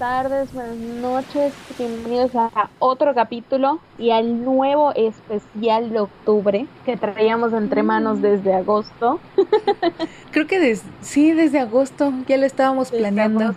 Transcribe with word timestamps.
tardes, 0.00 0.50
buenas 0.54 0.76
noches, 0.76 1.52
bienvenidos 1.76 2.34
a 2.34 2.70
otro 2.78 3.14
capítulo 3.14 3.80
y 3.98 4.12
al 4.12 4.42
nuevo 4.42 4.94
especial 4.94 5.90
de 5.90 6.00
octubre 6.00 6.66
que 6.86 6.96
traíamos 6.96 7.52
entre 7.52 7.82
manos 7.82 8.16
mm. 8.16 8.22
desde 8.22 8.54
agosto. 8.54 9.20
Creo 10.30 10.46
que 10.46 10.78
sí, 11.02 11.32
desde 11.32 11.58
agosto 11.60 12.14
ya 12.26 12.38
lo 12.38 12.46
estábamos 12.46 12.90
planeando. 12.90 13.54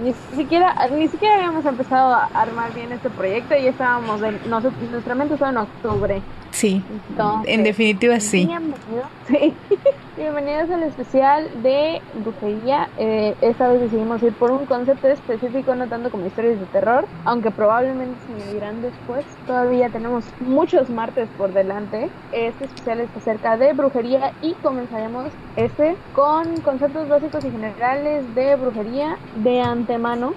Ni 0.00 0.14
siquiera, 0.36 0.76
ni 0.96 1.08
siquiera 1.08 1.34
habíamos 1.34 1.66
empezado 1.66 2.14
a 2.14 2.26
armar 2.34 2.72
bien 2.72 2.92
este 2.92 3.10
proyecto 3.10 3.56
y 3.56 3.66
estábamos, 3.66 4.22
en, 4.22 4.38
nuestra 4.48 5.16
mente 5.16 5.34
estaba 5.34 5.50
en 5.50 5.56
octubre. 5.56 6.22
Sí, 6.52 6.84
en 7.46 7.64
definitiva 7.64 8.20
sí. 8.20 8.48
Sí. 9.26 9.54
Bienvenidos 10.16 10.68
al 10.70 10.82
especial 10.82 11.62
de 11.62 12.02
brujería. 12.14 12.88
Eh, 12.98 13.36
esta 13.42 13.68
vez 13.68 13.80
decidimos 13.80 14.20
ir 14.24 14.32
por 14.32 14.50
un 14.50 14.66
concepto 14.66 15.06
específico, 15.06 15.72
no 15.76 15.86
tanto 15.86 16.10
como 16.10 16.26
historias 16.26 16.58
de 16.58 16.66
terror, 16.66 17.06
aunque 17.24 17.52
probablemente 17.52 18.18
se 18.26 18.32
me 18.32 18.52
dirán 18.52 18.82
después. 18.82 19.24
Todavía 19.46 19.88
tenemos 19.88 20.24
muchos 20.40 20.90
martes 20.90 21.28
por 21.38 21.52
delante. 21.52 22.10
Este 22.32 22.64
especial 22.64 23.00
es 23.00 23.16
acerca 23.16 23.56
de 23.56 23.72
brujería 23.72 24.32
y 24.42 24.54
comenzaremos 24.54 25.26
este 25.54 25.96
con 26.12 26.60
conceptos 26.62 27.08
básicos 27.08 27.44
y 27.44 27.50
generales 27.52 28.34
de 28.34 28.56
brujería 28.56 29.16
de 29.36 29.60
antemano. 29.60 30.34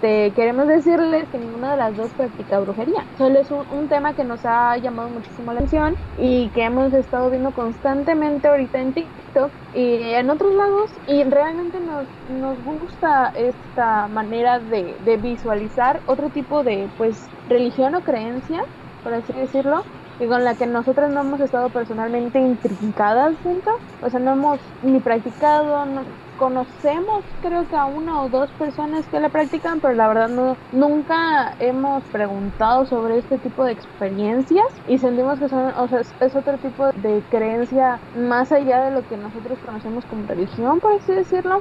Queremos 0.00 0.66
decirles 0.66 1.28
que 1.28 1.38
ninguna 1.38 1.72
de 1.72 1.76
las 1.76 1.96
dos 1.96 2.10
practica 2.12 2.58
brujería. 2.60 3.04
Solo 3.18 3.40
es 3.40 3.50
un, 3.50 3.66
un 3.70 3.88
tema 3.88 4.14
que 4.14 4.24
nos 4.24 4.44
ha 4.44 4.76
llamado 4.78 5.08
muchísimo 5.10 5.52
la 5.52 5.60
atención 5.60 5.96
y 6.18 6.48
que 6.50 6.64
hemos 6.64 6.92
estado 6.92 7.30
viendo 7.30 7.50
constantemente 7.52 8.48
ahorita 8.48 8.80
en 8.80 8.92
TikTok 8.94 9.50
y 9.74 10.02
en 10.14 10.30
otros 10.30 10.54
lados 10.54 10.90
y 11.06 11.22
realmente 11.24 11.78
nos, 11.80 12.06
nos 12.28 12.62
gusta 12.64 13.32
esta 13.34 14.08
manera 14.08 14.58
de, 14.58 14.96
de 15.04 15.16
visualizar 15.16 16.00
otro 16.06 16.30
tipo 16.30 16.64
de 16.64 16.88
pues 16.96 17.30
religión 17.48 17.94
o 17.94 18.02
creencia, 18.02 18.64
por 19.02 19.14
así 19.14 19.32
decirlo, 19.32 19.84
y 20.18 20.26
con 20.26 20.44
la 20.44 20.54
que 20.54 20.66
nosotros 20.66 21.10
no 21.10 21.20
hemos 21.20 21.40
estado 21.40 21.70
personalmente 21.70 22.38
intrincadas 22.38 23.42
dentro, 23.42 23.72
o 24.02 24.10
sea, 24.10 24.20
no 24.20 24.32
hemos 24.32 24.60
ni 24.82 25.00
practicado, 25.00 25.86
no, 25.86 26.02
conocemos 26.40 27.22
creo 27.42 27.68
que 27.68 27.76
a 27.76 27.84
una 27.84 28.22
o 28.22 28.28
dos 28.30 28.50
personas 28.52 29.06
que 29.06 29.20
la 29.20 29.28
practican, 29.28 29.78
pero 29.80 29.92
la 29.94 30.08
verdad 30.08 30.28
no 30.30 30.56
nunca 30.72 31.54
hemos 31.60 32.02
preguntado 32.04 32.86
sobre 32.86 33.18
este 33.18 33.36
tipo 33.38 33.62
de 33.62 33.72
experiencias 33.72 34.66
y 34.88 34.96
sentimos 34.96 35.38
que 35.38 35.50
son, 35.50 35.72
o 35.76 35.86
sea, 35.88 36.00
es, 36.00 36.34
otro 36.34 36.56
tipo 36.56 36.86
de 36.92 37.22
creencia 37.30 37.98
más 38.16 38.50
allá 38.52 38.84
de 38.84 38.92
lo 38.92 39.06
que 39.06 39.18
nosotros 39.18 39.58
conocemos 39.66 40.04
como 40.06 40.26
religión, 40.26 40.80
por 40.80 40.94
así 40.94 41.12
decirlo. 41.12 41.60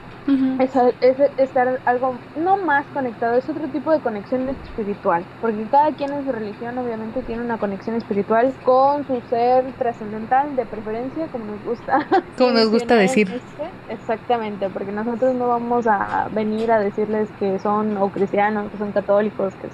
es, 1.02 1.20
estar 1.38 1.82
algo 1.86 2.16
no 2.38 2.56
más 2.56 2.86
conectado, 2.94 3.36
es 3.36 3.50
otro 3.50 3.68
tipo 3.68 3.92
de 3.92 4.00
conexión 4.00 4.48
espiritual, 4.48 5.26
porque 5.42 5.64
cada 5.70 5.92
quien 5.92 6.14
en 6.14 6.26
su 6.26 6.32
religión 6.32 6.78
obviamente 6.78 7.22
tiene 7.24 7.44
una 7.44 7.58
conexión 7.58 7.98
espiritual 7.98 8.54
con 8.64 9.06
su 9.06 9.20
ser 9.30 9.66
trascendental 9.74 10.56
de 10.56 10.66
preferencia, 10.66 11.28
como 11.28 11.46
nos 11.46 11.64
gusta. 11.66 12.08
Como 12.38 12.52
nos 12.52 12.70
gusta 12.70 12.96
decir. 12.96 13.30
Este, 13.30 13.94
exactamente 13.94 14.69
porque 14.72 14.92
nosotros 14.92 15.36
no 15.36 15.48
vamos 15.48 15.86
a 15.88 16.30
venir 16.32 16.72
a 16.72 16.80
decirles 16.80 17.32
que 17.34 17.60
son 17.60 17.98
o 17.98 18.12
cristianos, 18.12 18.70
que 18.72 18.78
son 18.78 18.92
católicos, 18.92 19.56
que 19.58 19.70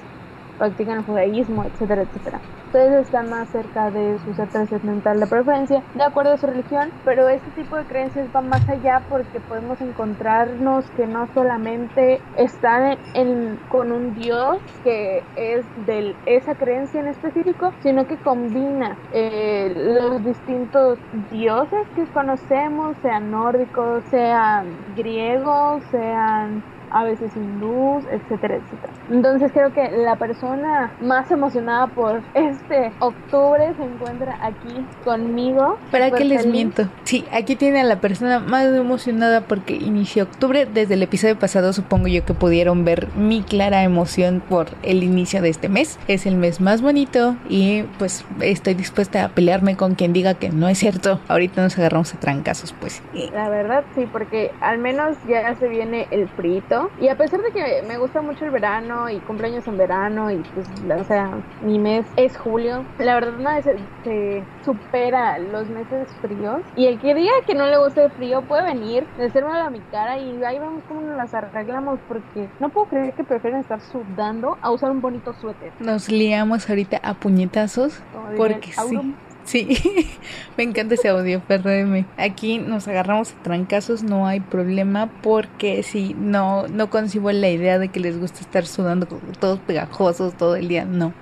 practican 0.58 0.98
el 0.98 1.04
judaísmo, 1.04 1.64
etcétera, 1.64 2.04
etcétera. 2.04 2.40
Ustedes 2.68 3.06
están 3.06 3.30
más 3.30 3.48
cerca 3.50 3.90
de 3.90 4.20
su 4.20 4.34
ser 4.34 4.50
trascendental 4.50 5.20
de 5.20 5.28
preferencia, 5.28 5.82
de 5.94 6.04
acuerdo 6.04 6.34
a 6.34 6.38
su 6.38 6.48
religión, 6.48 6.92
pero 7.06 7.30
este 7.30 7.50
tipo 7.52 7.78
de 7.78 7.86
creencias 7.86 8.28
va 8.36 8.42
más 8.42 8.68
allá 8.68 9.02
porque 9.10 9.40
podemos 9.40 9.80
encontrarnos 9.80 10.84
que 10.98 11.08
no 11.08 11.28
solamente 11.34 12.20
están 12.38 12.98
en, 13.14 13.58
con 13.70 13.94
un 13.94 14.14
Dios 14.16 14.58
que 14.84 15.24
es 15.38 15.66
de 15.86 16.16
esa 16.26 16.56
creencia 16.56 17.00
en 17.00 17.08
específico, 17.08 17.72
sino 17.82 18.08
que 18.08 18.18
combina 18.18 18.98
eh, 19.14 19.72
los 19.76 20.24
distintos 20.26 21.00
dioses 21.32 21.88
que 21.96 22.06
conocemos, 22.08 22.98
sean 23.02 23.32
nórdicos, 23.32 24.04
sean 24.12 24.68
griegos, 24.98 25.82
sean 25.92 26.62
a 26.96 27.04
veces 27.04 27.30
hindús, 27.36 28.06
etcétera, 28.10 28.56
etcétera. 28.56 28.94
Entonces 29.12 29.52
creo 29.52 29.74
que 29.74 29.92
la 29.92 30.16
persona 30.16 30.94
más 31.02 31.30
emocionada 31.30 31.88
por 31.88 32.22
este 32.34 32.94
octubre 33.00 33.74
se 33.76 33.84
encuentra 33.84 34.40
aquí 34.42 34.86
conmigo. 35.04 35.78
¿Para 35.92 36.10
qué 36.12 36.24
les 36.24 36.48
miento? 36.48 36.88
Sí, 37.04 37.26
aquí 37.34 37.58
tiene 37.58 37.82
a 37.82 37.84
la 37.84 38.00
persona 38.00 38.40
más 38.40 38.66
emocionada 38.68 39.42
porque 39.42 39.76
inició 39.76 40.24
octubre. 40.24 40.66
Desde 40.66 40.94
el 40.94 41.04
episodio 41.04 41.38
pasado 41.38 41.74
supongo 41.74 42.08
yo 42.08 42.24
que 42.24 42.34
pudieron 42.34 42.86
ver 42.86 43.10
mi 43.18 43.44
clara 43.44 43.84
emoción 43.84 44.42
por 44.48 44.68
el 44.82 45.04
inicio 45.04 45.42
de 45.42 45.50
este 45.50 45.68
mes. 45.68 46.00
Es 46.08 46.26
el 46.26 46.38
mes 46.38 46.62
más 46.62 46.82
bonito 46.82 47.36
y 47.50 47.84
pues 48.00 48.24
estoy 48.40 48.74
dispuesta 48.74 49.26
a 49.26 49.30
pelearme 49.30 49.76
con 49.76 49.96
quien 49.96 50.14
diga 50.14 50.36
que 50.36 50.50
no 50.50 50.70
es 50.70 50.78
cierto. 50.78 51.20
Ahorita 51.28 51.62
nos 51.62 51.78
agarramos 51.78 52.14
a 52.14 52.20
trancazos, 52.22 52.72
pues. 52.72 53.04
La 53.34 53.50
verdad 53.50 53.84
sí, 53.96 54.08
porque 54.10 54.52
al 54.62 54.78
menos 54.78 55.18
ya 55.28 55.54
se 55.56 55.68
viene 55.68 56.08
el 56.12 56.30
frito 56.30 56.85
y 57.00 57.08
a 57.08 57.18
pesar 57.18 57.42
de 57.42 57.52
que 57.52 57.84
me 57.88 57.98
gusta 57.98 58.22
mucho 58.22 58.46
el 58.46 58.52
verano 58.52 59.10
y 59.10 59.20
cumpleaños 59.20 59.68
en 59.68 59.78
verano 59.78 60.32
y 60.32 60.38
pues, 60.54 60.68
o 61.00 61.04
sea, 61.04 61.32
mi 61.62 61.80
mes 61.80 62.06
es 62.16 62.38
julio, 62.38 62.86
la 63.00 63.16
verdad 63.16 63.40
una 63.40 63.56
vez 63.56 63.66
se, 64.04 64.44
supera 64.64 65.38
los 65.40 65.68
meses 65.70 66.08
fríos. 66.22 66.62
Y 66.76 66.88
el 66.88 67.00
que 67.00 67.14
diga 67.14 67.32
que 67.46 67.54
no 67.54 67.66
le 67.68 67.78
gusta 67.78 68.06
el 68.06 68.12
frío 68.12 68.42
puede 68.42 68.64
venir, 68.64 69.06
decírmelo 69.18 69.60
a 69.60 69.70
mi 69.70 69.80
cara 69.92 70.18
y 70.18 70.44
ahí 70.44 70.60
vamos 70.60 70.84
como 70.88 71.02
nos 71.02 71.18
las 71.18 71.34
arreglamos 71.34 72.00
porque 72.08 72.50
no 72.60 72.70
puedo 72.70 72.88
creer 72.88 73.14
que 73.14 73.24
prefieren 73.24 73.60
estar 73.60 73.80
sudando 73.82 74.58
a 74.62 74.72
usar 74.72 74.92
un 74.92 75.02
bonito 75.02 75.34
suéter. 75.34 75.72
Nos 75.80 76.10
liamos 76.10 76.70
ahorita 76.70 77.00
a 77.04 77.14
puñetazos 77.14 78.02
porque 78.38 78.72
sí. 78.72 79.16
Sí, 79.46 79.68
me 80.58 80.64
encanta 80.64 80.96
ese 80.96 81.10
audio, 81.10 81.40
perdóneme. 81.40 82.06
Aquí 82.18 82.58
nos 82.58 82.88
agarramos 82.88 83.32
a 83.32 83.44
trancazos, 83.44 84.02
no 84.02 84.26
hay 84.26 84.40
problema, 84.40 85.10
porque 85.22 85.84
si 85.84 86.16
no, 86.16 86.68
no 86.68 86.90
concibo 86.90 87.32
la 87.32 87.50
idea 87.50 87.78
de 87.78 87.90
que 87.90 88.00
les 88.00 88.20
gusta 88.20 88.40
estar 88.40 88.66
sudando 88.66 89.08
todos 89.40 89.60
pegajosos 89.60 90.36
todo 90.36 90.56
el 90.56 90.68
día, 90.68 90.86
no. 90.86 91.14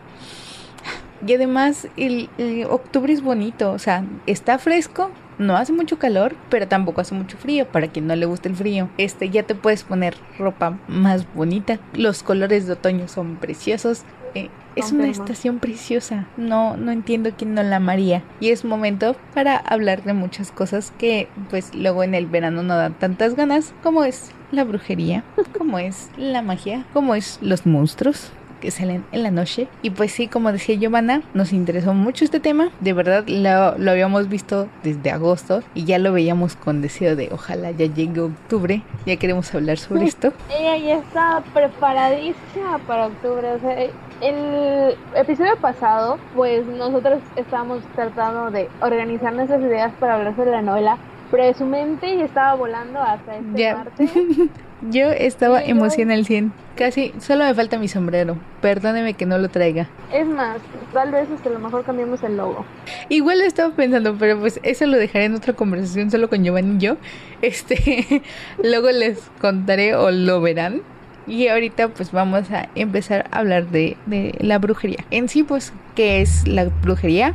Y 1.25 1.33
además, 1.33 1.87
el, 1.95 2.29
octubre 2.69 3.11
es 3.11 3.21
bonito, 3.21 3.71
o 3.71 3.79
sea, 3.79 4.05
está 4.25 4.57
fresco, 4.57 5.11
no 5.37 5.55
hace 5.55 5.73
mucho 5.73 5.99
calor, 5.99 6.35
pero 6.49 6.67
tampoco 6.67 7.01
hace 7.01 7.15
mucho 7.15 7.37
frío, 7.37 7.67
para 7.67 7.87
quien 7.87 8.07
no 8.07 8.15
le 8.15 8.25
guste 8.25 8.49
el 8.49 8.55
frío. 8.55 8.89
Este, 8.97 9.29
ya 9.29 9.43
te 9.43 9.55
puedes 9.55 9.83
poner 9.83 10.15
ropa 10.37 10.77
más 10.87 11.25
bonita. 11.33 11.79
Los 11.93 12.23
colores 12.23 12.67
de 12.67 12.73
otoño 12.73 13.07
son 13.07 13.37
preciosos. 13.37 14.03
Eh, 14.35 14.49
es 14.75 14.91
una 14.91 15.07
estación 15.07 15.59
preciosa. 15.59 16.27
No, 16.35 16.77
no 16.77 16.91
entiendo 16.91 17.31
quién 17.37 17.53
no 17.53 17.61
la 17.61 17.75
amaría. 17.75 18.23
Y 18.39 18.49
es 18.49 18.65
momento 18.65 19.15
para 19.33 19.57
hablar 19.57 20.03
de 20.03 20.13
muchas 20.13 20.51
cosas 20.51 20.91
que 20.97 21.27
pues 21.49 21.75
luego 21.75 22.03
en 22.03 22.15
el 22.15 22.25
verano 22.25 22.63
no 22.63 22.75
dan 22.75 22.93
tantas 22.95 23.35
ganas, 23.35 23.73
como 23.83 24.03
es 24.03 24.31
la 24.51 24.63
brujería, 24.63 25.23
como 25.57 25.79
es 25.79 26.09
la 26.17 26.41
magia, 26.41 26.85
como 26.93 27.15
es 27.15 27.37
los 27.41 27.65
monstruos 27.65 28.31
que 28.63 28.71
salen 28.71 29.03
en 29.11 29.23
la 29.23 29.29
noche. 29.29 29.67
Y 29.81 29.89
pues 29.89 30.13
sí, 30.13 30.29
como 30.29 30.51
decía 30.53 30.75
Giovanna, 30.75 31.21
nos 31.33 31.51
interesó 31.51 31.93
mucho 31.93 32.23
este 32.23 32.39
tema. 32.39 32.69
De 32.79 32.93
verdad 32.93 33.25
lo, 33.27 33.77
lo, 33.77 33.91
habíamos 33.91 34.29
visto 34.29 34.69
desde 34.83 35.11
agosto 35.11 35.61
y 35.75 35.83
ya 35.83 35.99
lo 35.99 36.13
veíamos 36.13 36.55
con 36.55 36.81
deseo 36.81 37.17
de 37.17 37.27
ojalá 37.31 37.71
ya 37.71 37.87
llegue 37.87 38.21
octubre. 38.21 38.81
Ya 39.05 39.17
queremos 39.17 39.53
hablar 39.53 39.77
sobre 39.77 40.05
esto. 40.05 40.31
Ella 40.49 40.77
ya 40.77 40.95
está 40.95 41.43
preparadísima 41.53 42.77
para 42.87 43.07
octubre. 43.07 43.51
O 43.51 43.59
sea, 43.59 43.83
el 44.21 44.95
episodio 45.13 45.57
pasado, 45.57 46.17
pues 46.33 46.65
nosotros 46.65 47.19
estábamos 47.35 47.83
tratando 47.95 48.49
de 48.49 48.69
organizar 48.79 49.33
nuestras 49.33 49.61
ideas 49.61 49.91
para 49.99 50.15
hablar 50.15 50.37
sobre 50.37 50.51
la 50.51 50.61
novela. 50.61 50.97
Pero 51.31 51.53
su 51.57 51.65
mente 51.65 52.15
ya 52.15 52.23
estaba 52.23 52.55
volando 52.55 53.01
hasta 53.01 53.35
este 53.35 53.73
martes. 53.73 54.11
Yo 54.89 55.11
estaba 55.11 55.63
emocionada 55.63 56.17
al 56.17 56.25
100. 56.25 56.51
Casi, 56.75 57.13
solo 57.19 57.45
me 57.45 57.53
falta 57.53 57.77
mi 57.77 57.87
sombrero. 57.87 58.37
Perdóneme 58.61 59.13
que 59.13 59.25
no 59.25 59.37
lo 59.37 59.47
traiga. 59.47 59.87
Es 60.11 60.27
más, 60.27 60.57
tal 60.91 61.11
vez 61.11 61.29
hasta 61.29 61.49
a 61.49 61.53
lo 61.53 61.59
mejor 61.59 61.85
cambiemos 61.85 62.21
el 62.23 62.35
logo. 62.35 62.65
Igual 63.07 63.39
lo 63.39 63.45
estaba 63.45 63.73
pensando, 63.73 64.15
pero 64.17 64.39
pues 64.39 64.59
eso 64.63 64.85
lo 64.85 64.97
dejaré 64.97 65.25
en 65.25 65.35
otra 65.35 65.53
conversación 65.53 66.11
solo 66.11 66.29
con 66.29 66.43
Giovanni 66.43 66.75
y 66.75 66.79
yo. 66.79 66.97
Este, 67.41 68.21
luego 68.63 68.91
les 68.91 69.19
contaré 69.39 69.95
o 69.95 70.11
lo 70.11 70.41
verán. 70.41 70.81
Y 71.27 71.47
ahorita 71.47 71.87
pues 71.89 72.11
vamos 72.11 72.51
a 72.51 72.67
empezar 72.75 73.29
a 73.31 73.39
hablar 73.39 73.67
de, 73.67 73.95
de 74.05 74.35
la 74.39 74.57
brujería. 74.57 75.05
En 75.11 75.29
sí 75.29 75.43
pues, 75.43 75.71
¿qué 75.95 76.21
es 76.21 76.45
la 76.45 76.65
brujería? 76.65 77.33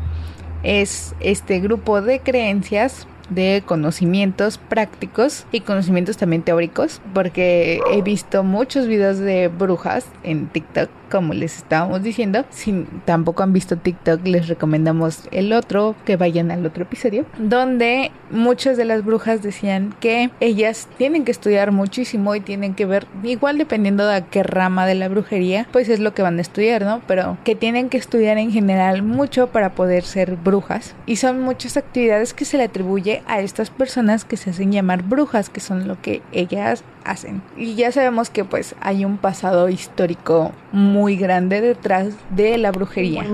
Es 0.62 1.14
este 1.20 1.60
grupo 1.60 2.02
de 2.02 2.20
creencias 2.20 3.06
de 3.30 3.62
conocimientos 3.64 4.58
prácticos 4.58 5.46
y 5.52 5.60
conocimientos 5.60 6.16
también 6.16 6.42
teóricos, 6.42 7.00
porque 7.14 7.80
he 7.92 8.02
visto 8.02 8.44
muchos 8.44 8.86
videos 8.86 9.18
de 9.18 9.48
brujas 9.48 10.06
en 10.22 10.48
TikTok 10.48 10.90
como 11.08 11.34
les 11.34 11.56
estábamos 11.56 12.02
diciendo. 12.02 12.44
Si 12.50 12.86
tampoco 13.04 13.42
han 13.42 13.52
visto 13.52 13.76
TikTok, 13.76 14.26
les 14.26 14.48
recomendamos 14.48 15.28
el 15.30 15.52
otro, 15.52 15.94
que 16.04 16.16
vayan 16.16 16.50
al 16.50 16.64
otro 16.64 16.84
episodio, 16.84 17.26
donde 17.38 18.12
muchas 18.30 18.76
de 18.76 18.84
las 18.84 19.04
brujas 19.04 19.42
decían 19.42 19.94
que 20.00 20.30
ellas 20.40 20.88
tienen 20.98 21.24
que 21.24 21.32
estudiar 21.32 21.72
muchísimo 21.72 22.34
y 22.34 22.40
tienen 22.40 22.74
que 22.74 22.86
ver, 22.86 23.06
igual 23.22 23.58
dependiendo 23.58 24.06
de 24.06 24.16
a 24.16 24.26
qué 24.26 24.42
rama 24.42 24.86
de 24.86 24.94
la 24.94 25.08
brujería, 25.08 25.66
pues 25.72 25.88
es 25.88 26.00
lo 26.00 26.14
que 26.14 26.22
van 26.22 26.38
a 26.38 26.42
estudiar, 26.42 26.84
¿no? 26.84 27.02
Pero 27.06 27.38
que 27.44 27.54
tienen 27.54 27.88
que 27.88 27.96
estudiar 27.96 28.38
en 28.38 28.52
general 28.52 29.02
mucho 29.02 29.48
para 29.48 29.74
poder 29.74 30.04
ser 30.04 30.36
brujas. 30.36 30.94
Y 31.06 31.16
son 31.16 31.40
muchas 31.40 31.76
actividades 31.76 32.34
que 32.34 32.44
se 32.44 32.58
le 32.58 32.64
atribuye 32.64 33.17
a 33.26 33.40
estas 33.40 33.70
personas 33.70 34.24
que 34.24 34.36
se 34.36 34.50
hacen 34.50 34.72
llamar 34.72 35.02
brujas, 35.02 35.50
que 35.50 35.60
son 35.60 35.88
lo 35.88 36.00
que 36.00 36.22
ellas 36.32 36.84
hacen. 37.04 37.42
Y 37.56 37.74
ya 37.74 37.90
sabemos 37.90 38.30
que 38.30 38.44
pues 38.44 38.74
hay 38.80 39.04
un 39.04 39.16
pasado 39.16 39.68
histórico 39.68 40.52
muy 40.72 41.16
grande 41.16 41.60
detrás 41.60 42.08
de 42.30 42.58
la 42.58 42.70
brujería. 42.70 43.24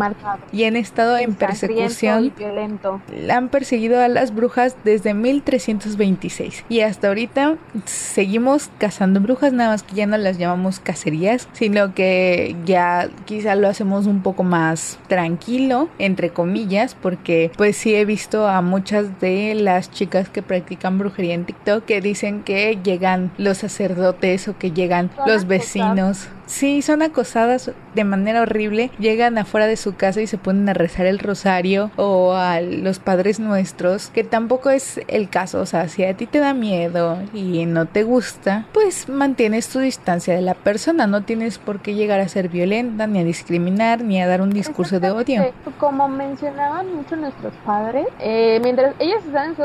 Y 0.53 0.65
han 0.65 0.77
estado 0.77 1.17
en 1.19 1.35
persecución. 1.35 2.33
Violento. 2.37 3.01
Han 3.29 3.49
perseguido 3.49 4.01
a 4.01 4.09
las 4.09 4.35
brujas 4.35 4.77
desde 4.85 5.15
1326. 5.15 6.65
Y 6.69 6.81
hasta 6.81 7.09
ahorita 7.09 7.57
seguimos 7.85 8.71
cazando 8.79 9.21
brujas, 9.21 9.53
nada 9.53 9.71
más 9.71 9.83
que 9.83 9.97
ya 9.97 10.07
no 10.07 10.17
las 10.17 10.39
llamamos 10.39 10.79
cacerías, 10.81 11.49
sino 11.53 11.95
que 11.95 12.57
ya 12.65 13.09
quizá 13.25 13.57
lo 13.57 13.69
hacemos 13.69 14.07
un 14.07 14.23
poco 14.23 14.45
más 14.45 14.99
tranquilo, 15.09 15.89
entre 15.99 16.31
comillas, 16.31 16.95
porque 16.95 17.51
pues 17.57 17.77
sí 17.77 17.95
he 17.95 18.05
visto 18.05 18.47
a 18.47 18.63
muchas 18.63 19.21
de 19.21 19.55
las 19.55 19.74
chicas 19.91 20.29
que 20.29 20.43
practican 20.43 20.99
brujería 20.99 21.35
en 21.35 21.45
TikTok 21.45 21.85
que 21.85 22.01
dicen 22.01 22.43
que 22.43 22.79
llegan 22.83 23.33
los 23.39 23.59
sacerdotes 23.59 24.49
o 24.49 24.59
que 24.59 24.71
llegan 24.71 25.11
los 25.27 25.47
vecinos. 25.47 26.29
Sí, 26.47 26.83
son 26.83 27.03
acosadas 27.03 27.71
de 27.95 28.05
manera 28.05 28.43
horrible. 28.43 28.91
Llegan 28.99 29.39
afuera 29.39 29.67
de 29.67 29.77
su 29.77 29.95
casa 29.97 30.21
y 30.21 30.27
se 30.27 30.39
ponen 30.39 30.69
a 30.69 30.75
rezar 30.75 31.07
el 31.07 31.19
rosario 31.19 31.91
o 31.97 32.35
a 32.35 32.61
los 32.61 32.99
padres 32.99 33.41
nuestros, 33.41 34.09
que 34.09 34.25
tampoco 34.25 34.71
es 34.71 35.01
el 35.09 35.29
caso. 35.29 35.61
O 35.61 35.67
sea, 35.67 35.89
si 35.89 36.05
a 36.05 36.15
ti 36.15 36.27
te 36.27 36.39
da 36.39 36.53
miedo 36.55 37.19
y 37.33 37.65
no 37.67 37.87
te 37.87 38.03
gusta, 38.03 38.67
pues 38.73 39.09
mantienes 39.09 39.69
tu 39.69 39.79
distancia 39.79 40.35
de 40.35 40.43
la 40.43 40.55
persona. 40.55 41.07
No 41.07 41.23
tienes 41.23 41.59
por 41.59 41.81
qué 41.81 41.95
llegar 41.95 42.21
a 42.21 42.29
ser 42.29 42.49
violenta, 42.49 43.07
ni 43.07 43.21
a 43.21 43.25
discriminar, 43.25 44.03
ni 44.03 44.21
a 44.21 44.27
dar 44.27 44.43
un 44.43 44.51
discurso 44.51 45.01
de 45.01 45.11
odio. 45.11 45.53
Como 45.79 46.09
mencionaban 46.09 46.95
mucho 46.95 47.17
nuestros 47.17 47.55
padres, 47.65 48.07
eh, 48.21 48.61
mientras 48.63 48.95
ellas 48.99 49.25
están 49.25 49.51
en, 49.51 49.57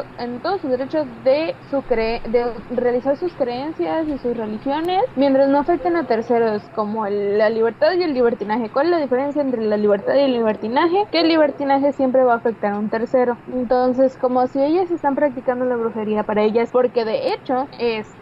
todos 0.42 0.62
sus 0.62 0.72
derechos 0.72 1.08
de, 1.24 1.56
su 1.70 1.82
cre 1.84 2.22
de 2.30 2.46
realizar 2.70 3.18
sus 3.18 3.34
creencias 3.34 4.08
y 4.08 4.18
sus 4.18 4.36
religiones, 4.36 5.02
mientras 5.16 5.50
no 5.50 5.60
afecten 5.60 5.96
a 5.96 6.06
terceros 6.06 6.62
como 6.76 7.08
la 7.08 7.50
libertad 7.50 7.94
y 7.94 8.04
el 8.04 8.14
libertinaje. 8.14 8.70
¿Cuál 8.70 8.88
es 8.88 8.92
la 8.92 9.00
diferencia 9.00 9.42
entre 9.42 9.62
la 9.62 9.78
libertad 9.78 10.16
y 10.16 10.22
el 10.22 10.34
libertinaje? 10.34 11.06
Que 11.12 11.22
el 11.22 11.28
libertinaje 11.28 11.94
siempre 11.94 12.24
va 12.24 12.34
a 12.34 12.38
afectar 12.38 12.74
a 12.74 12.80
un 12.80 12.90
tercero. 12.90 13.38
Entonces, 13.54 14.18
como 14.18 14.48
si 14.48 14.62
ellas 14.62 14.92
están 14.92 15.16
practicando 15.16 15.66
la 15.66 15.76
brujería 15.76 16.24
para 16.24 16.44
ellas, 16.44 16.70
porque 16.72 17.06
de 17.06 17.34
hecho, 17.34 17.68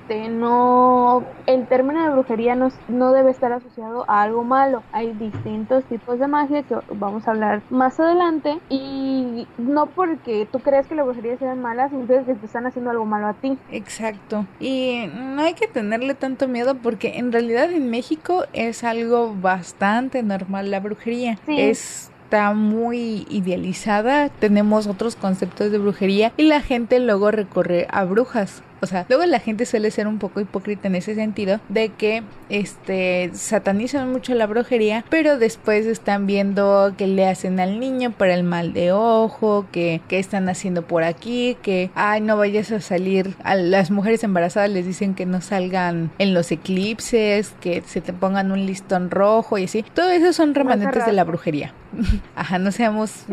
este, 0.07 0.29
no, 0.29 1.25
el 1.47 1.67
término 1.67 2.01
de 2.01 2.11
brujería 2.11 2.55
no, 2.55 2.69
no 2.87 3.11
debe 3.11 3.31
estar 3.31 3.51
asociado 3.51 4.05
a 4.07 4.21
algo 4.21 4.43
malo. 4.43 4.81
Hay 4.93 5.11
distintos 5.13 5.83
tipos 5.85 6.17
de 6.17 6.27
magia 6.27 6.63
que 6.63 6.75
vamos 6.93 7.27
a 7.27 7.31
hablar 7.31 7.61
más 7.69 7.99
adelante 7.99 8.57
y 8.69 9.47
no 9.57 9.87
porque 9.87 10.47
tú 10.49 10.59
creas 10.59 10.87
que 10.87 10.95
la 10.95 11.03
brujería 11.03 11.37
sea 11.37 11.55
mala, 11.55 11.89
significa 11.89 12.23
que 12.23 12.35
te 12.35 12.45
están 12.45 12.65
haciendo 12.65 12.91
algo 12.91 13.05
malo 13.05 13.27
a 13.27 13.33
ti. 13.33 13.57
Exacto. 13.69 14.45
Y 14.61 15.09
no 15.13 15.41
hay 15.41 15.55
que 15.55 15.67
tenerle 15.67 16.13
tanto 16.13 16.47
miedo 16.47 16.75
porque 16.75 17.17
en 17.17 17.33
realidad 17.33 17.69
en 17.71 17.89
México 17.89 18.45
es 18.53 18.85
algo 18.85 19.35
bastante 19.35 20.23
normal 20.23 20.71
la 20.71 20.79
brujería. 20.79 21.37
está 21.47 22.53
muy 22.53 23.25
idealizada, 23.29 24.29
tenemos 24.29 24.87
otros 24.87 25.17
conceptos 25.17 25.69
de 25.71 25.77
brujería 25.77 26.31
y 26.37 26.43
la 26.43 26.61
gente 26.61 26.99
luego 26.99 27.31
recorre 27.31 27.87
a 27.89 28.05
brujas. 28.05 28.63
O 28.81 28.85
sea, 28.85 29.05
luego 29.09 29.25
la 29.25 29.39
gente 29.39 29.65
suele 29.65 29.91
ser 29.91 30.07
un 30.07 30.19
poco 30.19 30.39
hipócrita 30.39 30.87
en 30.87 30.95
ese 30.95 31.15
sentido 31.15 31.59
de 31.69 31.89
que 31.89 32.23
este 32.49 33.31
satanizan 33.33 34.11
mucho 34.11 34.33
la 34.35 34.45
brujería, 34.45 35.03
pero 35.09 35.37
después 35.37 35.85
están 35.85 36.27
viendo 36.27 36.93
que 36.97 37.07
le 37.07 37.27
hacen 37.27 37.59
al 37.59 37.79
niño 37.79 38.11
para 38.11 38.33
el 38.33 38.43
mal 38.43 38.73
de 38.73 38.91
ojo, 38.91 39.65
que, 39.71 40.01
que 40.07 40.19
están 40.19 40.49
haciendo 40.49 40.83
por 40.83 41.03
aquí, 41.03 41.57
que 41.61 41.89
ay 41.95 42.21
no 42.21 42.37
vayas 42.37 42.71
a 42.71 42.81
salir, 42.81 43.35
a 43.43 43.55
las 43.55 43.91
mujeres 43.91 44.23
embarazadas 44.23 44.69
les 44.69 44.85
dicen 44.85 45.15
que 45.15 45.25
no 45.25 45.41
salgan 45.41 46.11
en 46.19 46.33
los 46.33 46.51
eclipses, 46.51 47.53
que 47.61 47.81
se 47.85 48.01
te 48.01 48.13
pongan 48.13 48.51
un 48.51 48.65
listón 48.65 49.09
rojo 49.11 49.57
y 49.57 49.65
así. 49.65 49.83
Todo 49.93 50.09
eso 50.09 50.33
son 50.33 50.55
remanentes 50.55 51.05
de 51.05 51.13
la 51.13 51.23
brujería. 51.23 51.73
Ajá, 52.35 52.59
no 52.59 52.71
seamos 52.71 53.25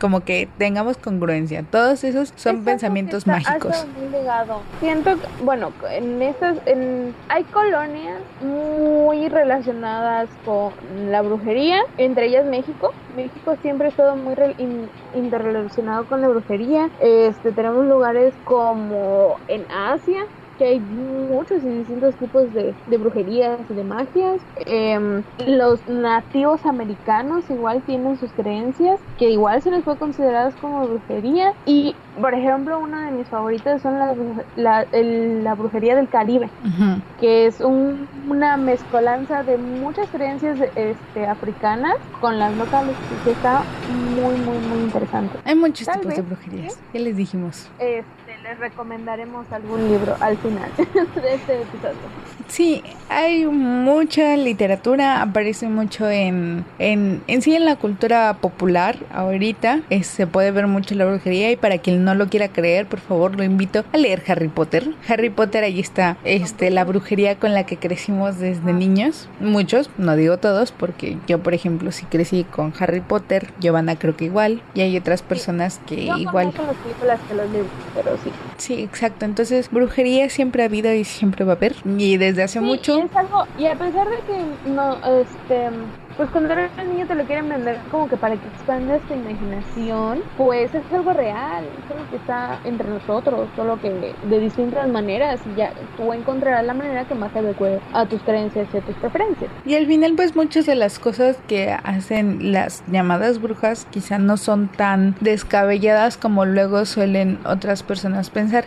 como 0.00 0.20
que 0.20 0.48
tengamos 0.58 0.96
congruencia. 0.96 1.62
Todos 1.62 2.04
esos 2.04 2.32
son 2.36 2.64
pensamientos 2.64 3.26
mágicos. 3.26 3.86
Siento, 4.80 5.16
bueno, 5.44 5.72
en 5.90 6.22
estas, 6.22 6.58
en, 6.66 7.14
hay 7.28 7.44
colonias 7.44 8.20
muy 8.42 9.28
relacionadas 9.28 10.28
con 10.44 10.72
la 11.10 11.22
brujería, 11.22 11.80
entre 11.98 12.26
ellas 12.26 12.46
México. 12.46 12.92
México 13.16 13.56
siempre 13.62 13.86
ha 13.86 13.90
estado 13.90 14.16
muy 14.16 14.34
interrelacionado 15.14 16.04
con 16.04 16.20
la 16.22 16.28
brujería. 16.28 16.88
Este, 17.00 17.52
tenemos 17.52 17.86
lugares 17.86 18.32
como 18.44 19.36
en 19.48 19.64
Asia, 19.70 20.24
que 20.60 20.66
hay 20.66 20.78
muchos 20.78 21.64
y 21.64 21.68
distintos 21.68 22.14
tipos 22.16 22.52
de, 22.52 22.74
de 22.86 22.96
brujerías 22.98 23.58
y 23.70 23.72
de 23.72 23.82
magias. 23.82 24.42
Em, 24.66 25.22
los 25.46 25.80
nativos 25.88 26.66
americanos 26.66 27.48
igual 27.48 27.80
tienen 27.86 28.18
sus 28.18 28.30
creencias, 28.32 29.00
que 29.18 29.30
igual 29.30 29.62
se 29.62 29.70
les 29.70 29.82
puede 29.82 29.96
considerar 29.96 30.52
como 30.60 30.86
brujería. 30.86 31.54
Y, 31.64 31.96
por 32.20 32.34
ejemplo, 32.34 32.78
una 32.78 33.06
de 33.06 33.12
mis 33.12 33.26
favoritas 33.28 33.80
son 33.80 33.98
la, 33.98 34.14
la, 34.56 34.86
la 34.92 35.54
brujería 35.54 35.96
del 35.96 36.10
Caribe, 36.10 36.50
que 37.18 37.46
es 37.46 37.62
una 37.62 38.58
mezcolanza 38.58 39.42
de 39.42 39.56
muchas 39.56 40.10
creencias 40.10 40.58
este, 40.76 41.26
africanas 41.26 41.96
con 42.20 42.38
las 42.38 42.54
locales, 42.58 42.94
que 43.24 43.30
está 43.30 43.62
muy, 44.14 44.34
muy, 44.34 44.58
muy 44.58 44.84
interesante. 44.84 45.38
Hay 45.46 45.54
muchos 45.54 45.88
tipos 45.88 46.14
de 46.14 46.20
brujerías, 46.20 46.78
ya 46.92 47.00
les 47.00 47.16
dijimos. 47.16 47.70
Este, 47.78 48.29
les 48.50 48.58
recomendaremos 48.58 49.46
algún 49.52 49.88
libro 49.88 50.16
al 50.18 50.36
final 50.38 50.70
de 50.76 51.34
este 51.34 51.62
episodio. 51.62 52.30
Sí, 52.48 52.82
hay 53.08 53.46
mucha 53.46 54.36
literatura, 54.36 55.22
aparece 55.22 55.68
mucho 55.68 56.10
en, 56.10 56.64
en, 56.80 57.22
en 57.28 57.42
sí 57.42 57.54
en 57.54 57.64
la 57.64 57.76
cultura 57.76 58.38
popular 58.40 58.96
ahorita. 59.12 59.82
se 60.02 60.26
puede 60.26 60.50
ver 60.50 60.66
mucho 60.66 60.96
la 60.96 61.06
brujería 61.06 61.52
y 61.52 61.56
para 61.56 61.78
quien 61.78 62.02
no 62.02 62.16
lo 62.16 62.26
quiera 62.28 62.48
creer, 62.48 62.86
por 62.86 62.98
favor, 62.98 63.36
lo 63.36 63.44
invito 63.44 63.84
a 63.92 63.96
leer 63.96 64.24
Harry 64.26 64.48
Potter. 64.48 64.94
Harry 65.08 65.30
Potter, 65.30 65.62
ahí 65.62 65.78
está 65.78 66.16
este, 66.24 66.70
la 66.70 66.84
brujería 66.84 67.38
con 67.38 67.54
la 67.54 67.64
que 67.66 67.76
crecimos 67.76 68.38
desde 68.38 68.72
niños. 68.72 69.28
Muchos, 69.38 69.90
no 69.96 70.16
digo 70.16 70.38
todos, 70.38 70.72
porque 70.72 71.18
yo, 71.28 71.38
por 71.38 71.54
ejemplo, 71.54 71.92
sí 71.92 72.04
crecí 72.06 72.42
con 72.42 72.72
Harry 72.80 73.00
Potter, 73.00 73.52
Giovanna 73.60 73.96
creo 73.96 74.16
que 74.16 74.24
igual, 74.24 74.60
y 74.74 74.80
hay 74.80 74.96
otras 74.96 75.22
personas 75.22 75.80
que 75.86 75.94
igual. 75.94 76.46
las 76.46 76.76
películas 76.76 77.20
que 77.28 77.34
los 77.34 77.48
libros, 77.50 77.70
pero 77.94 78.16
sí. 78.24 78.32
Sí, 78.58 78.82
exacto. 78.82 79.24
Entonces, 79.24 79.70
brujería 79.70 80.28
siempre 80.28 80.62
ha 80.62 80.66
habido 80.66 80.92
y 80.92 81.04
siempre 81.04 81.44
va 81.44 81.52
a 81.52 81.56
haber. 81.56 81.74
Y 81.84 82.16
desde 82.16 82.42
hace 82.42 82.60
mucho. 82.60 82.98
Y, 82.98 83.00
es 83.02 83.16
algo, 83.16 83.46
y 83.58 83.66
a 83.66 83.74
pesar 83.74 84.08
de 84.08 84.16
que 84.16 84.70
no, 84.70 84.96
este, 84.96 85.70
pues 86.16 86.30
cuando 86.30 86.52
eres 86.52 86.70
niño 86.76 87.06
te 87.06 87.14
lo 87.14 87.24
quieren 87.24 87.48
vender 87.48 87.78
como 87.90 88.08
que 88.08 88.16
para 88.16 88.36
que 88.36 88.46
expandas 88.48 89.00
tu 89.02 89.14
imaginación, 89.14 90.22
pues 90.36 90.74
es 90.74 90.82
algo 90.92 91.12
real, 91.12 91.64
es 91.64 91.90
algo 91.90 92.10
que 92.10 92.16
está 92.16 92.60
entre 92.64 92.88
nosotros, 92.88 93.48
solo 93.56 93.80
que 93.80 94.14
de 94.24 94.40
distintas 94.40 94.88
maneras 94.88 95.40
y 95.52 95.58
ya 95.58 95.72
tú 95.96 96.12
encontrarás 96.12 96.64
la 96.64 96.74
manera 96.74 97.04
que 97.04 97.14
más 97.14 97.32
te 97.32 97.40
adecue 97.40 97.80
a 97.92 98.06
tus 98.06 98.20
creencias 98.22 98.68
y 98.72 98.76
a 98.76 98.80
tus 98.80 98.94
preferencias. 98.96 99.50
Y 99.64 99.74
al 99.74 99.86
final 99.86 100.14
pues 100.16 100.36
muchas 100.36 100.66
de 100.66 100.74
las 100.74 100.98
cosas 100.98 101.36
que 101.46 101.72
hacen 101.72 102.52
las 102.52 102.82
llamadas 102.90 103.40
brujas 103.40 103.86
quizá 103.90 104.18
no 104.18 104.36
son 104.36 104.68
tan 104.68 105.14
descabelladas 105.20 106.16
como 106.16 106.44
luego 106.44 106.84
suelen 106.84 107.38
otras 107.44 107.82
personas 107.82 108.30
pensar. 108.30 108.64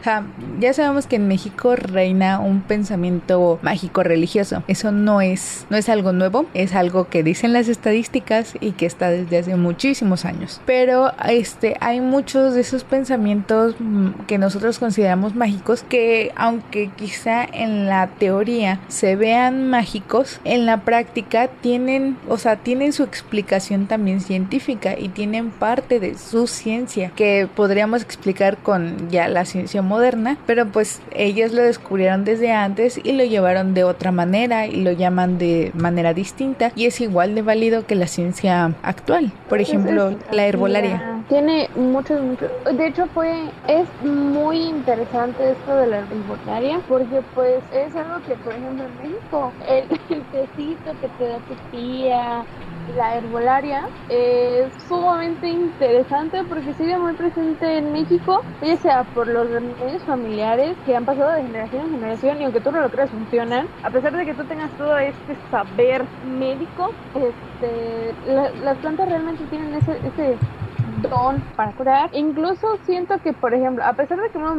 ya 0.59 0.73
sabemos 0.73 1.07
que 1.07 1.17
en 1.17 1.27
México 1.27 1.75
reina 1.75 2.39
un 2.39 2.61
pensamiento 2.61 3.59
mágico 3.61 4.03
religioso. 4.03 4.63
Eso 4.67 4.91
no 4.91 5.21
es 5.21 5.65
no 5.69 5.77
es 5.77 5.89
algo 5.89 6.11
nuevo, 6.11 6.45
es 6.53 6.73
algo 6.75 7.07
que 7.09 7.23
dicen 7.33 7.51
las 7.51 7.67
estadísticas 7.67 8.53
y 8.59 8.73
que 8.73 8.85
está 8.85 9.09
desde 9.09 9.39
hace 9.39 9.55
muchísimos 9.55 10.23
años. 10.23 10.61
Pero 10.67 11.11
este, 11.27 11.75
hay 11.79 11.99
muchos 11.99 12.53
de 12.53 12.61
esos 12.61 12.83
pensamientos 12.83 13.75
mm, 13.79 14.25
que 14.27 14.37
nosotros 14.37 14.77
consideramos 14.77 15.33
mágicos 15.33 15.81
que 15.81 16.31
aunque 16.35 16.91
quizá 16.95 17.43
en 17.43 17.87
la 17.87 18.05
teoría 18.19 18.79
se 18.87 19.15
vean 19.15 19.67
mágicos, 19.67 20.39
en 20.43 20.67
la 20.67 20.81
práctica 20.81 21.47
tienen, 21.47 22.17
o 22.29 22.37
sea, 22.37 22.57
tienen 22.57 22.93
su 22.93 23.01
explicación 23.01 23.87
también 23.87 24.21
científica 24.21 24.95
y 24.95 25.09
tienen 25.09 25.49
parte 25.49 25.99
de 25.99 26.15
su 26.19 26.45
ciencia 26.45 27.11
que 27.15 27.47
podríamos 27.55 28.03
explicar 28.03 28.57
con 28.57 29.09
ya 29.09 29.27
la 29.27 29.45
ciencia 29.45 29.81
moderna, 29.81 30.37
pero 30.45 30.67
pues 30.67 31.01
ellos 31.15 31.51
lo 31.51 31.63
descubrieron 31.63 32.25
desde 32.25 32.51
antes 32.51 33.01
y 33.03 33.13
lo 33.13 33.23
llevaron 33.23 33.73
de 33.73 33.85
otra 33.85 34.11
manera 34.11 34.67
y 34.67 34.83
lo 34.83 34.91
llaman 34.91 35.39
de 35.39 35.71
manera 35.73 36.13
distinta 36.13 36.71
y 36.75 36.85
es 36.85 37.01
igual 37.01 37.22
de 37.29 37.41
válido 37.41 37.85
que 37.85 37.95
la 37.95 38.07
ciencia 38.07 38.73
actual. 38.83 39.31
Por 39.49 39.61
ejemplo, 39.61 40.15
la 40.31 40.45
herbolaria. 40.45 41.23
Tiene 41.29 41.69
muchos, 41.75 42.21
muchos. 42.21 42.49
De 42.75 42.87
hecho, 42.87 43.07
fue 43.13 43.49
es 43.67 43.87
muy 44.03 44.57
interesante 44.57 45.51
esto 45.51 45.75
de 45.75 45.87
la 45.87 45.97
herbolaria 45.99 46.79
porque 46.87 47.21
pues 47.33 47.63
es 47.73 47.95
algo 47.95 48.21
que, 48.27 48.35
por 48.35 48.53
ejemplo, 48.53 48.83
en 48.83 49.11
México, 49.11 49.53
el, 49.67 49.83
el 50.09 50.23
tecito 50.23 50.91
que 51.01 51.07
te 51.17 51.27
da 51.27 51.37
tu 51.37 51.55
tía, 51.71 52.43
la 52.95 53.15
herbolaria 53.15 53.87
es 54.09 54.73
sumamente 54.87 55.47
interesante 55.47 56.43
porque 56.47 56.73
sigue 56.73 56.97
muy 56.97 57.13
presente 57.13 57.77
en 57.77 57.91
México, 57.91 58.41
ya 58.61 58.75
sea 58.77 59.03
por 59.03 59.27
los 59.27 59.49
remedios 59.49 60.03
familiares 60.03 60.75
que 60.85 60.95
han 60.95 61.05
pasado 61.05 61.31
de 61.31 61.43
generación 61.43 61.85
en 61.85 61.91
generación 61.91 62.41
y 62.41 62.43
aunque 62.43 62.61
tú 62.61 62.71
no 62.71 62.81
lo 62.81 62.89
creas 62.89 63.09
funcionan, 63.09 63.67
a 63.83 63.89
pesar 63.89 64.15
de 64.15 64.25
que 64.25 64.33
tú 64.33 64.43
tengas 64.45 64.71
todo 64.77 64.97
este 64.97 65.35
saber 65.49 66.05
médico, 66.23 66.89
este, 67.13 68.13
las 68.25 68.77
plantas 68.79 69.07
realmente 69.07 69.45
tienen 69.47 69.73
ese, 69.75 69.91
ese 70.07 70.37
don 71.09 71.41
para 71.55 71.71
curar. 71.71 72.09
Incluso 72.13 72.77
siento 72.85 73.19
que, 73.19 73.33
por 73.33 73.53
ejemplo, 73.53 73.83
a 73.83 73.93
pesar 73.93 74.19
de 74.19 74.29
que 74.29 74.37
hemos 74.37 74.57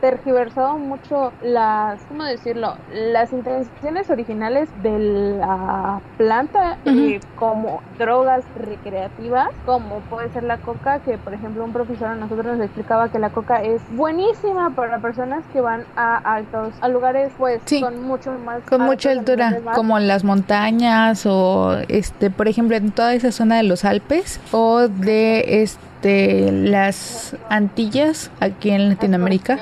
tergiversado 0.00 0.78
mucho 0.78 1.32
las, 1.42 2.00
¿cómo 2.04 2.24
decirlo? 2.24 2.76
Las 2.92 3.32
intenciones 3.32 4.10
originales 4.10 4.68
de 4.82 4.98
la 5.38 6.00
planta 6.16 6.78
eh, 6.84 7.20
como 7.36 7.82
drogas 7.98 8.44
recreativas, 8.56 9.50
como 9.66 10.00
puede 10.10 10.30
ser 10.30 10.44
la 10.44 10.58
coca, 10.58 11.00
que 11.00 11.18
por 11.18 11.34
ejemplo 11.34 11.64
un 11.64 11.72
profesor 11.72 12.08
a 12.08 12.14
nosotros 12.14 12.56
nos 12.56 12.66
explicaba 12.66 13.08
que 13.10 13.18
la 13.18 13.30
coca 13.30 13.62
es 13.62 13.80
buenísima 13.92 14.70
para 14.70 14.98
personas 14.98 15.44
que 15.52 15.60
van 15.60 15.84
a 15.96 16.16
altos, 16.16 16.74
a 16.80 16.88
lugares 16.88 17.32
pues 17.38 17.60
con 17.80 18.02
mucho 18.02 18.32
más... 18.44 18.62
Con 18.68 18.82
mucha 18.82 19.10
altura, 19.10 19.60
como 19.74 19.98
las 19.98 20.24
montañas 20.24 21.26
o, 21.26 21.76
este, 21.88 22.30
por 22.30 22.48
ejemplo, 22.48 22.76
en 22.76 22.90
toda 22.90 23.14
esa 23.14 23.32
zona 23.32 23.56
de 23.56 23.62
los 23.62 23.84
Alpes 23.84 24.40
o 24.52 24.88
de 24.88 25.57
este, 25.62 26.50
las 26.52 27.36
Antillas 27.48 28.30
aquí 28.40 28.70
en 28.70 28.88
Latinoamérica. 28.88 29.58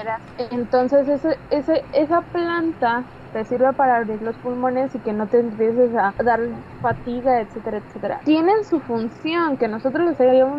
Entonces 0.51 1.09
ese, 1.09 1.39
ese, 1.51 1.85
esa 1.93 2.21
planta 2.21 3.05
te 3.33 3.45
sirve 3.45 3.73
para 3.75 3.97
abrir 3.97 4.23
los 4.23 4.35
pulmones 4.37 4.95
y 4.95 4.99
que 4.99 5.13
no 5.13 5.27
te 5.27 5.41
empieces 5.41 5.95
a 5.95 6.15
dar 6.23 6.41
fatiga, 6.81 7.41
etcétera, 7.41 7.79
etcétera. 7.79 8.21
Tienen 8.25 8.65
su 8.65 8.81
función, 8.81 9.59
que 9.59 9.69
nosotros 9.69 10.07
los 10.07 10.21
hayamos 10.21 10.59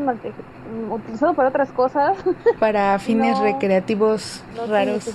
utilizado 0.91 1.33
para 1.33 1.49
otras 1.49 1.71
cosas. 1.71 2.17
Para 2.59 2.99
fines 2.99 3.39
recreativos 3.41 4.43
raros 4.69 5.09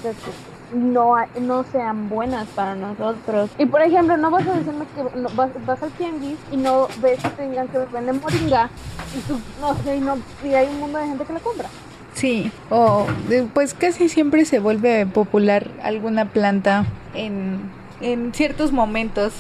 no, 0.73 1.15
no 1.41 1.65
sean 1.65 2.09
buenas 2.09 2.49
para 2.49 2.75
nosotros. 2.75 3.51
Y 3.59 3.67
por 3.67 3.83
ejemplo, 3.83 4.17
no 4.17 4.31
vas 4.31 4.47
a 4.47 4.55
decirme 4.55 4.87
que 4.95 5.03
vas, 5.35 5.51
vas, 5.67 5.83
al 5.83 5.91
tianguis 5.93 6.39
y 6.51 6.57
no 6.57 6.89
ves 7.01 7.23
que 7.23 7.29
tengan 7.31 7.69
que 7.69 7.79
vender 7.79 8.15
moringa 8.15 8.71
y 9.17 9.21
tú, 9.21 9.39
no 9.61 9.75
sé, 9.83 9.97
y, 9.97 10.01
no, 10.01 10.19
y 10.45 10.55
hay 10.55 10.69
un 10.69 10.81
mundo 10.81 10.99
de 10.99 11.07
gente 11.07 11.25
que 11.25 11.33
la 11.33 11.41
compra. 11.41 11.69
Sí, 12.15 12.53
o 12.69 13.07
pues 13.55 13.75
casi 13.75 14.09
siempre 14.09 14.45
se 14.45 14.59
vuelve 14.59 15.07
popular 15.07 15.69
alguna 15.83 16.27
planta 16.27 16.85
en, 17.15 17.71
en 18.01 18.35
ciertos 18.35 18.71
momentos 18.71 19.33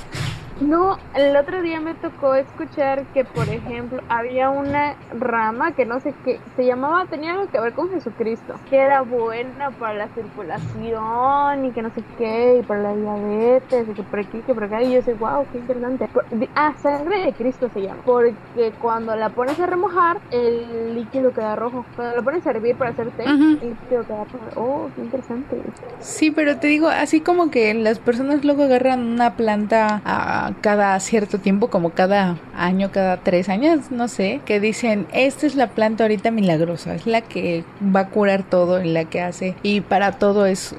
no, 0.60 0.98
el 1.14 1.36
otro 1.36 1.62
día 1.62 1.80
me 1.80 1.94
tocó 1.94 2.34
escuchar 2.34 3.04
que, 3.14 3.24
por 3.24 3.48
ejemplo, 3.48 4.02
había 4.08 4.50
una 4.50 4.94
rama 5.18 5.72
que 5.72 5.84
no 5.86 6.00
sé 6.00 6.14
qué, 6.24 6.40
se 6.56 6.64
llamaba, 6.64 7.06
tenía 7.06 7.32
algo 7.32 7.48
que 7.48 7.60
ver 7.60 7.72
con 7.72 7.90
Jesucristo, 7.90 8.54
que 8.68 8.78
era 8.78 9.02
buena 9.02 9.70
para 9.70 9.94
la 9.94 10.08
circulación 10.08 11.64
y 11.64 11.70
que 11.72 11.82
no 11.82 11.90
sé 11.90 12.02
qué, 12.18 12.58
y 12.60 12.62
para 12.62 12.82
la 12.82 12.94
diabetes, 12.94 13.88
y 13.88 13.92
que 13.92 14.02
por 14.02 14.20
aquí, 14.20 14.40
que 14.40 14.54
por 14.54 14.64
acá, 14.64 14.82
y 14.82 14.92
yo 14.92 15.02
sé, 15.02 15.14
wow, 15.14 15.46
qué 15.52 15.58
interesante. 15.58 16.08
Ah, 16.54 16.74
sangre 16.82 17.24
de 17.24 17.32
Cristo 17.32 17.70
se 17.72 17.82
llama, 17.82 18.02
porque 18.04 18.72
cuando 18.80 19.16
la 19.16 19.30
pones 19.30 19.58
a 19.58 19.66
remojar, 19.66 20.18
el 20.30 20.94
líquido 20.94 21.32
queda 21.32 21.56
rojo. 21.56 21.84
Cuando 21.96 22.16
la 22.16 22.22
pones 22.22 22.46
a 22.46 22.50
hervir 22.50 22.76
para 22.76 22.90
hacer 22.90 23.10
té, 23.10 23.24
el 23.24 23.60
líquido 23.60 24.04
queda 24.06 24.24
rojo. 24.24 24.46
Oh, 24.56 24.90
qué 24.94 25.02
interesante. 25.02 25.56
Sí, 26.00 26.30
pero 26.30 26.58
te 26.58 26.66
digo, 26.66 26.88
así 26.88 27.20
como 27.20 27.50
que 27.50 27.72
las 27.74 27.98
personas 27.98 28.44
luego 28.44 28.64
agarran 28.64 29.00
una 29.00 29.34
planta 29.34 30.02
a 30.04 30.41
cada 30.60 30.98
cierto 31.00 31.38
tiempo, 31.38 31.68
como 31.68 31.90
cada 31.90 32.38
año, 32.56 32.90
cada 32.92 33.18
tres 33.18 33.48
años, 33.48 33.90
no 33.90 34.08
sé, 34.08 34.40
que 34.44 34.60
dicen, 34.60 35.06
esta 35.12 35.46
es 35.46 35.54
la 35.54 35.68
planta 35.68 36.04
ahorita 36.04 36.30
milagrosa, 36.30 36.94
es 36.94 37.06
la 37.06 37.20
que 37.20 37.64
va 37.94 38.00
a 38.00 38.08
curar 38.08 38.42
todo, 38.42 38.82
la 38.82 39.04
que 39.04 39.20
hace, 39.20 39.54
y 39.62 39.80
para 39.80 40.12
todo 40.12 40.46
es, 40.46 40.74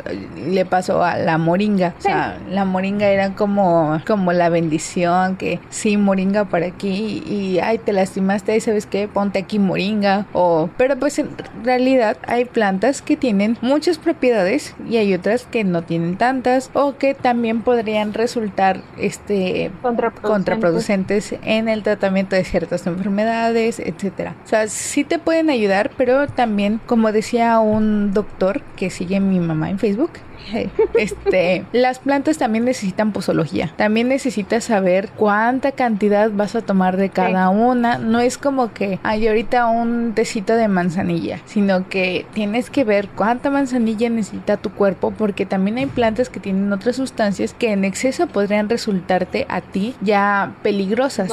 le 0.47 0.65
pasó 0.65 1.03
a 1.03 1.17
la 1.17 1.37
moringa, 1.37 1.93
o 1.97 2.01
sea, 2.01 2.39
la 2.49 2.65
moringa 2.65 3.07
era 3.07 3.35
como, 3.35 4.01
como 4.05 4.33
la 4.33 4.49
bendición, 4.49 5.35
que 5.35 5.59
sí, 5.69 5.97
moringa 5.97 6.45
para 6.45 6.67
aquí, 6.67 7.23
y 7.27 7.59
ay, 7.59 7.77
te 7.77 7.93
lastimaste, 7.93 8.55
y 8.55 8.61
sabes 8.61 8.85
qué, 8.85 9.07
ponte 9.07 9.39
aquí 9.39 9.59
moringa, 9.59 10.25
o, 10.33 10.69
pero 10.77 10.97
pues 10.97 11.19
en 11.19 11.29
realidad 11.63 12.17
hay 12.27 12.45
plantas 12.45 13.01
que 13.01 13.17
tienen 13.17 13.57
muchas 13.61 13.97
propiedades 13.97 14.75
y 14.89 14.97
hay 14.97 15.13
otras 15.13 15.45
que 15.45 15.63
no 15.63 15.83
tienen 15.83 16.17
tantas, 16.17 16.69
o 16.73 16.97
que 16.97 17.13
también 17.13 17.61
podrían 17.61 18.13
resultar, 18.13 18.81
este, 18.97 19.52
contraproducentes. 20.21 21.35
en 21.43 21.69
el 21.69 21.83
tratamiento 21.83 22.35
de 22.35 22.43
ciertas 22.43 22.85
enfermedades, 22.87 23.79
etcétera. 23.79 24.35
O 24.45 24.47
sea, 24.47 24.67
sí 24.67 25.03
te 25.03 25.19
pueden 25.19 25.49
ayudar, 25.49 25.91
pero 25.97 26.27
también, 26.27 26.79
como 26.85 27.11
decía 27.11 27.59
un 27.59 28.13
doctor 28.13 28.61
que 28.75 28.89
sigue 28.89 29.19
mi 29.19 29.39
mamá 29.39 29.69
en 29.69 29.79
Facebook, 29.79 30.11
este, 30.97 31.65
las 31.71 31.99
plantas 31.99 32.37
también 32.37 32.65
necesitan 32.65 33.11
posología. 33.11 33.73
También 33.77 34.07
necesitas 34.07 34.65
saber 34.65 35.09
cuánta 35.15 35.71
cantidad 35.71 36.31
vas 36.31 36.55
a 36.55 36.61
tomar 36.61 36.97
de 36.97 37.09
cada 37.09 37.49
una. 37.49 37.97
No 37.97 38.19
es 38.19 38.37
como 38.37 38.73
que 38.73 38.99
hay 39.03 39.27
ahorita 39.27 39.67
un 39.67 40.13
tecito 40.13 40.55
de 40.55 40.67
manzanilla, 40.67 41.39
sino 41.45 41.87
que 41.87 42.25
tienes 42.33 42.69
que 42.69 42.83
ver 42.83 43.09
cuánta 43.09 43.49
manzanilla 43.49 44.09
necesita 44.09 44.57
tu 44.57 44.71
cuerpo 44.71 45.11
porque 45.11 45.45
también 45.45 45.77
hay 45.77 45.85
plantas 45.85 46.29
que 46.29 46.39
tienen 46.39 46.71
otras 46.73 46.95
sustancias 46.95 47.53
que 47.53 47.71
en 47.71 47.85
exceso 47.85 48.27
podrían 48.27 48.69
resultarte 48.69 49.45
a 49.49 49.61
ti 49.61 49.95
ya 50.01 50.53
peligrosas. 50.63 51.29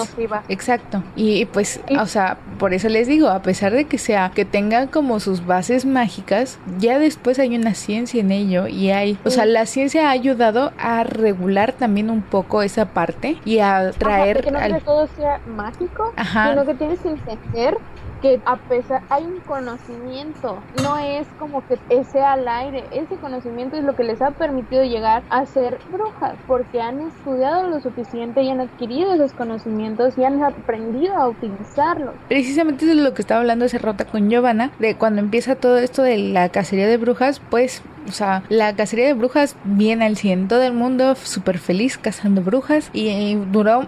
Exacto. 0.49 1.03
Y 1.17 1.45
pues, 1.47 1.81
o 1.99 2.07
sea, 2.07 2.39
por 2.59 2.75
eso 2.75 2.89
les 2.89 3.09
digo, 3.09 3.29
a 3.29 3.43
pesar 3.43 3.73
de 3.73 3.85
que 3.85 3.99
sea 3.99 4.31
que 4.35 4.45
tengan 4.45 4.89
como 4.89 5.21
sus 5.21 5.47
bases 5.47 5.85
mágicas, 5.85 6.59
ya 6.79 6.99
después 6.99 7.39
hay 7.39 7.57
una 7.57 7.75
ciencia 7.75 8.21
en 8.21 8.31
ello 8.31 8.67
y 8.67 8.91
hay 8.91 9.00
o 9.25 9.31
sea, 9.31 9.47
la 9.47 9.67
ciencia 9.67 10.09
ha 10.09 10.11
ayudado 10.11 10.73
a 10.79 11.05
regular 11.05 11.73
también 11.73 12.11
un 12.11 12.23
poco 12.23 12.63
esa 12.63 12.87
parte 12.87 13.39
y 13.45 13.59
a 13.59 13.91
traer... 13.93 14.43
que 14.43 14.51
no 14.51 14.59
al... 14.59 14.81
todo 14.83 15.07
sea 15.17 15.41
mágico, 15.47 16.13
sino 16.17 16.65
que 16.65 16.75
tienes 16.75 17.01
que 17.01 17.09
entender 17.11 17.79
que 18.21 18.41
a 18.45 18.57
pesar 18.57 19.03
hay 19.09 19.25
un 19.25 19.41
conocimiento, 19.41 20.59
no 20.83 20.99
es 20.99 21.27
como 21.39 21.63
que 21.67 21.79
sea 22.05 22.35
al 22.35 22.47
aire, 22.47 22.85
ese 22.91 23.17
conocimiento 23.17 23.77
es 23.77 23.85
lo 23.85 23.97
que 23.97 24.05
les 24.05 24.21
ha 24.21 24.31
permitido 24.31 24.85
llegar 24.85 25.23
a 25.31 25.47
ser 25.47 25.79
brujas, 25.91 26.35
porque 26.47 26.81
han 26.81 27.01
estudiado 27.01 27.69
lo 27.69 27.81
suficiente 27.81 28.43
y 28.43 28.51
han 28.51 28.61
adquirido 28.61 29.15
esos 29.15 29.33
conocimientos 29.33 30.19
y 30.19 30.25
han 30.25 30.43
aprendido 30.43 31.17
a 31.17 31.29
utilizarlos. 31.29 32.15
Precisamente 32.29 32.91
es 32.91 32.97
lo 32.97 33.15
que 33.15 33.23
estaba 33.23 33.41
hablando 33.41 33.65
hace 33.65 33.79
rato 33.79 34.07
con 34.07 34.29
Giovanna, 34.29 34.71
de 34.79 34.97
cuando 34.97 35.21
empieza 35.21 35.57
todo 35.57 35.79
esto 35.79 36.03
de 36.03 36.19
la 36.19 36.51
cacería 36.51 36.87
de 36.87 36.97
brujas, 36.97 37.41
pues 37.51 37.83
o 38.09 38.13
sea, 38.13 38.43
la 38.49 38.75
cacería 38.75 39.07
de 39.07 39.15
brujas 39.15 39.57
viene 39.65 40.07
al 40.07 40.17
100. 40.17 40.49
Todo 40.49 40.63
el 40.63 40.73
mundo 40.73 41.15
súper 41.15 41.59
feliz 41.59 41.99
cazando 41.99 42.43
brujas 42.43 42.91
y, 42.93 43.37
duró 43.51 43.87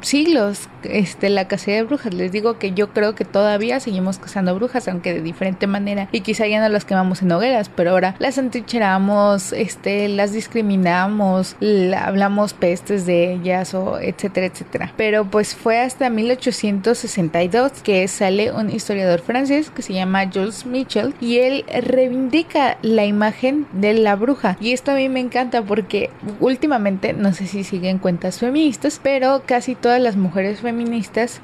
siglos 0.00 0.68
este, 0.90 1.28
la 1.30 1.48
cacería 1.48 1.76
de 1.76 1.84
brujas. 1.84 2.14
Les 2.14 2.32
digo 2.32 2.58
que 2.58 2.72
yo 2.72 2.90
creo 2.90 3.14
que 3.14 3.24
todavía 3.24 3.80
seguimos 3.80 4.18
cazando 4.18 4.54
brujas, 4.54 4.88
aunque 4.88 5.14
de 5.14 5.22
diferente 5.22 5.66
manera. 5.66 6.08
Y 6.12 6.20
quizá 6.20 6.46
ya 6.46 6.60
no 6.60 6.68
las 6.68 6.84
quemamos 6.84 7.22
en 7.22 7.32
hogueras, 7.32 7.68
pero 7.68 7.90
ahora 7.90 8.14
las 8.18 8.38
antrincheramos, 8.38 9.52
este, 9.52 10.08
las 10.08 10.32
discriminamos, 10.32 11.56
hablamos 11.96 12.54
pestes 12.54 13.06
de 13.06 13.32
ellas 13.32 13.74
o 13.74 13.98
etcétera, 13.98 14.46
etcétera. 14.46 14.92
Pero 14.96 15.24
pues 15.24 15.54
fue 15.54 15.80
hasta 15.80 16.10
1862 16.10 17.72
que 17.82 18.06
sale 18.08 18.52
un 18.52 18.70
historiador 18.70 19.20
francés 19.20 19.70
que 19.70 19.82
se 19.82 19.94
llama 19.94 20.30
Jules 20.32 20.66
Mitchell 20.66 21.14
y 21.20 21.38
él 21.38 21.64
reivindica 21.82 22.78
la 22.82 23.04
imagen 23.04 23.66
de 23.72 23.94
la 23.94 24.16
bruja. 24.16 24.56
Y 24.60 24.72
esto 24.72 24.92
a 24.92 24.94
mí 24.94 25.08
me 25.08 25.20
encanta 25.20 25.62
porque 25.62 26.10
últimamente, 26.40 27.12
no 27.12 27.32
sé 27.32 27.46
si 27.46 27.64
siguen 27.64 27.98
cuentas 27.98 28.38
feministas, 28.38 29.00
pero 29.02 29.42
casi 29.46 29.74
todas 29.74 30.00
las 30.00 30.16
mujeres 30.16 30.60
feministas 30.60 30.75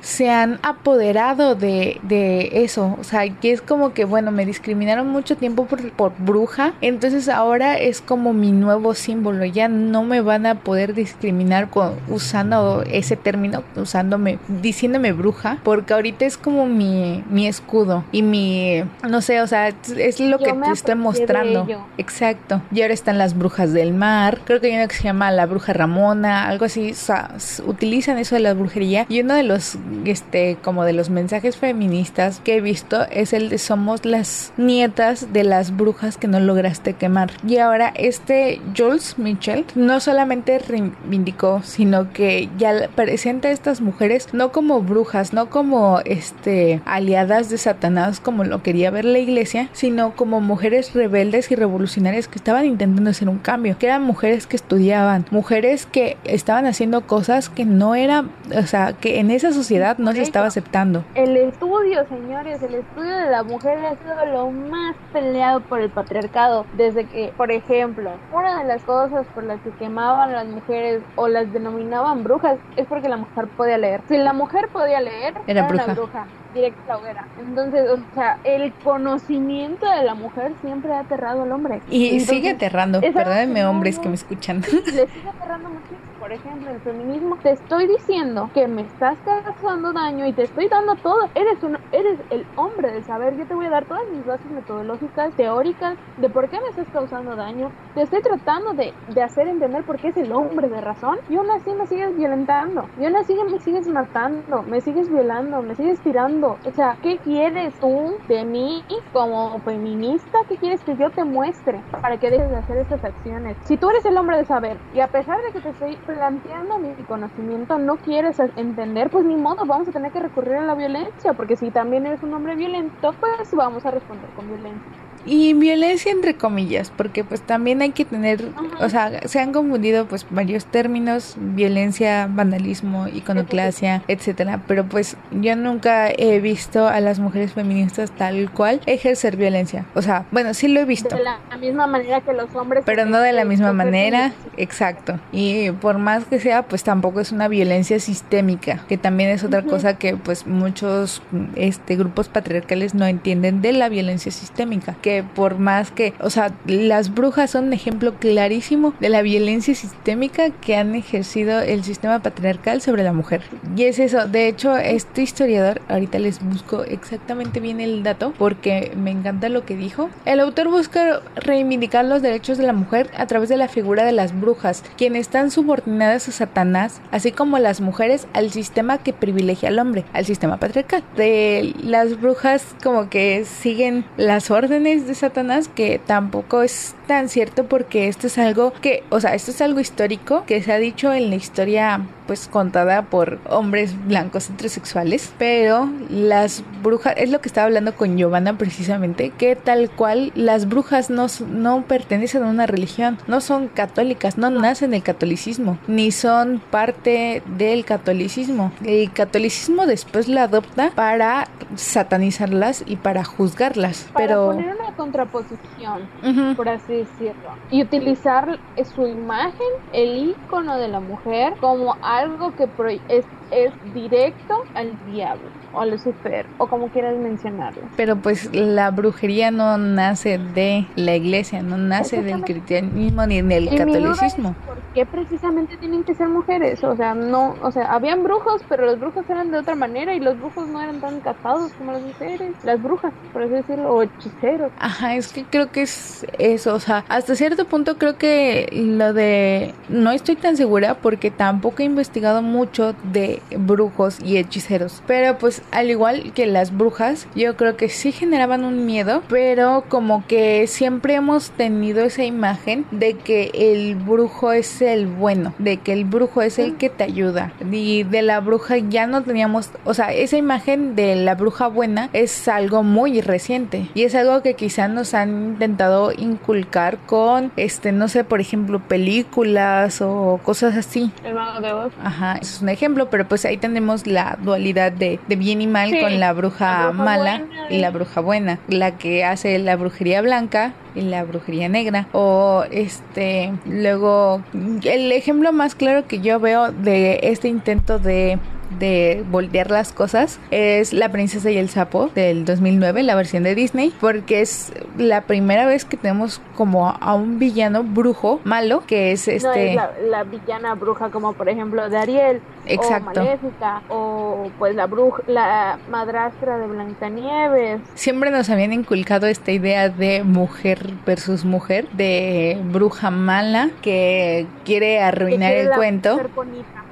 se 0.00 0.30
han 0.30 0.58
apoderado 0.62 1.54
de, 1.54 2.00
de 2.02 2.64
eso. 2.64 2.96
O 3.00 3.04
sea, 3.04 3.28
que 3.28 3.52
es 3.52 3.62
como 3.62 3.92
que, 3.92 4.04
bueno, 4.04 4.30
me 4.30 4.46
discriminaron 4.46 5.08
mucho 5.08 5.36
tiempo 5.36 5.66
por, 5.66 5.90
por 5.92 6.12
bruja, 6.18 6.74
entonces 6.80 7.28
ahora 7.28 7.78
es 7.78 8.00
como 8.00 8.32
mi 8.32 8.52
nuevo 8.52 8.94
símbolo. 8.94 9.44
Ya 9.44 9.68
no 9.68 10.04
me 10.04 10.20
van 10.20 10.46
a 10.46 10.56
poder 10.56 10.94
discriminar 10.94 11.70
con, 11.70 11.94
usando 12.08 12.82
ese 12.86 13.16
término, 13.16 13.62
usándome, 13.76 14.38
diciéndome 14.48 15.12
bruja, 15.12 15.58
porque 15.62 15.94
ahorita 15.94 16.24
es 16.24 16.36
como 16.36 16.66
mi, 16.66 17.24
mi 17.30 17.46
escudo 17.46 18.04
y 18.12 18.22
mi, 18.22 18.84
no 19.08 19.20
sé, 19.20 19.40
o 19.40 19.46
sea, 19.46 19.68
es 19.68 20.20
lo 20.20 20.38
que 20.38 20.52
te 20.52 20.70
estoy 20.70 20.94
mostrando. 20.94 21.66
Exacto. 21.98 22.62
Y 22.72 22.82
ahora 22.82 22.94
están 22.94 23.18
las 23.18 23.36
brujas 23.36 23.72
del 23.72 23.94
mar. 23.94 24.40
Creo 24.44 24.60
que 24.60 24.68
hay 24.68 24.74
una 24.74 24.88
que 24.88 24.94
se 24.94 25.04
llama 25.04 25.30
la 25.30 25.46
bruja 25.46 25.72
Ramona, 25.72 26.48
algo 26.48 26.64
así. 26.64 26.92
O 26.92 26.94
sea, 26.94 27.34
utilizan 27.66 28.18
eso 28.18 28.34
de 28.34 28.40
la 28.40 28.54
brujería. 28.54 29.06
Y 29.08 29.21
uno 29.22 29.34
de 29.34 29.42
los, 29.42 29.78
este, 30.04 30.56
como 30.62 30.84
de 30.84 30.92
los 30.92 31.10
mensajes 31.10 31.56
feministas 31.56 32.40
que 32.44 32.56
he 32.56 32.60
visto 32.60 33.06
es 33.10 33.32
el 33.32 33.48
de 33.48 33.58
somos 33.58 34.04
las 34.04 34.52
nietas 34.56 35.32
de 35.32 35.44
las 35.44 35.76
brujas 35.76 36.16
que 36.16 36.28
no 36.28 36.40
lograste 36.40 36.94
quemar. 36.94 37.30
Y 37.46 37.58
ahora 37.58 37.92
este 37.96 38.60
Jules 38.76 39.18
Mitchell 39.18 39.64
no 39.74 40.00
solamente 40.00 40.58
reivindicó, 40.58 41.62
sino 41.62 42.12
que 42.12 42.48
ya 42.58 42.88
presenta 42.94 43.48
a 43.48 43.52
estas 43.52 43.80
mujeres 43.80 44.28
no 44.32 44.52
como 44.52 44.82
brujas, 44.82 45.32
no 45.32 45.50
como 45.50 46.00
este 46.04 46.80
aliadas 46.84 47.48
de 47.48 47.58
Satanás 47.58 48.20
como 48.20 48.44
lo 48.44 48.62
quería 48.62 48.90
ver 48.90 49.04
la 49.04 49.18
iglesia, 49.18 49.68
sino 49.72 50.14
como 50.16 50.40
mujeres 50.40 50.92
rebeldes 50.94 51.50
y 51.50 51.56
revolucionarias 51.56 52.28
que 52.28 52.38
estaban 52.38 52.64
intentando 52.64 53.10
hacer 53.10 53.28
un 53.28 53.38
cambio, 53.38 53.76
que 53.78 53.86
eran 53.86 54.02
mujeres 54.02 54.46
que 54.46 54.56
estudiaban, 54.56 55.26
mujeres 55.30 55.86
que 55.86 56.16
estaban 56.24 56.66
haciendo 56.66 57.06
cosas 57.06 57.48
que 57.48 57.64
no 57.64 57.94
eran, 57.94 58.30
o 58.56 58.66
sea, 58.66 58.94
que 59.02 59.18
en 59.18 59.32
esa 59.32 59.52
sociedad 59.52 59.98
no 59.98 60.12
se 60.12 60.22
estaba 60.22 60.46
aceptando. 60.46 61.04
El 61.16 61.36
estudio, 61.36 62.06
señores, 62.08 62.62
el 62.62 62.76
estudio 62.76 63.16
de 63.16 63.30
la 63.30 63.42
mujer 63.42 63.78
ha 63.84 63.96
sido 63.96 64.26
lo 64.32 64.50
más 64.52 64.94
peleado 65.12 65.60
por 65.60 65.80
el 65.80 65.90
patriarcado, 65.90 66.64
desde 66.76 67.04
que, 67.06 67.32
por 67.36 67.50
ejemplo, 67.50 68.12
una 68.32 68.60
de 68.60 68.64
las 68.64 68.80
cosas 68.82 69.26
por 69.34 69.42
las 69.42 69.60
que 69.62 69.70
quemaban 69.70 70.32
las 70.32 70.46
mujeres 70.46 71.02
o 71.16 71.26
las 71.26 71.52
denominaban 71.52 72.22
brujas 72.22 72.58
es 72.76 72.86
porque 72.86 73.08
la 73.08 73.16
mujer 73.16 73.48
podía 73.48 73.76
leer. 73.76 74.02
Si 74.08 74.16
la 74.16 74.32
mujer 74.32 74.68
podía 74.68 75.00
leer, 75.00 75.34
era, 75.48 75.66
bruja. 75.66 75.84
Una 75.84 75.94
bruja 75.94 76.26
directo 76.54 76.80
a 76.84 76.86
la 76.86 76.98
hoguera. 76.98 77.26
Entonces, 77.40 77.90
o 77.90 78.14
sea, 78.14 78.38
el 78.44 78.72
conocimiento 78.84 79.90
de 79.90 80.04
la 80.04 80.14
mujer 80.14 80.52
siempre 80.62 80.92
ha 80.92 81.00
aterrado 81.00 81.42
al 81.42 81.50
hombre. 81.50 81.82
Y 81.90 82.20
sigue 82.20 82.50
aterrando, 82.50 83.00
perdónenme 83.00 83.66
hombres 83.66 83.98
que 83.98 84.08
me 84.08 84.14
escuchan. 84.14 84.60
Le 84.60 85.08
sigue 85.08 85.28
aterrando 85.28 85.70
muchísimo 85.70 86.11
por 86.32 86.40
ejemplo, 86.40 86.70
el 86.70 86.80
feminismo, 86.80 87.36
te 87.42 87.50
estoy 87.50 87.86
diciendo 87.86 88.48
que 88.54 88.66
me 88.66 88.80
estás 88.82 89.18
causando 89.44 89.92
daño 89.92 90.26
y 90.26 90.32
te 90.32 90.44
estoy 90.44 90.66
dando 90.66 90.94
todo. 90.94 91.28
Eres 91.34 91.62
un, 91.62 91.76
eres 91.92 92.20
el 92.30 92.46
hombre 92.56 92.90
de 92.90 93.02
saber. 93.02 93.36
Yo 93.36 93.46
te 93.46 93.54
voy 93.54 93.66
a 93.66 93.70
dar 93.70 93.84
todas 93.84 94.02
mis 94.10 94.24
bases 94.24 94.50
metodológicas, 94.50 95.34
teóricas, 95.36 95.98
de 96.16 96.30
por 96.30 96.48
qué 96.48 96.56
me 96.58 96.68
estás 96.70 96.88
causando 96.90 97.36
daño. 97.36 97.68
Te 97.94 98.00
estoy 98.00 98.22
tratando 98.22 98.72
de, 98.72 98.94
de 99.08 99.22
hacer 99.22 99.46
entender 99.46 99.84
por 99.84 100.00
qué 100.00 100.08
es 100.08 100.16
el 100.16 100.32
hombre 100.32 100.70
de 100.70 100.80
razón. 100.80 101.18
Y 101.28 101.36
aún 101.36 101.50
así 101.50 101.68
me 101.74 101.86
sigues 101.86 102.16
violentando. 102.16 102.88
Y 102.96 103.04
aún 103.04 103.16
así 103.16 103.34
me 103.50 103.58
sigues 103.58 103.86
matando. 103.88 104.62
Me 104.62 104.80
sigues 104.80 105.10
violando. 105.12 105.60
Me 105.60 105.74
sigues 105.74 106.00
tirando. 106.00 106.60
O 106.64 106.70
sea, 106.70 106.96
¿qué 107.02 107.18
quieres 107.18 107.78
tú 107.78 108.16
de 108.26 108.46
mí 108.46 108.86
como 109.12 109.60
feminista? 109.60 110.38
¿Qué 110.48 110.56
quieres 110.56 110.82
que 110.82 110.96
yo 110.96 111.10
te 111.10 111.24
muestre 111.24 111.84
para 112.00 112.16
que 112.16 112.30
dejes 112.30 112.48
de 112.48 112.56
hacer 112.56 112.78
esas 112.78 113.04
acciones? 113.04 113.58
Si 113.64 113.76
tú 113.76 113.90
eres 113.90 114.06
el 114.06 114.16
hombre 114.16 114.38
de 114.38 114.46
saber 114.46 114.78
y 114.94 115.00
a 115.00 115.08
pesar 115.08 115.36
de 115.36 115.52
que 115.52 115.60
te 115.60 115.68
estoy 115.68 115.96
planteando 116.22 116.78
mi 116.78 117.04
conocimiento 117.04 117.78
no 117.78 117.98
quieres 117.98 118.36
entender, 118.54 119.10
pues 119.10 119.24
ni 119.24 119.36
modo, 119.36 119.66
vamos 119.66 119.88
a 119.88 119.92
tener 119.92 120.12
que 120.12 120.20
recurrir 120.20 120.54
a 120.54 120.64
la 120.64 120.76
violencia, 120.76 121.34
porque 121.34 121.56
si 121.56 121.72
también 121.72 122.06
eres 122.06 122.22
un 122.22 122.32
hombre 122.32 122.54
violento, 122.54 123.16
pues 123.18 123.48
vamos 123.52 123.84
a 123.86 123.90
responder 123.90 124.32
con 124.32 124.46
violencia. 124.46 125.11
Y 125.24 125.54
violencia 125.54 126.10
entre 126.10 126.34
comillas, 126.34 126.92
porque 126.96 127.24
pues 127.24 127.40
también 127.42 127.82
hay 127.82 127.90
que 127.90 128.04
tener, 128.04 128.44
o 128.80 128.88
sea, 128.88 129.28
se 129.28 129.40
han 129.40 129.52
confundido 129.52 130.06
pues 130.06 130.26
varios 130.30 130.66
términos, 130.66 131.36
violencia, 131.38 132.28
vandalismo, 132.30 133.08
iconoclasia, 133.08 134.02
etcétera, 134.08 134.62
pero 134.66 134.84
pues 134.84 135.16
yo 135.30 135.54
nunca 135.56 136.10
he 136.10 136.40
visto 136.40 136.88
a 136.88 137.00
las 137.00 137.18
mujeres 137.18 137.52
feministas 137.52 138.10
tal 138.10 138.50
cual 138.50 138.80
ejercer 138.86 139.36
violencia. 139.36 139.84
O 139.94 140.02
sea, 140.02 140.26
bueno, 140.30 140.54
sí 140.54 140.68
lo 140.68 140.80
he 140.80 140.84
visto. 140.84 141.16
De 141.16 141.22
la 141.22 141.38
misma 141.60 141.86
manera 141.86 142.20
que 142.20 142.32
los 142.32 142.54
hombres. 142.54 142.82
Pero 142.84 143.06
no 143.06 143.20
de 143.20 143.32
la 143.32 143.44
misma 143.44 143.72
manera, 143.72 144.32
exacto. 144.56 145.18
Y 145.30 145.70
por 145.70 145.98
más 145.98 146.24
que 146.24 146.40
sea, 146.40 146.62
pues 146.62 146.82
tampoco 146.82 147.20
es 147.20 147.32
una 147.32 147.48
violencia 147.48 148.00
sistémica, 148.00 148.84
que 148.88 148.98
también 148.98 149.30
es 149.30 149.44
otra 149.44 149.62
cosa 149.62 149.98
que 149.98 150.16
pues 150.16 150.46
muchos 150.46 151.22
este 151.56 151.96
grupos 151.96 152.28
patriarcales 152.28 152.94
no 152.94 153.06
entienden 153.06 153.62
de 153.62 153.72
la 153.72 153.88
violencia 153.88 154.32
sistémica, 154.32 154.96
que 155.00 155.11
por 155.34 155.58
más 155.58 155.90
que, 155.90 156.14
o 156.20 156.30
sea, 156.30 156.52
las 156.66 157.14
brujas 157.14 157.50
son 157.50 157.66
un 157.66 157.72
ejemplo 157.72 158.14
clarísimo 158.14 158.94
de 159.00 159.08
la 159.08 159.22
violencia 159.22 159.74
sistémica 159.74 160.50
que 160.50 160.76
han 160.76 160.94
ejercido 160.94 161.60
el 161.60 161.84
sistema 161.84 162.20
patriarcal 162.20 162.80
sobre 162.80 163.02
la 163.02 163.12
mujer. 163.12 163.42
Y 163.76 163.84
es 163.84 163.98
eso, 163.98 164.26
de 164.26 164.48
hecho, 164.48 164.76
este 164.76 165.22
historiador, 165.22 165.80
ahorita 165.88 166.18
les 166.18 166.42
busco 166.42 166.84
exactamente 166.84 167.60
bien 167.60 167.80
el 167.80 168.02
dato 168.02 168.32
porque 168.38 168.92
me 168.96 169.10
encanta 169.10 169.48
lo 169.48 169.64
que 169.64 169.76
dijo. 169.76 170.10
El 170.24 170.40
autor 170.40 170.68
busca 170.68 171.20
reivindicar 171.36 172.04
los 172.04 172.22
derechos 172.22 172.58
de 172.58 172.66
la 172.66 172.72
mujer 172.72 173.10
a 173.16 173.26
través 173.26 173.48
de 173.48 173.56
la 173.56 173.68
figura 173.68 174.04
de 174.04 174.12
las 174.12 174.38
brujas, 174.38 174.82
quienes 174.96 175.22
están 175.22 175.50
subordinadas 175.50 176.28
a 176.28 176.32
Satanás, 176.32 177.00
así 177.10 177.32
como 177.32 177.58
las 177.58 177.80
mujeres 177.80 178.26
al 178.32 178.50
sistema 178.50 178.98
que 178.98 179.12
privilegia 179.12 179.68
al 179.68 179.78
hombre, 179.78 180.04
al 180.12 180.24
sistema 180.24 180.58
patriarcal. 180.58 181.02
De 181.16 181.74
las 181.82 182.20
brujas 182.20 182.74
como 182.82 183.08
que 183.08 183.44
siguen 183.44 184.04
las 184.16 184.50
órdenes 184.50 185.01
de 185.06 185.14
Satanás 185.14 185.68
que 185.68 185.98
tampoco 185.98 186.62
es 186.62 186.94
tan 187.06 187.28
cierto 187.28 187.66
porque 187.66 188.08
esto 188.08 188.26
es 188.26 188.38
algo 188.38 188.72
que, 188.72 189.02
o 189.10 189.20
sea, 189.20 189.34
esto 189.34 189.50
es 189.50 189.60
algo 189.60 189.80
histórico 189.80 190.44
que 190.46 190.62
se 190.62 190.72
ha 190.72 190.78
dicho 190.78 191.12
en 191.12 191.30
la 191.30 191.36
historia 191.36 192.06
pues 192.26 192.48
contada 192.48 193.02
por 193.02 193.38
hombres 193.48 193.94
blancos 194.06 194.50
heterosexuales, 194.50 195.32
pero 195.38 195.88
las 196.08 196.62
brujas, 196.82 197.14
es 197.16 197.30
lo 197.30 197.40
que 197.40 197.48
estaba 197.48 197.66
hablando 197.66 197.94
con 197.94 198.16
Giovanna 198.16 198.56
precisamente, 198.56 199.30
que 199.30 199.56
tal 199.56 199.90
cual 199.90 200.32
las 200.34 200.68
brujas 200.68 201.10
no, 201.10 201.26
no 201.48 201.82
pertenecen 201.82 202.42
a 202.42 202.46
una 202.48 202.66
religión, 202.66 203.18
no 203.26 203.40
son 203.40 203.68
católicas, 203.68 204.38
no 204.38 204.50
nacen 204.50 204.90
del 204.92 205.02
catolicismo, 205.02 205.78
ni 205.86 206.12
son 206.12 206.60
parte 206.70 207.42
del 207.56 207.84
catolicismo. 207.84 208.72
El 208.84 209.12
catolicismo 209.12 209.86
después 209.86 210.28
la 210.28 210.44
adopta 210.44 210.90
para 210.94 211.48
satanizarlas 211.76 212.84
y 212.86 212.96
para 212.96 213.24
juzgarlas, 213.24 214.06
pero 214.16 214.54
contraposición, 214.96 216.08
por 216.56 216.68
así 216.68 216.94
decirlo, 216.94 217.50
y 217.70 217.82
utilizar 217.82 218.58
su 218.94 219.06
imagen, 219.06 219.66
el 219.92 220.30
icono 220.30 220.76
de 220.76 220.88
la 220.88 221.00
mujer, 221.00 221.54
como 221.60 221.96
algo 222.02 222.21
que 222.56 222.68
es, 223.08 223.28
es 223.50 223.74
directo 223.82 224.54
al 224.74 224.98
diablo 225.04 225.61
o 225.72 225.84
Lucifer 225.84 226.46
o 226.58 226.66
como 226.66 226.88
quieras 226.88 227.16
mencionarlo. 227.16 227.82
Pero 227.96 228.16
pues 228.16 228.54
la 228.54 228.90
brujería 228.90 229.50
no 229.50 229.78
nace 229.78 230.38
de 230.38 230.86
la 230.96 231.14
iglesia, 231.14 231.62
no 231.62 231.76
nace 231.76 232.22
del 232.22 232.42
cristianismo 232.42 233.26
ni 233.26 233.42
del 233.42 233.68
catolicismo. 233.76 234.54
¿Por 234.66 234.78
qué 234.94 235.06
precisamente 235.06 235.76
tienen 235.76 236.04
que 236.04 236.14
ser 236.14 236.28
mujeres? 236.28 236.82
O 236.84 236.96
sea, 236.96 237.14
no, 237.14 237.54
o 237.62 237.70
sea, 237.70 237.92
habían 237.92 238.22
brujos, 238.22 238.62
pero 238.68 238.86
los 238.86 238.98
brujos 238.98 239.28
eran 239.28 239.50
de 239.50 239.58
otra 239.58 239.74
manera 239.74 240.14
y 240.14 240.20
los 240.20 240.38
brujos 240.38 240.68
no 240.68 240.80
eran 240.80 241.00
tan 241.00 241.20
casados 241.20 241.72
como 241.72 241.92
las 241.92 242.02
mujeres, 242.02 242.52
las 242.64 242.82
brujas, 242.82 243.12
por 243.32 243.42
así 243.42 243.52
decirlo, 243.52 243.94
o 243.94 244.02
hechiceros. 244.02 244.72
Ajá, 244.78 245.16
es 245.16 245.32
que 245.32 245.44
creo 245.44 245.70
que 245.70 245.82
es 245.82 246.26
eso, 246.38 246.74
o 246.74 246.80
sea, 246.80 247.04
hasta 247.08 247.34
cierto 247.34 247.66
punto 247.66 247.98
creo 247.98 248.16
que 248.16 248.68
lo 248.72 249.12
de 249.12 249.74
no 249.88 250.10
estoy 250.12 250.36
tan 250.36 250.56
segura 250.56 250.94
porque 250.94 251.30
tampoco 251.30 251.82
he 251.82 251.84
investigado 251.84 252.42
mucho 252.42 252.94
de 253.04 253.42
brujos 253.56 254.18
y 254.20 254.36
hechiceros, 254.38 255.02
pero 255.06 255.38
pues 255.38 255.61
al 255.70 255.90
igual 255.90 256.32
que 256.34 256.46
las 256.46 256.76
brujas, 256.76 257.26
yo 257.34 257.56
creo 257.56 257.76
que 257.76 257.88
sí 257.88 258.12
generaban 258.12 258.64
un 258.64 258.86
miedo, 258.86 259.22
pero 259.28 259.84
como 259.88 260.26
que 260.26 260.66
siempre 260.66 261.14
hemos 261.14 261.50
tenido 261.50 262.02
esa 262.04 262.24
imagen 262.24 262.86
de 262.90 263.14
que 263.14 263.50
el 263.54 263.96
brujo 263.96 264.52
es 264.52 264.82
el 264.82 265.06
bueno, 265.06 265.54
de 265.58 265.78
que 265.78 265.92
el 265.92 266.04
brujo 266.04 266.42
es 266.42 266.58
el 266.58 266.76
que 266.76 266.90
te 266.90 267.04
ayuda. 267.04 267.52
Y 267.70 268.04
de 268.04 268.22
la 268.22 268.40
bruja 268.40 268.78
ya 268.78 269.06
no 269.06 269.22
teníamos, 269.22 269.70
o 269.84 269.94
sea, 269.94 270.12
esa 270.12 270.36
imagen 270.36 270.94
de 270.94 271.16
la 271.16 271.34
bruja 271.34 271.68
buena 271.68 272.10
es 272.12 272.48
algo 272.48 272.82
muy 272.82 273.20
reciente 273.20 273.88
y 273.94 274.02
es 274.02 274.14
algo 274.14 274.42
que 274.42 274.54
quizá 274.54 274.88
nos 274.88 275.14
han 275.14 275.52
intentado 275.52 276.12
inculcar 276.12 276.98
con, 277.06 277.52
este, 277.56 277.92
no 277.92 278.08
sé, 278.08 278.24
por 278.24 278.40
ejemplo, 278.40 278.80
películas 278.80 280.00
o 280.00 280.40
cosas 280.42 280.76
así. 280.76 281.10
El 281.24 281.34
mago 281.34 281.60
de 281.60 281.72
Oz. 281.72 281.92
Ajá, 282.02 282.38
es 282.40 282.60
un 282.62 282.68
ejemplo, 282.68 283.10
pero 283.10 283.26
pues 283.26 283.44
ahí 283.44 283.56
tenemos 283.56 284.06
la 284.06 284.38
dualidad 284.42 284.92
de, 284.92 285.18
bien 285.28 285.51
y 285.60 285.66
mal 285.66 285.90
con 286.00 286.20
la 286.20 286.32
bruja, 286.32 286.92
mala 286.92 287.42
y 287.70 287.78
la 287.78 287.90
bruja 287.90 288.20
buena, 288.20 288.58
la 288.68 288.96
que 288.98 289.24
hace 289.24 289.58
la 289.58 289.76
brujería 289.76 290.22
blanca 290.22 290.72
y 290.94 291.02
la 291.02 291.24
brujería 291.24 291.68
negra. 291.68 292.06
O 292.12 292.64
este 292.70 293.52
luego 293.66 294.42
el 294.84 295.12
ejemplo 295.12 295.52
más 295.52 295.74
claro 295.74 296.06
que 296.06 296.20
yo 296.20 296.40
veo 296.40 296.72
de 296.72 297.20
este 297.22 297.48
intento 297.48 297.98
de 297.98 298.38
de 298.78 299.24
voltear 299.30 299.70
las 299.70 299.92
cosas 299.92 300.38
es 300.50 300.92
La 300.92 301.10
princesa 301.10 301.50
y 301.50 301.58
el 301.58 301.68
sapo 301.68 302.10
del 302.14 302.44
2009, 302.44 303.02
la 303.02 303.14
versión 303.14 303.42
de 303.42 303.54
Disney, 303.54 303.92
porque 304.00 304.40
es 304.40 304.72
la 304.96 305.22
primera 305.22 305.66
vez 305.66 305.84
que 305.84 305.96
tenemos 305.96 306.40
como 306.56 306.88
a 306.88 307.14
un 307.14 307.38
villano 307.38 307.82
brujo 307.82 308.40
malo 308.44 308.82
que 308.86 309.12
es 309.12 309.28
este 309.28 309.74
la, 309.74 310.24
villana 310.24 310.74
bruja 310.74 311.10
como 311.10 311.32
por 311.32 311.48
ejemplo 311.48 311.88
de 311.88 311.96
Ariel 311.96 312.40
Exacto. 312.66 313.20
o 313.20 313.24
Maléfica 313.24 313.82
o 313.88 314.50
pues 314.58 314.74
la 314.74 314.86
bruja 314.86 315.22
la 315.26 315.78
madrastra 315.90 316.58
de 316.58 316.66
Blancanieves. 316.66 317.80
Siempre 317.94 318.30
nos 318.30 318.50
habían 318.50 318.72
inculcado 318.72 319.26
esta 319.26 319.52
idea 319.52 319.88
de 319.88 320.22
mujer 320.22 320.92
versus 321.06 321.44
mujer, 321.44 321.88
de 321.92 322.60
bruja 322.72 323.10
mala 323.10 323.70
que 323.82 324.46
quiere 324.64 325.00
arruinar 325.00 325.52
el 325.52 325.70
cuento. 325.70 326.18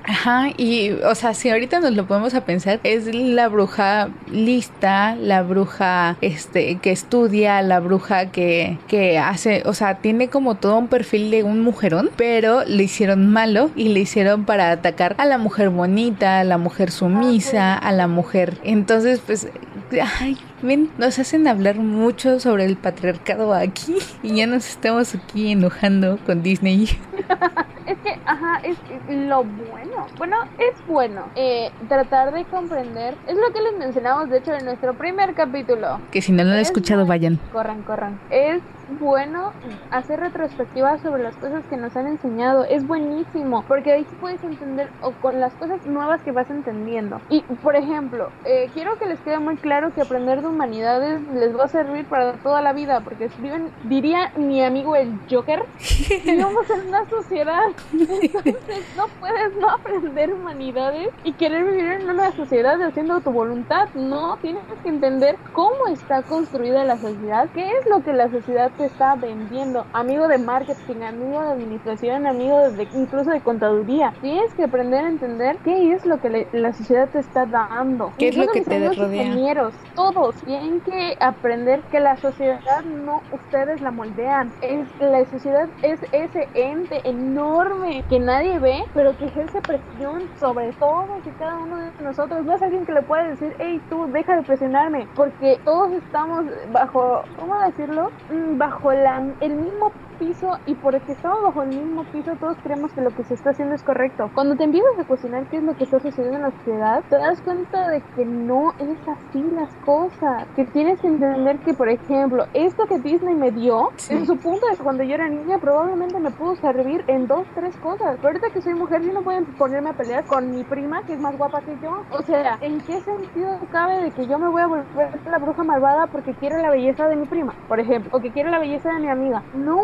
Ajá, 0.05 0.49
y 0.57 0.93
o 0.93 1.15
sea, 1.15 1.35
si 1.35 1.51
ahorita 1.51 1.81
nos 1.81 1.93
lo 1.93 2.07
podemos 2.07 2.35
a 2.35 2.45
pensar, 2.45 2.81
es 2.85 3.15
la 3.15 3.49
bruja 3.49 4.09
lista, 4.31 5.15
la 5.17 5.43
bruja 5.43 6.17
este 6.21 6.79
que 6.79 6.91
estudia, 6.91 7.63
la 7.63 7.81
bruja 7.81 8.27
que, 8.27 8.79
que 8.89 9.19
hace, 9.19 9.63
o 9.67 9.75
sea, 9.75 9.99
tiene 9.99 10.29
como 10.29 10.57
todo 10.57 10.79
un 10.79 10.89
perfil 10.89 11.31
de 11.31 11.43
un 11.43 11.61
mujerón, 11.61 12.11
pero 12.17 12.65
le 12.65 12.83
hicieron 12.85 13.31
malo 13.31 13.71
y 13.77 13.91
le 13.91 14.01
hicieron 14.01 14.45
para 14.45 14.71
atacar 14.71 15.15
a 15.19 15.27
la 15.27 15.39
mujer 15.39 15.71
bonita, 15.71 16.41
a 16.41 16.45
la 16.45 16.59
mujer 16.59 16.91
sumisa, 16.91 17.75
a 17.75 17.93
la 17.93 18.07
mujer. 18.07 18.59
Entonces, 18.65 19.21
pues, 19.25 19.49
ay, 19.99 20.39
ven, 20.63 20.91
nos 20.99 21.19
hacen 21.19 21.49
hablar 21.49 21.77
mucho 21.77 22.39
sobre 22.41 22.65
el 22.65 22.77
patriarcado 22.77 23.53
aquí 23.55 23.97
y 24.23 24.37
ya 24.37 24.47
nos 24.47 24.69
estamos 24.69 25.15
aquí 25.15 25.53
enojando 25.53 26.19
con 26.27 26.43
Disney. 26.43 26.85
es 27.87 27.99
que, 27.99 28.21
ajá, 28.25 28.61
es 28.63 28.77
lo 29.09 29.45
bueno. 29.45 30.07
Bueno, 30.19 30.37
es 30.59 30.87
bueno 30.87 31.25
eh, 31.35 31.71
tratar 31.89 32.33
de 32.33 32.45
comprender. 32.45 33.15
Es 33.27 33.37
lo 33.37 33.53
que 33.53 33.63
les 33.63 33.79
mencionamos, 33.79 34.31
de 34.31 34.39
hecho, 34.39 34.53
en 34.53 34.65
nuestro 34.65 34.95
primer 34.95 35.35
capítulo. 35.35 36.01
Que 36.11 36.23
si 36.23 36.33
no 36.33 36.45
lo 36.45 36.53
han 36.53 36.59
escuchado, 36.59 37.07
vayan. 37.07 37.39
Corran, 37.53 37.83
corran. 37.83 38.21
Es 38.31 38.61
bueno 38.99 39.53
hacer 39.91 40.21
retrospectivas 40.21 41.01
sobre 41.01 41.23
las 41.23 41.37
cosas 41.37 41.65
que 41.67 41.77
nos 41.77 41.97
han 41.97 42.07
enseñado. 42.07 42.65
Es 42.65 42.87
buenísimo, 42.87 43.65
porque 43.69 43.93
ahí 43.93 44.05
sí 44.05 44.17
puedes 44.21 44.43
entender 44.43 44.89
o 45.03 45.13
con 45.13 45.41
las 45.41 45.53
cosas 45.55 45.85
nuevas 45.87 46.21
que 46.23 46.33
vas 46.33 46.51
entendiendo. 46.51 47.21
Y, 47.29 47.43
por 47.63 47.77
ejemplo, 47.77 48.31
eh, 48.45 48.71
quiero 48.75 48.99
que 48.99 49.07
les 49.07 49.21
quede 49.21 49.39
muy 49.39 49.57
claro 49.57 49.93
que 49.95 50.03
aprender 50.03 50.43
de 50.43 50.49
humanidades 50.49 51.21
les 51.35 51.57
va 51.57 51.65
a 51.65 51.69
servir 51.69 52.05
para 52.07 52.33
toda 52.35 52.61
la 52.63 52.73
vida, 52.73 53.01
porque 53.01 53.29
si 53.29 53.43
viven, 53.43 53.71
diría 53.85 54.33
mi 54.37 54.63
amigo 54.63 54.97
el 54.97 55.19
Joker, 55.31 55.65
vivimos 56.25 56.69
en 56.71 56.89
una 56.89 57.05
sociedad. 57.09 57.65
Entonces 57.93 58.95
no 58.97 59.07
puedes 59.21 59.57
no 59.57 59.71
aprender 59.71 60.33
humanidades 60.33 61.11
y 61.25 61.33
querer 61.33 61.65
vivir 61.65 61.93
en 61.93 62.11
una 62.11 62.33
sociedad 62.33 62.81
haciendo 62.83 63.21
tu 63.21 63.31
voluntad. 63.31 63.89
No, 63.95 64.37
tienes 64.39 64.63
que 64.83 64.89
entender 64.89 65.37
cómo 65.53 65.89
está 65.89 66.23
construida 66.23 66.85
la 66.85 66.97
sociedad, 66.97 67.49
qué 67.55 67.71
es 67.79 67.87
lo 67.87 68.03
que 68.03 68.13
la 68.13 68.31
sociedad 68.31 68.71
te 68.81 68.87
está 68.87 69.15
vendiendo. 69.15 69.85
Amigo 69.93 70.27
de 70.27 70.39
marketing, 70.39 71.03
amigo 71.03 71.43
de 71.43 71.51
administración, 71.51 72.27
amigo 72.27 72.71
de, 72.71 72.89
incluso 72.95 73.31
de 73.31 73.43
contaduría. 73.43 74.15
Tienes 74.23 74.55
que 74.55 74.65
aprender 74.65 75.05
a 75.05 75.09
entender 75.09 75.59
qué 75.65 75.93
es 75.93 76.07
lo 76.07 76.19
que 76.19 76.49
la 76.53 76.73
sociedad 76.73 77.07
te 77.11 77.19
está 77.19 77.45
dando. 77.45 78.11
¿Qué 78.17 78.29
es 78.29 78.37
lo 78.39 78.47
que 78.47 78.63
te 78.63 78.89
rodea? 78.89 79.71
todos 79.95 80.35
tienen 80.45 80.81
que 80.81 81.17
aprender 81.21 81.81
que 81.91 82.01
la 82.01 82.17
sociedad 82.17 82.83
no 82.85 83.21
ustedes 83.33 83.83
la 83.83 83.91
moldean. 83.91 84.51
Es, 84.63 84.89
la 84.99 85.25
sociedad 85.27 85.69
es 85.83 86.01
ese 86.13 86.49
ente 86.55 87.03
enorme 87.05 88.03
que 88.09 88.19
nadie 88.19 88.59
ve, 88.59 88.85
pero 88.95 89.17
que 89.19 89.27
ejerce 89.27 89.61
presión 89.61 90.23
sobre 90.39 90.73
todos 90.75 91.27
y 91.27 91.31
cada 91.39 91.59
uno 91.59 91.77
de 91.77 91.91
nosotros. 92.03 92.47
No 92.47 92.55
es 92.55 92.63
alguien 92.63 92.87
que 92.87 92.93
le 92.93 93.03
puede 93.03 93.29
decir, 93.29 93.55
hey, 93.59 93.79
tú, 93.91 94.07
deja 94.07 94.37
de 94.37 94.43
presionarme, 94.43 95.07
porque 95.15 95.61
todos 95.65 95.93
estamos 95.93 96.47
bajo, 96.73 97.23
¿cómo 97.39 97.61
decirlo? 97.61 98.11
Mm, 98.31 98.57
bajo 98.71 98.93
el 98.93 99.57
mismo 99.57 99.93
piso 100.21 100.51
y 100.67 100.75
porque 100.75 101.13
estamos 101.13 101.43
bajo 101.43 101.63
el 101.63 101.71
mismo 101.71 102.05
piso 102.05 102.31
todos 102.39 102.57
creemos 102.63 102.93
que 102.93 103.01
lo 103.01 103.11
que 103.11 103.25
se 103.25 103.35
está 103.35 103.51
haciendo 103.51 103.75
es 103.75 103.83
correcto. 103.83 104.31
Cuando 104.35 104.55
te 104.55 104.65
empiezas 104.65 104.91
a 104.99 105.05
cuestionar 105.05 105.47
qué 105.51 105.57
es 105.57 105.63
lo 105.63 105.75
que 105.75 105.85
está 105.85 105.99
sucediendo 105.99 106.37
en 106.37 106.43
la 106.43 106.51
sociedad, 106.51 107.03
te 107.09 107.17
das 107.17 107.41
cuenta 107.41 107.89
de 107.89 108.03
que 108.15 108.25
no 108.27 108.73
es 108.79 108.99
así 109.09 109.43
las 109.43 109.75
cosas. 109.77 110.47
Que 110.55 110.65
tienes 110.67 111.01
que 111.01 111.09
entender 111.09 111.59
que, 111.61 111.75
por 111.75 111.89
ejemplo, 111.89 112.45
esto 112.53 112.85
que 112.87 112.99
Disney 112.99 113.35
me 113.35 113.51
dio, 113.51 113.91
en 114.11 114.27
su 114.27 114.37
punto 114.37 114.67
de 114.71 114.77
cuando 114.77 115.03
yo 115.03 115.15
era 115.15 115.29
niña, 115.29 115.59
probablemente 115.59 116.21
me 116.21 116.31
pudo 116.31 116.55
servir 116.57 117.03
en 117.09 117.27
dos, 117.27 117.47
tres 117.55 117.75
cosas. 117.77 118.17
Pero 118.17 118.29
ahorita 118.29 118.49
que 118.53 118.61
soy 118.61 118.75
mujer, 118.75 119.03
yo 119.03 119.13
no 119.13 119.23
puedo 119.23 119.41
ponerme 119.57 119.91
a 119.91 119.95
pelear 119.95 120.27
con 120.27 120.51
mi 120.51 120.65
prima, 120.65 121.03
que 121.07 121.15
es 121.15 121.21
más 121.21 121.37
guapa 121.37 121.63
que 121.63 121.77
yo. 121.83 121.91
O 122.11 122.23
sea, 122.23 122.59
¿en 122.61 122.81
qué 122.81 123.01
sentido 123.01 123.59
cabe 123.71 124.03
de 124.03 124.11
que 124.11 124.27
yo 124.27 124.39
me 124.39 124.49
voy 124.49 124.63
a 124.63 124.67
volver 124.67 125.21
la 125.25 125.39
bruja 125.39 125.65
malvada 125.65 126.07
porque 126.09 126.35
quiero 126.35 126.59
la 126.59 126.71
belleza 126.71 127.09
de 127.09 127.17
mi 127.17 127.27
prima, 127.27 127.55
por 127.69 127.81
ejemplo, 127.81 128.11
o 128.13 128.21
que 128.21 128.33
quiero 128.33 128.51
la 128.51 128.59
belleza 128.59 128.93
de 128.93 129.01
mi 129.01 129.09
amiga? 129.09 129.45
No, 129.53 129.79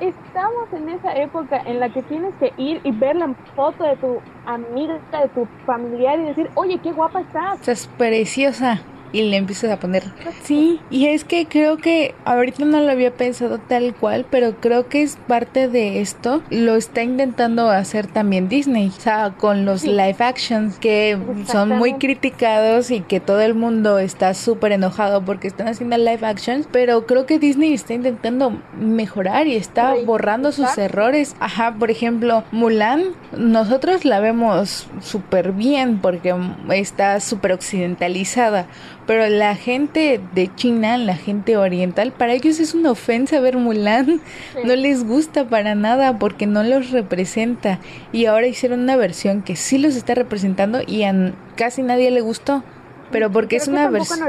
estamos 0.00 0.72
en 0.72 0.88
esa 0.88 1.14
época 1.14 1.62
en 1.66 1.80
la 1.80 1.88
que 1.88 2.02
tienes 2.02 2.34
que 2.36 2.52
ir 2.56 2.80
y 2.84 2.90
ver 2.92 3.16
la 3.16 3.34
foto 3.54 3.84
de 3.84 3.96
tu 3.96 4.20
amiga, 4.46 4.98
de 5.12 5.28
tu 5.28 5.46
familiar 5.66 6.18
y 6.20 6.24
decir, 6.24 6.50
oye, 6.54 6.78
qué 6.78 6.92
guapa 6.92 7.20
estás. 7.20 7.60
Estás 7.60 7.86
preciosa 7.98 8.80
y 9.12 9.22
le 9.22 9.36
empiezas 9.36 9.70
a 9.70 9.78
poner. 9.78 10.04
Sí, 10.42 10.80
y 10.90 11.06
es 11.06 11.24
que 11.24 11.46
creo 11.46 11.76
que 11.76 12.14
ahorita 12.24 12.64
no 12.64 12.80
lo 12.80 12.90
había 12.90 13.12
pensado 13.12 13.58
tal 13.58 13.94
cual, 13.94 14.26
pero 14.30 14.56
creo 14.60 14.88
que 14.88 15.02
es 15.02 15.16
parte 15.26 15.68
de 15.68 16.00
esto. 16.00 16.42
Lo 16.50 16.76
está 16.76 17.02
intentando 17.02 17.70
hacer 17.70 18.06
también 18.06 18.48
Disney, 18.48 18.88
o 18.88 19.00
sea, 19.00 19.34
con 19.36 19.64
los 19.64 19.84
live 19.84 20.16
actions 20.18 20.78
que 20.78 21.18
son 21.46 21.68
muy 21.70 21.94
criticados 21.94 22.90
y 22.90 23.00
que 23.00 23.20
todo 23.20 23.40
el 23.40 23.54
mundo 23.54 23.98
está 23.98 24.34
súper 24.34 24.72
enojado 24.72 25.24
porque 25.24 25.48
están 25.48 25.68
haciendo 25.68 25.96
live 25.98 26.26
actions, 26.26 26.66
pero 26.70 27.06
creo 27.06 27.26
que 27.26 27.38
Disney 27.38 27.72
está 27.74 27.94
intentando 27.94 28.58
mejorar 28.78 29.46
y 29.46 29.56
está 29.56 29.94
borrando 30.06 30.52
sus 30.52 30.76
errores. 30.78 31.36
Ajá, 31.40 31.74
por 31.78 31.90
ejemplo, 31.90 32.44
Mulan, 32.50 33.04
nosotros 33.36 34.04
la 34.04 34.20
vemos 34.20 34.86
súper 35.00 35.52
bien 35.52 35.98
porque 35.98 36.34
está 36.70 37.20
súper 37.20 37.52
occidentalizada 37.52 38.66
pero 39.06 39.28
la 39.28 39.56
gente 39.56 40.20
de 40.34 40.54
China, 40.54 40.96
la 40.96 41.16
gente 41.16 41.56
oriental, 41.56 42.12
para 42.12 42.34
ellos 42.34 42.60
es 42.60 42.74
una 42.74 42.90
ofensa 42.92 43.40
ver 43.40 43.56
Mulan. 43.56 44.20
No 44.64 44.76
les 44.76 45.04
gusta 45.04 45.48
para 45.48 45.74
nada 45.74 46.18
porque 46.18 46.46
no 46.46 46.62
los 46.62 46.90
representa. 46.90 47.80
Y 48.12 48.26
ahora 48.26 48.46
hicieron 48.46 48.80
una 48.80 48.96
versión 48.96 49.42
que 49.42 49.56
sí 49.56 49.78
los 49.78 49.96
está 49.96 50.14
representando 50.14 50.80
y 50.86 51.02
a 51.02 51.32
casi 51.56 51.82
nadie 51.82 52.10
le 52.10 52.20
gustó. 52.20 52.62
Pero 53.10 53.30
porque 53.30 53.56
es 53.56 53.68
una 53.68 53.90
versión... 53.90 54.20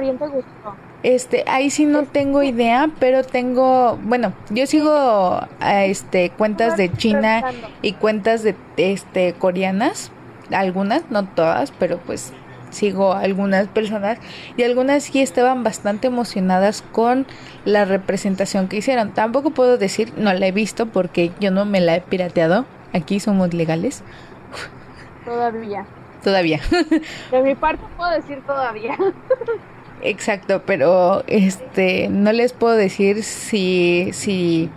Este, 1.03 1.43
ahí 1.47 1.69
sí 1.69 1.85
no 1.85 2.03
tengo 2.03 2.43
idea, 2.43 2.89
pero 2.99 3.23
tengo, 3.23 3.99
bueno, 4.03 4.31
yo 4.49 4.65
sigo 4.65 5.41
este 5.61 6.29
cuentas 6.29 6.77
de 6.77 6.89
China 6.93 7.43
y 7.81 7.91
cuentas 7.91 8.41
de 8.41 8.55
este 8.77 9.33
coreanas, 9.33 10.11
algunas, 10.49 11.03
no 11.11 11.25
todas, 11.25 11.71
pero 11.71 11.97
pues 11.97 12.31
sigo 12.73 13.13
algunas 13.13 13.67
personas 13.67 14.19
y 14.57 14.63
algunas 14.63 15.03
sí 15.03 15.21
estaban 15.21 15.63
bastante 15.63 16.07
emocionadas 16.07 16.83
con 16.91 17.25
la 17.65 17.85
representación 17.85 18.67
que 18.67 18.77
hicieron. 18.77 19.13
Tampoco 19.13 19.51
puedo 19.51 19.77
decir, 19.77 20.13
no 20.17 20.33
la 20.33 20.47
he 20.47 20.51
visto 20.51 20.87
porque 20.87 21.31
yo 21.39 21.51
no 21.51 21.65
me 21.65 21.79
la 21.79 21.95
he 21.95 22.01
pirateado. 22.01 22.65
Aquí 22.93 23.19
somos 23.19 23.53
legales. 23.53 24.03
Todavía. 25.25 25.85
Todavía. 26.23 26.61
De 27.31 27.41
mi 27.41 27.55
parte 27.55 27.83
puedo 27.97 28.11
decir 28.11 28.41
todavía. 28.45 28.97
Exacto, 30.01 30.63
pero 30.65 31.23
este 31.27 32.09
no 32.09 32.33
les 32.33 32.51
puedo 32.51 32.75
decir 32.75 33.23
si 33.23 34.09
si 34.11 34.69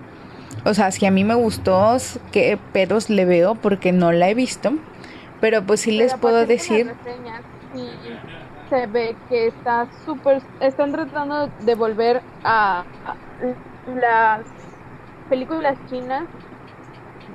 o 0.64 0.74
sea, 0.74 0.90
si 0.90 1.06
a 1.06 1.10
mí 1.10 1.22
me 1.22 1.34
gustó, 1.34 1.96
qué 2.32 2.58
pedos 2.72 3.08
le 3.08 3.24
veo 3.24 3.54
porque 3.54 3.92
no 3.92 4.10
la 4.10 4.28
he 4.28 4.34
visto, 4.34 4.72
pero 5.40 5.64
pues 5.64 5.80
sí 5.80 5.92
les 5.92 6.14
puedo 6.14 6.44
decir 6.46 6.92
se 8.68 8.86
ve 8.86 9.16
que 9.28 9.46
está 9.46 9.88
súper, 10.04 10.42
están 10.60 10.92
tratando 10.92 11.48
de 11.58 11.74
volver 11.74 12.22
a, 12.44 12.84
las 13.86 14.46
películas 15.28 15.78
chinas 15.86 16.24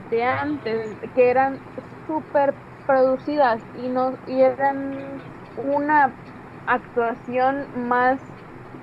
de 0.10 0.24
antes, 0.24 0.98
que 1.16 1.30
eran 1.30 1.60
súper 2.06 2.56
producidas 2.86 3.62
y, 3.74 3.90
no, 3.90 4.18
y 4.26 4.42
eran 4.42 5.22
una 5.56 6.14
actuación 6.66 7.70
más, 7.90 8.20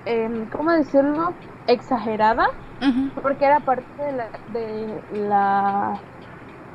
eh, 0.05 0.29
¿cómo 0.51 0.73
decirlo? 0.73 1.35
Exagerada, 1.67 2.47
porque 3.15 3.45
era 3.45 3.61
parte 3.61 3.87
de 4.03 4.13
la, 4.13 4.31
de 4.47 5.03
la 5.11 6.03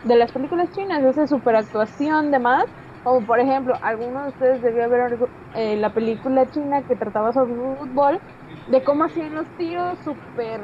de 0.04 0.18
las 0.18 0.32
películas 0.32 0.70
chinas, 0.72 1.04
esa 1.04 1.28
superactuación 1.28 2.30
de 2.32 2.40
más, 2.40 2.66
como 3.04 3.26
por 3.26 3.40
ejemplo, 3.40 3.78
algunos 3.82 4.24
de 4.24 4.30
ustedes 4.30 4.62
debió 4.62 4.90
ver 4.90 5.18
eh, 5.56 5.78
la 5.78 5.94
película 5.94 6.50
china 6.50 6.84
que 6.84 6.96
trataba 6.96 7.32
sobre 7.34 7.54
fútbol, 7.56 8.20
de 8.68 8.84
cómo 8.84 9.04
hacían 9.04 9.36
los 9.36 9.48
tiros 9.58 10.00
super, 10.04 10.62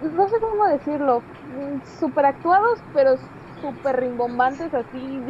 no 0.00 0.28
sé 0.28 0.36
cómo 0.40 0.66
decirlo, 0.72 1.22
super 1.98 2.26
actuados, 2.26 2.84
pero 2.92 3.16
super 3.60 3.96
rimbombantes, 3.96 4.72
así, 4.72 5.20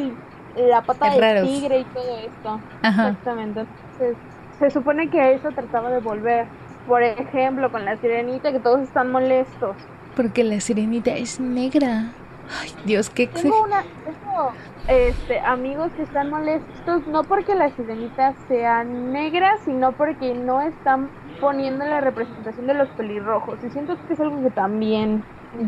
la 0.54 0.82
pata 0.82 1.10
de 1.10 1.42
tigre 1.42 1.78
y 1.80 1.84
todo 1.86 2.18
esto. 2.18 2.60
Exactamente. 2.82 3.60
Entonces, 3.60 4.16
se 4.58 4.70
supone 4.70 5.08
que 5.10 5.34
eso 5.34 5.48
trataba 5.52 5.90
de 5.90 6.00
volver. 6.00 6.46
Por 6.86 7.02
ejemplo, 7.02 7.70
con 7.70 7.84
la 7.84 7.96
sirenita, 7.96 8.52
que 8.52 8.60
todos 8.60 8.80
están 8.82 9.10
molestos. 9.10 9.76
Porque 10.14 10.44
la 10.44 10.60
sirenita 10.60 11.12
es 11.16 11.40
negra. 11.40 12.19
Ay, 12.60 12.70
Dios, 12.84 13.10
qué 13.10 13.26
Tengo 13.26 13.62
una, 13.62 13.82
tengo, 13.82 14.52
este, 14.88 15.38
amigos 15.40 15.92
que 15.96 16.02
están 16.02 16.30
molestos 16.30 17.06
no 17.06 17.22
porque 17.24 17.54
la 17.54 17.70
sirenita 17.76 18.34
sea 18.48 18.82
negra, 18.84 19.56
sino 19.64 19.92
porque 19.92 20.34
no 20.34 20.60
están 20.60 21.10
poniendo 21.40 21.84
la 21.84 22.00
representación 22.00 22.66
de 22.66 22.74
los 22.74 22.88
pelirrojos. 22.90 23.58
Y 23.64 23.70
siento 23.70 23.96
que 24.06 24.14
es 24.14 24.20
algo 24.20 24.42
que 24.42 24.50
también 24.50 25.22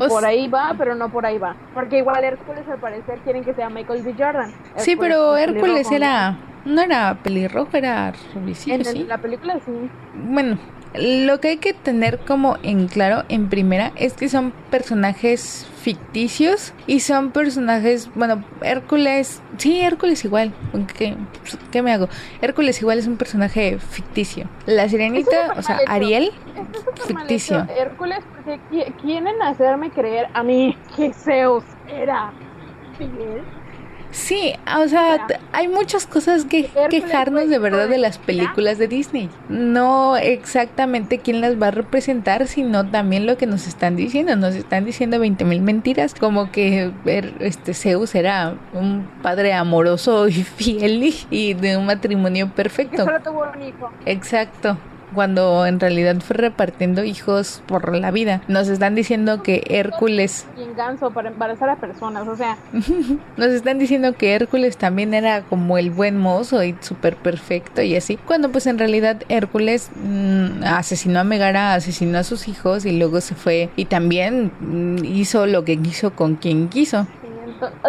por 0.08 0.24
ahí 0.24 0.48
va, 0.48 0.74
pero 0.76 0.94
no 0.94 1.08
por 1.10 1.26
ahí 1.26 1.38
va. 1.38 1.56
Porque 1.74 1.98
igual 1.98 2.24
Hércules 2.24 2.68
al 2.68 2.78
parecer 2.78 3.18
quieren 3.20 3.44
que 3.44 3.54
sea 3.54 3.68
Michael 3.68 4.02
B. 4.02 4.14
Jordan. 4.18 4.52
sí, 4.76 4.96
pero 4.96 5.36
Hércules 5.36 5.90
era... 5.90 6.38
No 6.64 6.80
era 6.80 7.18
pelirrojo, 7.20 7.76
era 7.76 8.12
rubicito, 8.32 8.88
En 8.88 9.08
la 9.08 9.18
película 9.18 9.58
sí. 9.64 9.90
Bueno, 10.14 10.58
lo 10.94 11.40
que 11.40 11.48
hay 11.48 11.56
que 11.56 11.72
tener 11.72 12.18
como 12.18 12.56
en 12.62 12.88
claro 12.88 13.24
en 13.28 13.48
primera 13.48 13.92
es 13.96 14.14
que 14.14 14.28
son 14.28 14.52
personajes 14.70 15.66
ficticios 15.80 16.74
y 16.86 17.00
son 17.00 17.32
personajes, 17.32 18.10
bueno, 18.14 18.44
Hércules, 18.62 19.42
sí, 19.56 19.80
Hércules 19.80 20.24
igual, 20.24 20.52
¿qué, 20.96 21.16
¿qué 21.70 21.82
me 21.82 21.92
hago? 21.92 22.08
Hércules 22.40 22.80
igual 22.80 22.98
es 22.98 23.06
un 23.06 23.16
personaje 23.16 23.78
ficticio. 23.78 24.48
La 24.66 24.88
sirenita, 24.88 25.54
o 25.56 25.62
sea, 25.62 25.80
Ariel, 25.88 26.30
ficticio. 27.06 27.66
Hércules, 27.76 28.20
porque 28.36 28.60
quieren 29.00 29.40
hacerme 29.42 29.90
creer 29.90 30.28
a 30.34 30.42
mí 30.42 30.76
que 30.94 31.12
Zeus 31.12 31.64
era 31.88 32.32
fiel 32.96 33.42
Sí, 34.12 34.52
o 34.78 34.86
sea, 34.88 35.26
hay 35.52 35.68
muchas 35.68 36.06
cosas 36.06 36.44
que 36.44 36.70
quejarnos 36.90 37.48
de 37.48 37.58
verdad 37.58 37.88
de 37.88 37.96
las 37.96 38.18
películas 38.18 38.76
de 38.76 38.86
Disney. 38.86 39.30
No 39.48 40.16
exactamente 40.16 41.18
quién 41.18 41.40
las 41.40 41.60
va 41.60 41.68
a 41.68 41.70
representar, 41.70 42.46
sino 42.46 42.86
también 42.86 43.26
lo 43.26 43.38
que 43.38 43.46
nos 43.46 43.66
están 43.66 43.96
diciendo. 43.96 44.36
Nos 44.36 44.54
están 44.54 44.84
diciendo 44.84 45.18
20 45.18 45.44
mil 45.46 45.62
mentiras, 45.62 46.14
como 46.14 46.52
que 46.52 46.92
este 47.40 47.72
Zeus 47.72 48.14
era 48.14 48.54
un 48.74 49.08
padre 49.22 49.54
amoroso 49.54 50.28
y 50.28 50.32
fiel 50.42 51.14
y 51.30 51.54
de 51.54 51.78
un 51.78 51.86
matrimonio 51.86 52.50
perfecto. 52.54 53.06
Exacto 54.04 54.76
cuando 55.12 55.66
en 55.66 55.80
realidad 55.80 56.16
fue 56.20 56.36
repartiendo 56.36 57.04
hijos 57.04 57.62
por 57.66 57.94
la 57.96 58.10
vida. 58.10 58.42
Nos 58.48 58.68
están 58.68 58.94
diciendo 58.94 59.42
que 59.42 59.64
Hércules... 59.68 60.46
Y 60.56 60.74
ganso 60.76 61.10
para 61.10 61.28
embarazar 61.28 61.68
a 61.68 61.76
personas, 61.76 62.26
o 62.28 62.36
sea... 62.36 62.56
Nos 63.36 63.48
están 63.48 63.78
diciendo 63.78 64.14
que 64.14 64.34
Hércules 64.34 64.76
también 64.76 65.14
era 65.14 65.42
como 65.42 65.78
el 65.78 65.90
buen 65.90 66.18
mozo 66.18 66.62
y 66.62 66.76
súper 66.80 67.16
perfecto 67.16 67.82
y 67.82 67.96
así. 67.96 68.16
Cuando 68.16 68.50
pues 68.50 68.66
en 68.66 68.78
realidad 68.78 69.22
Hércules 69.28 69.90
mm, 69.94 70.64
asesinó 70.64 71.20
a 71.20 71.24
Megara, 71.24 71.74
asesinó 71.74 72.18
a 72.18 72.24
sus 72.24 72.48
hijos 72.48 72.84
y 72.84 72.92
luego 72.92 73.20
se 73.20 73.34
fue 73.34 73.70
y 73.76 73.86
también 73.86 74.52
mm, 74.60 75.04
hizo 75.04 75.46
lo 75.46 75.64
que 75.64 75.78
quiso 75.78 76.14
con 76.14 76.36
quien 76.36 76.68
quiso. 76.68 77.06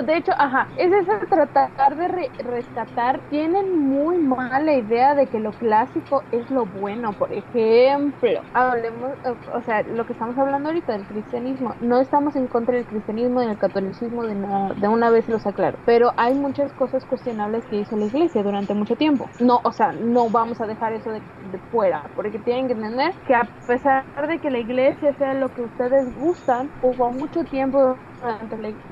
De 0.06 0.18
hecho, 0.18 0.32
ajá, 0.38 0.72
es 0.76 0.92
eso 0.92 1.12
tratar 1.30 1.96
de 1.96 2.32
rescatar. 2.44 3.24
Tienen 3.30 3.72
muy 3.78 4.18
mala 4.18 4.74
idea 4.74 5.14
de 5.16 5.30
que 5.30 5.40
lo 5.40 5.54
clásico 5.56 6.28
es 6.32 6.50
lo 6.50 6.66
bueno. 6.66 7.16
Por 7.16 7.32
ejemplo, 7.34 8.46
hablemos, 8.54 9.12
o 9.54 9.62
sea, 9.62 9.84
lo 9.84 10.06
que 10.06 10.14
estamos 10.14 10.38
hablando 10.38 10.70
ahorita 10.70 10.94
del 10.94 11.06
cristianismo. 11.08 11.76
No 11.80 12.00
estamos 12.02 12.36
en 12.36 12.48
contra 12.48 12.76
del 12.76 12.88
cristianismo 12.88 13.42
y 13.44 13.48
del 13.48 13.58
catolicismo 13.58 14.26
de, 14.26 14.36
de 14.76 14.88
una 14.88 15.10
vez 15.12 15.28
los 15.28 15.46
aclaro. 15.46 15.80
Pero 15.86 16.14
hay 16.18 16.34
muchas 16.34 16.74
cosas 16.74 17.06
cuestionables 17.06 17.66
que 17.68 17.78
hizo 17.78 17.96
la 17.96 18.06
iglesia 18.06 18.44
durante 18.44 18.74
mucho 18.74 18.96
tiempo. 18.96 19.34
No, 19.40 19.62
o 19.64 19.72
sea, 19.72 19.94
no 19.94 20.30
vamos 20.32 20.62
a 20.62 20.66
dejar 20.68 20.94
eso 20.94 21.12
de, 21.12 21.24
de 21.36 21.60
fuera. 21.70 22.12
Porque 22.16 22.40
tienen 22.40 22.68
que 22.68 22.74
entender 22.74 23.14
que 23.24 23.36
a 23.36 23.52
pesar 23.66 24.06
de 24.28 24.40
que 24.40 24.50
la 24.50 24.60
iglesia 24.60 25.14
sea 25.14 25.34
lo 25.36 25.52
que 25.52 25.62
ustedes 25.62 26.12
gustan, 26.14 26.72
hubo 26.80 27.12
mucho 27.12 27.46
tiempo 27.46 28.00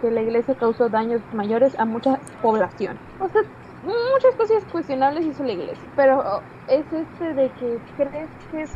que 0.01 0.11
la 0.11 0.21
iglesia 0.21 0.55
causó 0.55 0.89
daños 0.89 1.21
mayores 1.31 1.77
a 1.79 1.85
mucha 1.85 2.19
población. 2.41 2.99
O 3.19 3.27
sea, 3.29 3.41
muchas 3.81 4.35
cosas 4.37 4.65
cuestionables 4.71 5.25
hizo 5.25 5.43
la 5.43 5.53
iglesia, 5.53 5.89
pero 5.95 6.23
es 6.67 6.91
este 6.91 7.33
de 7.33 7.51
que 7.51 7.77
crees 7.95 8.29
que 8.49 8.61
es 8.61 8.71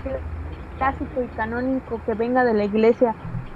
clásico 0.77 1.23
y 1.23 1.27
canónico 1.29 2.01
que 2.03 2.13
venga 2.13 2.43
de 2.43 2.53
la 2.53 2.65
iglesia 2.65 3.15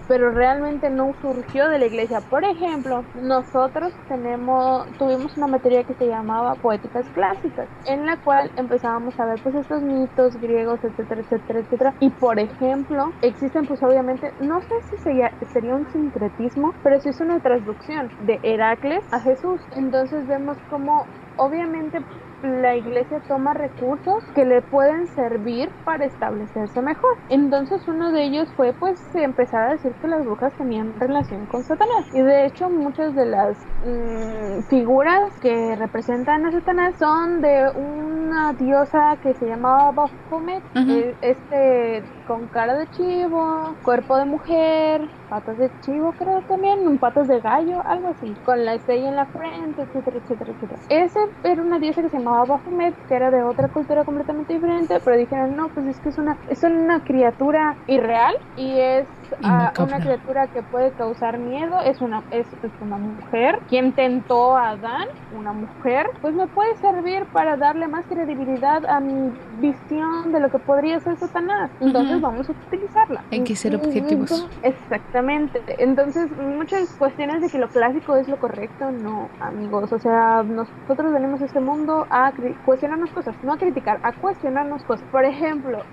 pero 0.09 0.31
realmente 0.31 0.89
no 0.89 1.13
surgió 1.21 1.69
de 1.69 1.77
la 1.77 1.85
iglesia. 1.85 2.21
Por 2.21 2.43
ejemplo, 2.43 3.05
nosotros 3.13 3.93
tenemos, 4.07 4.87
tuvimos 4.97 5.37
una 5.37 5.45
materia 5.45 5.83
que 5.83 5.93
se 5.93 6.07
llamaba 6.07 6.55
poéticas 6.55 7.07
clásicas, 7.11 7.69
en 7.85 8.07
la 8.07 8.17
cual 8.17 8.51
empezábamos 8.55 9.19
a 9.19 9.27
ver 9.27 9.39
pues 9.43 9.53
estos 9.53 9.83
mitos 9.83 10.35
griegos, 10.37 10.83
etcétera, 10.83 11.21
etcétera, 11.21 11.59
etcétera. 11.59 11.95
Y 11.99 12.09
por 12.09 12.39
ejemplo, 12.39 13.13
existen 13.21 13.67
pues 13.67 13.83
obviamente, 13.83 14.33
no 14.39 14.59
sé 14.61 14.73
si 14.89 14.97
sería, 14.97 15.31
sería 15.53 15.75
un 15.75 15.85
sincretismo, 15.91 16.73
pero 16.81 16.99
sí 16.99 17.09
es 17.09 17.21
una 17.21 17.39
traducción 17.39 18.11
de 18.17 18.39
Heracles 18.41 19.05
a 19.11 19.21
Jesús. 19.21 19.61
Entonces 19.69 20.25
vemos 20.25 20.57
como 20.65 21.11
obviamente 21.35 21.99
la 22.41 22.75
iglesia 22.75 23.21
toma 23.27 23.53
recursos 23.53 24.23
que 24.33 24.45
le 24.45 24.61
pueden 24.61 25.07
servir 25.07 25.69
para 25.83 26.05
establecerse 26.05 26.81
mejor. 26.81 27.17
Entonces 27.29 27.87
uno 27.87 28.11
de 28.11 28.23
ellos 28.23 28.49
fue 28.55 28.73
pues 28.73 28.99
empezar 29.15 29.69
a 29.69 29.71
decir 29.73 29.91
que 30.01 30.07
las 30.07 30.25
brujas 30.25 30.53
tenían 30.53 30.93
relación 30.99 31.45
con 31.47 31.63
Satanás. 31.63 32.05
Y 32.13 32.21
de 32.21 32.45
hecho 32.45 32.69
muchas 32.69 33.15
de 33.15 33.25
las 33.25 33.57
mm, 33.85 34.61
figuras 34.69 35.37
que 35.41 35.75
representan 35.75 36.45
a 36.45 36.51
Satanás 36.51 36.95
son 36.97 37.41
de 37.41 37.69
una 37.75 38.53
diosa 38.53 39.17
que 39.21 39.33
se 39.33 39.47
llamaba 39.47 39.91
Baphomet, 39.91 40.63
eh, 40.75 41.15
este 41.21 42.03
con 42.29 42.47
cara 42.47 42.77
de 42.77 42.87
chivo, 42.91 43.75
cuerpo 43.81 44.15
de 44.15 44.25
mujer, 44.25 45.01
patas 45.29 45.57
de 45.57 45.71
chivo 45.81 46.13
creo 46.13 46.43
también, 46.43 46.99
patas 46.99 47.27
de 47.27 47.39
gallo, 47.39 47.81
algo 47.87 48.09
así, 48.09 48.35
con 48.45 48.63
la 48.65 48.75
estrella 48.75 49.09
en 49.09 49.15
la 49.15 49.25
frente, 49.25 49.81
etcétera, 49.81 50.17
etcétera, 50.19 50.51
etcétera. 50.51 50.79
Ese 50.89 51.19
era 51.41 51.63
una 51.63 51.79
diosa 51.79 52.03
que 52.03 52.09
se 52.09 52.17
llamaba 52.17 52.45
Baphomet, 52.45 52.95
que 53.07 53.15
era 53.15 53.31
de 53.31 53.41
otra 53.41 53.69
cultura 53.69 54.05
completamente 54.05 54.53
diferente, 54.53 54.99
pero 55.03 55.17
dijeron, 55.17 55.55
no, 55.55 55.69
pues 55.69 55.87
es 55.87 55.99
que 55.99 56.09
es 56.09 56.19
una, 56.19 56.37
es 56.45 56.61
una 56.61 57.03
criatura 57.03 57.79
irreal 57.87 58.35
y 58.55 58.79
es 58.79 59.07
ah, 59.43 59.73
una 59.79 59.99
criatura 59.99 60.49
que 60.49 60.61
puede 60.61 60.93
causar 60.93 61.39
miedo, 61.39 61.79
es 61.81 61.99
una, 61.99 62.25
es, 62.29 62.47
es 62.61 62.73
una 62.79 62.97
mujer, 62.99 63.59
quien 63.67 63.93
tentó 63.93 64.55
a 64.55 64.71
Adán, 64.71 65.07
una 65.29 65.53
mujer, 65.53 66.05
pues 66.21 66.35
me 66.35 66.47
puede 66.47 66.75
servir 66.77 67.27
para 67.31 67.57
darle 67.57 67.87
más 67.87 68.05
credibilidad 68.07 68.85
a 68.87 68.99
mi 68.99 69.31
visión 69.49 70.31
de 70.31 70.39
lo 70.39 70.49
que 70.51 70.59
podría 70.59 70.99
ser 70.99 71.17
Satanás. 71.17 71.71
Entonces 71.79 72.18
vamos 72.19 72.49
a 72.49 72.51
utilizarla. 72.51 73.23
Hay 73.31 73.43
que 73.43 73.55
ser 73.55 73.75
objetivos. 73.75 74.47
Exactamente. 74.63 75.61
Entonces, 75.77 76.29
muchas 76.37 76.89
cuestiones 76.93 77.41
de 77.41 77.49
que 77.49 77.57
lo 77.57 77.67
clásico 77.69 78.15
es 78.15 78.27
lo 78.27 78.37
correcto, 78.37 78.91
no, 78.91 79.29
amigos. 79.39 79.91
O 79.91 79.99
sea, 79.99 80.43
nosotros 80.43 81.13
venimos 81.13 81.41
a 81.41 81.45
este 81.45 81.59
mundo 81.59 82.07
a 82.09 82.31
cuestionarnos 82.65 83.11
cosas, 83.11 83.35
no 83.43 83.53
a 83.53 83.57
criticar, 83.57 83.99
a 84.03 84.13
cuestionarnos 84.13 84.83
cosas. 84.83 85.05
Por 85.11 85.25
ejemplo, 85.25 85.83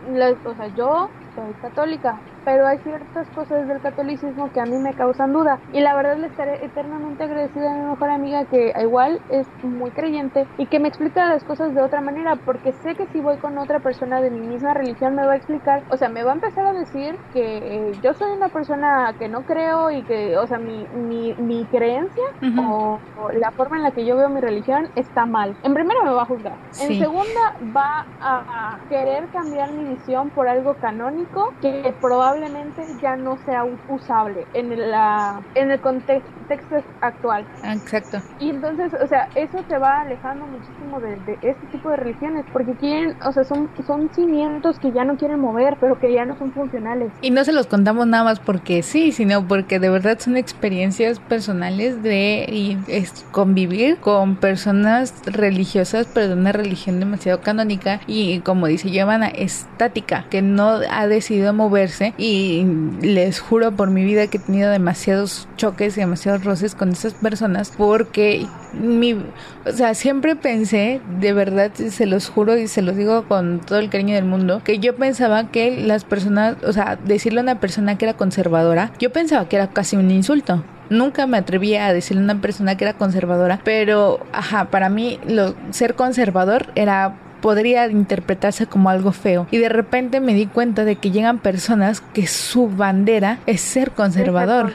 o 0.44 0.54
sea, 0.54 0.68
yo 0.68 1.08
soy 1.36 1.52
católica, 1.60 2.18
pero 2.44 2.66
hay 2.66 2.78
ciertas 2.78 3.28
cosas 3.28 3.68
del 3.68 3.80
catolicismo 3.80 4.50
que 4.52 4.60
a 4.60 4.64
mí 4.64 4.76
me 4.78 4.94
causan 4.94 5.32
duda. 5.32 5.58
Y 5.72 5.80
la 5.80 5.94
verdad 5.94 6.16
le 6.16 6.28
estaré 6.28 6.64
eternamente 6.64 7.24
agradecida 7.24 7.70
a 7.70 7.74
mi 7.74 7.90
mejor 7.90 8.10
amiga 8.10 8.44
que 8.46 8.72
igual 8.80 9.20
es 9.30 9.46
muy 9.62 9.90
creyente 9.90 10.46
y 10.58 10.66
que 10.66 10.80
me 10.80 10.88
explica 10.88 11.26
las 11.26 11.44
cosas 11.44 11.74
de 11.74 11.82
otra 11.82 12.00
manera, 12.00 12.36
porque 12.36 12.72
sé 12.72 12.94
que 12.94 13.06
si 13.08 13.20
voy 13.20 13.36
con 13.36 13.58
otra 13.58 13.80
persona 13.80 14.20
de 14.20 14.30
mi 14.30 14.40
misma 14.40 14.74
religión 14.74 15.14
me 15.14 15.26
va 15.26 15.32
a 15.32 15.36
explicar, 15.36 15.82
o 15.90 15.96
sea, 15.96 16.08
me 16.08 16.22
va 16.24 16.32
a 16.32 16.34
empezar 16.34 16.66
a 16.66 16.72
decir 16.72 17.16
que 17.32 17.58
eh, 17.58 17.92
yo 18.02 18.14
soy 18.14 18.32
una 18.32 18.48
persona 18.48 19.14
que 19.18 19.28
no 19.28 19.42
creo 19.42 19.90
y 19.90 20.02
que, 20.02 20.36
o 20.38 20.46
sea, 20.46 20.58
mi, 20.58 20.86
mi, 20.94 21.34
mi 21.34 21.64
creencia 21.66 22.24
o, 22.58 22.98
la 23.38 23.50
forma 23.50 23.76
en 23.76 23.82
la 23.82 23.90
que 23.90 24.06
yo 24.06 24.16
veo 24.16 24.28
mi 24.28 24.40
religión 24.40 24.88
está 24.96 25.26
mal. 25.26 25.54
En 25.62 25.74
primera 25.74 26.00
me 26.04 26.12
va 26.12 26.22
a 26.22 26.26
juzgar. 26.26 26.54
En 26.80 26.98
segunda 26.98 27.56
va 27.76 28.06
a 28.20 28.78
querer 28.88 29.26
cambiar 29.32 29.72
mi 29.72 29.84
visión 29.84 30.30
por 30.30 30.48
algo 30.48 30.74
canónico 30.74 31.25
único 31.26 31.52
que 31.60 31.94
probablemente 32.00 32.82
ya 33.00 33.16
no 33.16 33.38
sea 33.44 33.64
usable 33.88 34.46
en, 34.54 34.90
la, 34.90 35.40
en 35.54 35.70
el 35.70 35.80
contexto 35.80 36.76
actual. 37.00 37.44
Exacto. 37.64 38.18
Y 38.40 38.50
entonces, 38.50 38.92
o 39.02 39.06
sea, 39.06 39.28
eso 39.34 39.58
se 39.68 39.78
va 39.78 40.00
alejando 40.00 40.46
muchísimo 40.46 41.00
de, 41.00 41.38
este 41.42 41.66
tipo 41.72 41.90
de 41.90 41.96
religiones, 41.96 42.44
porque 42.52 42.72
quieren, 42.74 43.16
o 43.22 43.32
sea, 43.32 43.44
son, 43.44 43.68
son 43.86 44.10
cimientos 44.14 44.78
que 44.78 44.92
ya 44.92 45.04
no 45.04 45.16
quieren 45.16 45.40
mover, 45.40 45.76
pero 45.80 45.98
que 45.98 46.12
ya 46.12 46.24
no 46.24 46.36
son 46.38 46.52
funcionales. 46.52 47.10
Y 47.20 47.30
no 47.30 47.44
se 47.44 47.52
los 47.52 47.66
contamos 47.66 48.06
nada 48.06 48.24
más 48.24 48.40
porque 48.40 48.82
sí, 48.82 49.12
sino 49.12 49.46
porque 49.46 49.78
de 49.78 49.90
verdad 49.90 50.18
son 50.18 50.36
experiencias 50.36 51.18
personales 51.20 52.02
de 52.02 52.46
y 52.48 52.78
es 52.88 53.24
convivir 53.32 53.98
con 53.98 54.36
personas 54.36 55.14
religiosas, 55.26 56.08
pero 56.12 56.28
de 56.28 56.34
una 56.34 56.52
religión 56.52 57.00
demasiado 57.00 57.40
canónica 57.40 58.00
y 58.06 58.40
como 58.40 58.66
dice 58.66 58.90
Giovanna, 58.90 59.28
estática, 59.28 60.24
que 60.30 60.42
no 60.42 60.80
ha 60.90 61.06
decidido 61.16 61.52
moverse 61.52 62.14
y 62.18 62.64
les 63.00 63.40
juro 63.40 63.72
por 63.72 63.90
mi 63.90 64.04
vida 64.04 64.26
que 64.28 64.38
he 64.38 64.40
tenido 64.40 64.70
demasiados 64.70 65.48
choques 65.56 65.96
y 65.96 66.00
demasiados 66.00 66.44
roces 66.44 66.74
con 66.74 66.90
esas 66.90 67.14
personas 67.14 67.72
porque 67.76 68.46
mi, 68.72 69.14
o 69.14 69.72
sea, 69.72 69.94
siempre 69.94 70.36
pensé, 70.36 71.00
de 71.18 71.32
verdad, 71.32 71.72
se 71.74 72.06
los 72.06 72.28
juro 72.28 72.56
y 72.56 72.68
se 72.68 72.82
los 72.82 72.96
digo 72.96 73.26
con 73.26 73.60
todo 73.60 73.78
el 73.78 73.90
cariño 73.90 74.14
del 74.14 74.24
mundo, 74.24 74.60
que 74.64 74.78
yo 74.78 74.96
pensaba 74.96 75.50
que 75.50 75.80
las 75.80 76.04
personas, 76.04 76.56
o 76.64 76.72
sea, 76.72 76.96
decirle 76.96 77.40
a 77.40 77.42
una 77.42 77.60
persona 77.60 77.98
que 77.98 78.04
era 78.04 78.14
conservadora, 78.14 78.92
yo 78.98 79.10
pensaba 79.10 79.48
que 79.48 79.56
era 79.56 79.68
casi 79.68 79.96
un 79.96 80.10
insulto. 80.10 80.62
Nunca 80.88 81.26
me 81.26 81.38
atrevía 81.38 81.86
a 81.86 81.92
decirle 81.92 82.22
a 82.22 82.24
una 82.24 82.40
persona 82.40 82.76
que 82.76 82.84
era 82.84 82.94
conservadora, 82.94 83.60
pero, 83.64 84.20
ajá, 84.32 84.66
para 84.66 84.88
mí 84.88 85.18
lo, 85.26 85.54
ser 85.70 85.94
conservador 85.94 86.66
era 86.76 87.16
podría 87.40 87.86
interpretarse 87.88 88.66
como 88.66 88.90
algo 88.90 89.12
feo. 89.12 89.46
Y 89.50 89.58
de 89.58 89.68
repente 89.68 90.20
me 90.20 90.34
di 90.34 90.46
cuenta 90.46 90.84
de 90.84 90.96
que 90.96 91.10
llegan 91.10 91.38
personas 91.38 92.00
que 92.00 92.26
su 92.26 92.68
bandera 92.68 93.38
es 93.46 93.60
ser 93.60 93.92
conservador. 93.92 94.72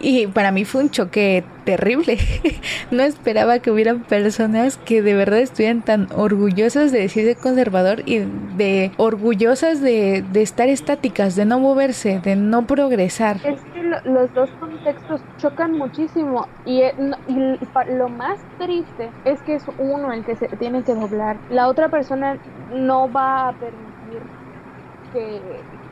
Y 0.00 0.26
para 0.26 0.52
mí 0.52 0.64
fue 0.64 0.82
un 0.82 0.90
choque 0.90 1.44
terrible. 1.64 2.18
no 2.90 3.02
esperaba 3.02 3.58
que 3.58 3.70
hubieran 3.70 4.00
personas 4.02 4.76
que 4.76 5.02
de 5.02 5.14
verdad 5.14 5.40
estuvieran 5.40 5.82
tan 5.82 6.08
orgullosas 6.14 6.92
de 6.92 7.00
decir 7.00 7.24
de 7.24 7.36
conservador 7.36 8.02
y 8.06 8.20
de 8.56 8.92
orgullosas 8.96 9.80
de, 9.80 10.24
estar 10.34 10.68
estáticas, 10.68 11.36
de 11.36 11.44
no 11.44 11.58
moverse, 11.60 12.20
de 12.20 12.36
no 12.36 12.66
progresar. 12.66 13.38
Es 13.44 13.60
que 13.72 13.82
los 13.82 14.32
dos 14.34 14.50
contextos 14.60 15.20
chocan 15.38 15.72
muchísimo 15.72 16.46
y, 16.64 16.80
eh, 16.80 16.94
y, 17.28 17.58
lo 17.96 18.08
más 18.08 18.38
triste 18.58 19.10
es 19.24 19.40
que 19.42 19.56
es 19.56 19.64
uno 19.78 20.12
el 20.12 20.24
que 20.24 20.36
se 20.36 20.48
tiene 20.48 20.82
que 20.82 20.94
doblar. 20.94 21.36
La 21.50 21.68
otra 21.68 21.88
persona 21.88 22.36
no 22.72 23.10
va 23.10 23.48
a 23.48 23.52
permitir 23.52 24.22
que 25.12 25.40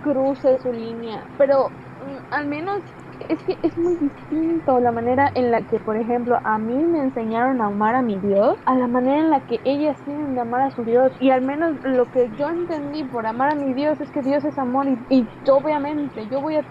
cruce 0.02 0.58
su 0.62 0.72
línea, 0.72 1.22
pero 1.38 1.68
mm, 1.68 2.34
al 2.34 2.46
menos 2.46 2.80
es 3.28 3.42
que 3.44 3.58
es 3.62 3.76
muy 3.78 3.96
distinto 3.98 4.80
la 4.80 4.92
manera 4.92 5.30
en 5.35 5.50
la 5.50 5.64
que, 5.64 5.80
por 5.80 5.96
ejemplo, 5.96 6.40
a 6.44 6.58
mí 6.58 6.85
me 6.85 7.00
enseñaron 7.00 7.61
a 7.61 7.66
amar 7.66 7.94
a 7.94 8.02
mi 8.02 8.20
Dios, 8.20 8.61
a 8.66 8.74
la 8.76 8.88
manera 8.88 9.20
en 9.20 9.30
la 9.30 9.42
que 9.42 9.61
ellas 9.64 10.02
tienen 10.04 10.35
de 10.35 10.40
amar 10.40 10.62
a 10.62 10.70
su 10.70 10.85
Dios. 10.85 11.12
Y 11.18 11.30
al 11.30 11.42
menos 11.42 11.78
lo 11.82 12.11
que 12.11 12.30
yo 12.35 12.48
entendí 12.50 13.04
por 13.04 13.26
amar 13.26 13.50
a 13.50 13.54
mi 13.56 13.74
Dios 13.74 14.00
es 14.00 14.11
que 14.11 14.22
Dios 14.22 14.44
es 14.44 14.58
amor 14.58 14.88
y, 14.88 15.04
y 15.08 15.30
obviamente 15.50 16.28
yo 16.28 16.40
voy 16.40 16.56
a 16.56 16.66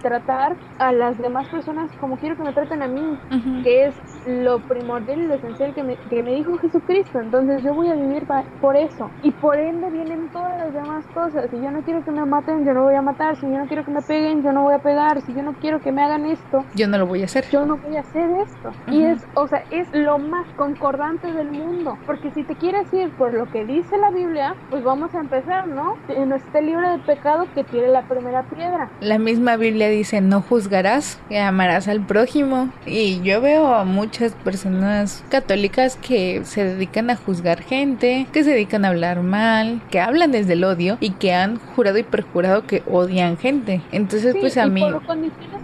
tratar 0.00 0.58
a 0.78 0.92
las 0.92 1.18
demás 1.18 1.48
personas 1.48 1.94
como 1.96 2.18
quiero 2.18 2.36
que 2.36 2.44
me 2.44 2.52
traten 2.52 2.82
a 2.82 2.88
mí, 2.88 3.20
que 3.62 3.86
es 3.86 4.02
lo 4.26 4.58
primordial 4.60 5.20
y 5.20 5.26
lo 5.26 5.34
esencial 5.34 5.74
que 5.74 5.82
me, 5.82 5.96
que 6.08 6.22
me 6.22 6.34
dijo 6.34 6.56
Jesucristo. 6.58 7.20
Entonces 7.20 7.62
yo 7.62 7.74
voy 7.74 7.88
a 7.88 7.94
vivir 7.94 8.26
por 8.60 8.76
eso. 8.76 9.10
Y 9.22 9.30
por 9.30 9.58
ende 9.58 9.90
vienen 9.90 10.28
todas 10.32 10.56
las 10.58 10.72
demás 10.72 11.04
cosas. 11.14 11.48
Si 11.50 11.56
yo 11.56 11.70
no 11.70 11.82
quiero 11.82 12.04
que 12.04 12.10
me 12.10 12.24
maten, 12.24 12.64
yo 12.64 12.74
no 12.74 12.84
voy 12.84 12.94
a 12.94 13.02
matar. 13.02 13.36
Si 13.36 13.42
yo 13.42 13.58
no 13.58 13.66
quiero 13.66 13.84
que 13.84 13.90
me 13.90 14.02
peguen, 14.02 14.42
yo 14.42 14.52
no 14.52 14.62
voy 14.62 14.74
a 14.74 14.78
pegar. 14.78 15.20
Si 15.22 15.34
yo 15.34 15.42
no 15.42 15.52
quiero 15.54 15.80
que 15.80 15.92
me 15.92 16.02
hagan 16.02 16.26
esto, 16.26 16.64
yo 16.74 16.88
no 16.88 16.98
lo 16.98 17.06
voy 17.06 17.22
a 17.22 17.24
hacer. 17.26 17.44
Yo 17.50 17.64
no 17.64 17.76
voy 17.76 17.96
a 17.96 18.00
hacer 18.00 18.30
esto. 18.30 18.70
Y 18.90 19.02
es, 19.04 19.26
o 19.34 19.46
sea, 19.48 19.64
es 19.70 19.88
lo 19.92 20.18
más 20.18 20.46
concordante 20.56 21.32
del 21.32 21.50
mundo. 21.50 21.98
Porque 22.06 22.30
si 22.30 22.44
te 22.44 22.54
quieres 22.54 22.92
ir 22.92 23.10
por 23.12 23.32
lo 23.34 23.46
que 23.46 23.64
dice 23.64 23.96
la 23.98 24.10
Biblia, 24.10 24.54
pues 24.70 24.82
vamos 24.84 25.14
a 25.14 25.20
empezar, 25.20 25.68
¿no? 25.68 25.96
En 26.08 26.32
este 26.32 26.62
libro 26.62 26.90
de 26.90 26.98
pecado 26.98 27.46
que 27.54 27.64
tiene 27.64 27.88
la 27.88 28.02
primera 28.02 28.42
piedra. 28.44 28.90
La 29.00 29.18
misma 29.18 29.56
Biblia 29.56 29.88
dice, 29.88 30.20
no 30.20 30.40
juzgarás, 30.40 31.20
que 31.28 31.38
amarás 31.38 31.88
al 31.88 32.00
prójimo. 32.00 32.70
Y 32.86 33.20
yo 33.22 33.40
veo 33.40 33.66
a 33.74 33.84
muchas 34.14 34.32
personas 34.44 35.24
católicas 35.28 35.96
que 35.96 36.44
se 36.44 36.62
dedican 36.62 37.10
a 37.10 37.16
juzgar 37.16 37.60
gente, 37.60 38.28
que 38.32 38.44
se 38.44 38.50
dedican 38.50 38.84
a 38.84 38.90
hablar 38.90 39.22
mal, 39.22 39.82
que 39.90 39.98
hablan 39.98 40.30
desde 40.30 40.52
el 40.52 40.62
odio 40.62 40.98
y 41.00 41.10
que 41.10 41.34
han 41.34 41.58
jurado 41.58 41.98
y 41.98 42.04
perjurado 42.04 42.64
que 42.64 42.84
odian 42.88 43.36
gente. 43.36 43.82
Entonces, 43.90 44.36
pues 44.38 44.56
a 44.56 44.66
mí 44.66 44.84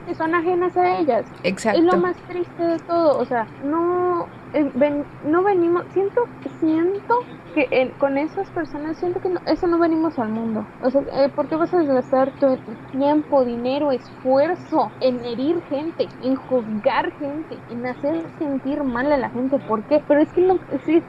que 0.05 0.15
son 0.17 0.35
ajenas 0.35 0.77
a 0.77 0.99
ellas. 0.99 1.25
Exacto. 1.45 1.79
Es 1.79 1.85
lo 1.85 1.97
más 1.99 2.17
triste 2.29 2.61
de 2.61 2.79
todo, 2.81 3.19
o 3.19 3.25
sea, 3.25 3.47
no 3.65 4.27
eh, 4.53 4.69
ven, 4.75 5.05
no 5.25 5.45
venimos, 5.45 5.85
siento, 5.93 6.27
siento 6.59 7.21
que 7.51 7.93
con 7.99 8.19
esas 8.19 8.49
personas 8.51 8.97
siento 8.99 9.21
que 9.21 9.33
eso 9.47 9.67
no 9.67 9.79
venimos 9.79 10.19
al 10.19 10.29
mundo. 10.29 10.67
O 10.83 10.91
sea, 10.91 11.03
eh, 11.13 11.29
¿por 11.35 11.49
qué 11.49 11.57
vas 11.57 11.73
a 11.73 11.79
desgastar 11.79 12.33
tu 12.39 12.57
tiempo, 12.93 13.45
dinero, 13.45 13.93
esfuerzo 13.93 14.91
en 15.01 15.25
herir 15.25 15.61
gente, 15.69 16.09
en 16.23 16.37
juzgar 16.37 17.13
gente, 17.19 17.59
en 17.71 17.87
hacer 17.87 18.23
sentir 18.39 18.83
mal 18.83 19.11
a 19.13 19.17
la 19.17 19.31
gente? 19.31 19.59
¿Por 19.59 19.83
qué? 19.85 20.03
Pero 20.07 20.21
es 20.21 20.33
que 20.33 20.43
no, 20.43 20.59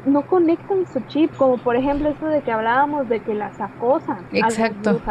no 0.06 0.22
conectan 0.24 0.86
su 0.92 1.00
chip, 1.08 1.36
como 1.36 1.58
por 1.58 1.76
ejemplo 1.76 2.10
esto 2.10 2.28
de 2.28 2.42
que 2.42 2.52
hablábamos 2.52 3.10
de 3.10 3.20
que 3.22 3.34
las 3.34 3.60
acosan. 3.60 4.26
Exacto. 4.32 5.02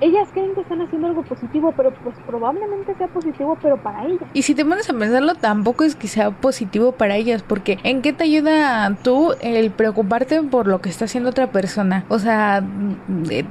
ellas 0.00 0.28
creen 0.32 0.54
que 0.54 0.60
están 0.62 0.80
haciendo 0.82 1.08
algo 1.08 1.22
positivo, 1.22 1.72
pero 1.76 1.92
pues 2.02 2.16
probablemente 2.26 2.94
sea 2.94 3.08
positivo, 3.08 3.58
pero 3.60 3.76
para 3.76 4.04
ellas. 4.04 4.22
Y 4.32 4.42
si 4.42 4.54
te 4.54 4.64
pones 4.64 4.88
a 4.88 4.94
pensarlo, 4.94 5.34
tampoco 5.34 5.84
es 5.84 5.94
que 5.94 6.08
sea 6.08 6.30
positivo 6.30 6.92
para 6.92 7.16
ellas, 7.16 7.42
porque 7.42 7.78
¿en 7.84 8.02
qué 8.02 8.12
te 8.12 8.24
ayuda 8.24 8.96
tú 9.02 9.32
el 9.40 9.70
preocuparte 9.70 10.42
por 10.42 10.55
lo 10.64 10.80
que 10.80 10.88
está 10.88 11.06
haciendo 11.06 11.30
otra 11.30 11.50
persona? 11.50 12.04
O 12.08 12.18
sea, 12.18 12.64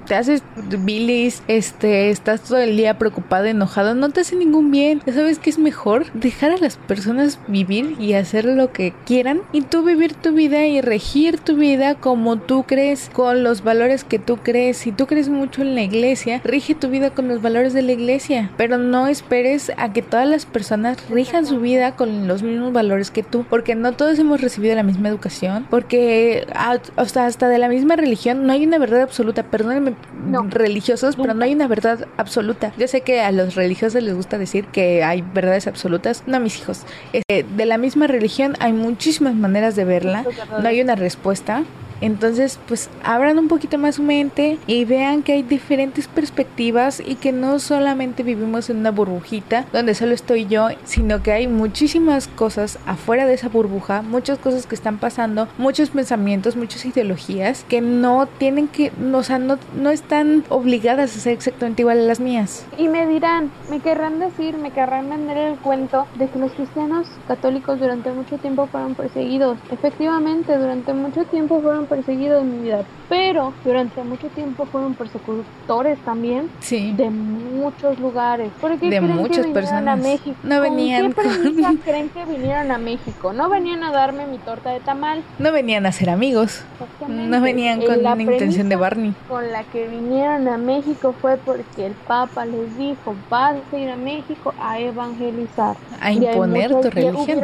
te 0.07 0.15
haces 0.15 0.43
bilis, 0.79 1.43
este, 1.47 2.09
estás 2.09 2.41
todo 2.41 2.57
el 2.57 2.77
día 2.77 2.97
preocupado, 2.97 3.45
enojado, 3.45 3.95
no 3.95 4.09
te 4.09 4.21
hace 4.21 4.35
ningún 4.35 4.71
bien. 4.71 5.01
¿Sabes 5.05 5.39
qué 5.39 5.49
es 5.49 5.59
mejor? 5.59 6.11
Dejar 6.13 6.51
a 6.51 6.57
las 6.57 6.77
personas 6.77 7.39
vivir 7.47 7.95
y 7.99 8.13
hacer 8.13 8.45
lo 8.45 8.71
que 8.71 8.93
quieran 9.05 9.41
y 9.51 9.61
tú 9.61 9.83
vivir 9.83 10.13
tu 10.13 10.31
vida 10.31 10.65
y 10.65 10.81
regir 10.81 11.39
tu 11.39 11.55
vida 11.55 11.95
como 11.95 12.37
tú 12.37 12.63
crees, 12.63 13.09
con 13.13 13.43
los 13.43 13.63
valores 13.63 14.03
que 14.03 14.19
tú 14.19 14.37
crees. 14.37 14.77
Si 14.77 14.91
tú 14.91 15.07
crees 15.07 15.29
mucho 15.29 15.61
en 15.61 15.75
la 15.75 15.81
iglesia, 15.81 16.41
rige 16.43 16.75
tu 16.75 16.89
vida 16.89 17.11
con 17.11 17.27
los 17.27 17.41
valores 17.41 17.73
de 17.73 17.81
la 17.81 17.91
iglesia, 17.91 18.51
pero 18.57 18.77
no 18.77 19.07
esperes 19.07 19.71
a 19.77 19.93
que 19.93 20.01
todas 20.01 20.27
las 20.27 20.45
personas 20.45 20.97
rijan 21.09 21.45
su 21.45 21.59
vida 21.59 21.95
con 21.95 22.27
los 22.27 22.43
mismos 22.43 22.73
valores 22.73 23.11
que 23.11 23.23
tú, 23.23 23.45
porque 23.49 23.75
no 23.75 23.93
todos 23.93 24.19
hemos 24.19 24.41
recibido 24.41 24.75
la 24.75 24.83
misma 24.83 25.09
educación, 25.09 25.67
porque 25.69 26.47
hasta, 26.95 27.25
hasta 27.25 27.49
de 27.49 27.57
la 27.57 27.67
misma 27.67 27.95
religión 27.95 28.45
no 28.45 28.53
hay 28.53 28.65
una 28.65 28.77
verdad 28.77 29.01
absoluta, 29.01 29.43
perdónenme 29.43 29.95
religiosos, 30.49 31.15
pero 31.15 31.33
no 31.33 31.43
hay 31.43 31.53
una 31.53 31.67
verdad 31.67 32.07
absoluta. 32.17 32.73
Yo 32.77 32.87
sé 32.87 33.01
que 33.01 33.21
a 33.21 33.31
los 33.31 33.55
religiosos 33.55 34.01
les 34.01 34.13
gusta 34.13 34.37
decir 34.37 34.65
que 34.67 35.03
hay 35.03 35.21
verdades 35.21 35.67
absolutas, 35.67 36.23
no 36.25 36.39
mis 36.39 36.57
hijos. 36.59 36.83
Este, 37.13 37.43
de 37.43 37.65
la 37.65 37.77
misma 37.77 38.07
religión 38.07 38.55
hay 38.59 38.73
muchísimas 38.73 39.35
maneras 39.35 39.75
de 39.75 39.85
verla, 39.85 40.25
no 40.61 40.67
hay 40.67 40.81
una 40.81 40.95
respuesta. 40.95 41.63
Entonces, 42.01 42.59
pues 42.67 42.89
abran 43.03 43.39
un 43.39 43.47
poquito 43.47 43.77
más 43.77 43.95
su 43.95 44.03
mente 44.03 44.57
y 44.67 44.85
vean 44.85 45.23
que 45.23 45.33
hay 45.33 45.43
diferentes 45.43 46.07
perspectivas 46.07 47.01
y 47.05 47.15
que 47.15 47.31
no 47.31 47.59
solamente 47.59 48.23
vivimos 48.23 48.69
en 48.69 48.77
una 48.77 48.91
burbujita 48.91 49.65
donde 49.71 49.95
solo 49.95 50.13
estoy 50.13 50.45
yo, 50.45 50.69
sino 50.83 51.23
que 51.23 51.31
hay 51.31 51.47
muchísimas 51.47 52.27
cosas 52.27 52.79
afuera 52.85 53.25
de 53.25 53.33
esa 53.33 53.49
burbuja, 53.49 54.01
muchas 54.01 54.39
cosas 54.39 54.67
que 54.67 54.75
están 54.75 54.97
pasando, 54.97 55.47
muchos 55.57 55.89
pensamientos, 55.89 56.55
muchas 56.55 56.85
ideologías 56.85 57.65
que 57.69 57.81
no 57.81 58.27
tienen 58.27 58.67
que, 58.67 58.91
o 59.13 59.23
sea, 59.23 59.39
no, 59.39 59.57
no 59.75 59.91
están 59.91 60.43
obligadas 60.49 61.15
a 61.15 61.19
ser 61.19 61.33
exactamente 61.33 61.81
igual 61.81 61.99
a 61.99 62.03
las 62.03 62.19
mías. 62.19 62.65
Y 62.77 62.87
me 62.87 63.07
dirán, 63.07 63.51
me 63.69 63.79
querrán 63.79 64.19
decir, 64.19 64.57
me 64.57 64.71
querrán 64.71 65.09
vender 65.09 65.37
el 65.37 65.55
cuento 65.57 66.05
de 66.17 66.27
que 66.27 66.39
los 66.39 66.51
cristianos 66.51 67.07
católicos 67.27 67.79
durante 67.79 68.11
mucho 68.11 68.37
tiempo 68.37 68.67
fueron 68.67 68.95
perseguidos. 68.95 69.57
Efectivamente, 69.71 70.57
durante 70.57 70.93
mucho 70.93 71.23
tiempo 71.25 71.61
fueron 71.61 71.84
perseguidos 71.85 72.41
en 72.41 72.51
mi 72.51 72.63
vida, 72.65 72.83
pero 73.09 73.53
durante 73.63 74.03
mucho 74.03 74.27
tiempo 74.27 74.65
fueron 74.65 74.93
persecutores 74.93 75.97
también 75.99 76.49
sí. 76.59 76.93
de 76.95 77.09
muchos 77.09 77.99
lugares. 77.99 78.51
Porque 78.59 78.89
de 78.89 79.01
muchas 79.01 79.47
personas. 79.47 79.99
A 79.99 80.01
México? 80.01 80.35
No 80.43 80.61
venían. 80.61 81.11
¿Con 81.11 81.23
qué 81.23 81.77
creen 81.83 82.09
que 82.09 82.25
vinieron 82.25 82.71
a 82.71 82.77
México? 82.77 83.33
No 83.33 83.49
venían 83.49 83.83
a 83.83 83.91
darme 83.91 84.25
mi 84.25 84.37
torta 84.37 84.71
de 84.71 84.79
tamal. 84.79 85.23
No 85.39 85.51
venían 85.51 85.85
a 85.85 85.91
ser 85.91 86.09
amigos. 86.09 86.63
No 87.07 87.41
venían 87.41 87.81
con 87.81 88.01
la 88.03 88.15
intención 88.19 88.69
de 88.69 88.75
Barney. 88.75 89.13
Con 89.27 89.51
la 89.51 89.63
que 89.63 89.87
vinieron 89.87 90.47
a 90.47 90.57
México 90.57 91.13
fue 91.21 91.37
porque 91.37 91.87
el 91.87 91.93
Papa 91.93 92.45
les 92.45 92.77
dijo, 92.77 93.15
vas 93.29 93.55
a 93.71 93.77
ir 93.77 93.89
a 93.89 93.95
México 93.95 94.53
a 94.59 94.79
evangelizar. 94.79 95.75
A 96.01 96.11
imponer 96.11 96.71
tu 96.81 96.89
religión. 96.89 97.41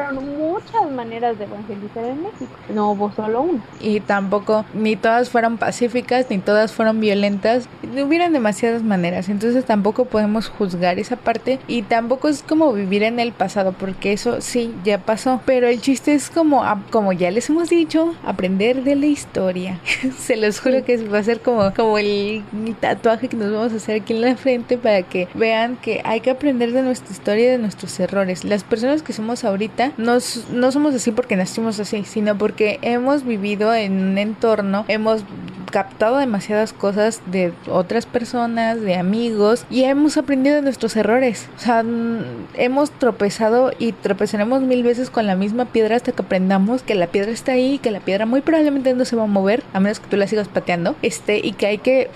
Muchas 0.52 0.92
maneras 0.92 1.40
de 1.40 1.46
evangelizar 1.46 2.04
en 2.04 2.24
México. 2.24 2.52
No 2.74 2.92
hubo 2.92 3.12
solo 3.14 3.42
una. 3.42 3.64
Y 3.80 4.02
tampoco 4.02 4.66
ni 4.74 4.98
todas 4.98 5.30
fueron 5.30 5.58
pacíficas, 5.58 6.26
ni 6.30 6.40
todas 6.40 6.74
fueron 6.74 7.00
violentas, 7.00 7.70
hubieran 7.84 8.34
demasiadas 8.34 8.84
maneras, 8.84 9.30
entonces 9.30 9.66
tampoco 9.66 10.06
podemos 10.06 10.50
juzgar 10.50 11.00
esa 11.00 11.16
parte 11.16 11.60
y 11.68 11.84
tampoco 11.84 12.28
es 12.28 12.44
como 12.44 12.72
vivir 12.74 13.04
en 13.04 13.20
el 13.20 13.32
pasado, 13.32 13.74
porque 13.78 14.14
eso 14.14 14.42
sí, 14.42 14.74
ya 14.84 15.00
pasó, 15.00 15.42
pero 15.46 15.68
el 15.68 15.82
chiste 15.82 16.14
es 16.14 16.30
como, 16.30 16.64
como 16.90 17.14
ya 17.14 17.32
les 17.32 17.50
hemos 17.50 17.70
dicho, 17.70 18.14
aprender 18.26 18.84
de 18.84 18.96
la 18.96 19.06
historia. 19.08 19.80
Se 20.18 20.38
los 20.38 20.60
juro 20.60 20.84
que 20.84 20.98
va 21.08 21.20
a 21.20 21.24
ser 21.24 21.42
como, 21.42 21.74
como 21.74 21.98
el 21.98 22.44
tatuaje 22.80 23.28
que 23.28 23.38
nos 23.38 23.52
vamos 23.52 23.74
a 23.74 23.78
hacer 23.78 24.02
aquí 24.02 24.14
en 24.14 24.22
la 24.22 24.36
frente 24.36 24.78
para 24.78 25.04
que 25.04 25.28
vean 25.34 25.78
que 25.78 26.02
hay 26.04 26.22
que 26.22 26.32
aprender 26.32 26.72
de 26.72 26.82
nuestra 26.82 27.12
historia 27.12 27.46
y 27.46 27.52
de 27.52 27.58
nuestros 27.58 28.00
errores. 28.00 28.44
Las 28.44 28.64
personas 28.64 29.02
que 29.02 29.14
somos 29.14 29.44
ahorita 29.44 29.94
no, 30.50 30.72
somos 30.72 30.96
así 30.96 31.12
porque 31.12 31.36
nacimos 31.36 31.80
así, 31.80 32.04
sino 32.04 32.38
porque 32.38 32.80
hemos 32.82 33.24
vivido 33.26 33.74
en 33.74 34.02
un 34.02 34.18
entorno, 34.18 34.86
hemos 34.88 35.24
captado 35.72 36.18
demasiadas 36.18 36.74
cosas 36.74 37.22
de 37.26 37.54
otras 37.68 38.06
personas, 38.06 38.82
de 38.82 38.96
amigos 38.96 39.66
y 39.70 39.84
hemos 39.86 40.18
aprendido 40.18 40.58
de 40.58 40.62
nuestros 40.62 40.96
errores. 40.96 41.48
O 41.58 41.60
sea, 41.60 41.84
hemos 42.56 42.92
tropezado 42.92 43.72
y 43.80 43.94
tropezaremos 43.94 44.62
mil 44.62 44.84
veces 44.84 45.10
con 45.10 45.26
la 45.26 45.36
misma 45.36 45.66
piedra 45.66 45.96
hasta 45.96 46.12
que 46.12 46.22
aprendamos 46.22 46.84
que 46.84 46.94
la 46.94 47.08
piedra 47.08 47.32
está 47.32 47.54
ahí, 47.54 47.80
que 47.80 47.90
la 47.90 48.02
piedra 48.02 48.26
muy 48.26 48.42
probablemente 48.42 48.94
no 48.94 49.06
se 49.06 49.16
va 49.16 49.24
a 49.24 49.28
mover 49.28 49.64
a 49.74 49.80
menos 49.80 50.00
que 50.00 50.08
tú 50.08 50.18
la 50.18 50.28
sigas 50.28 50.50
pateando, 50.50 50.96
este 51.02 51.40
y 51.40 51.54
que 51.54 51.66
hay 51.66 51.78
que 51.78 52.10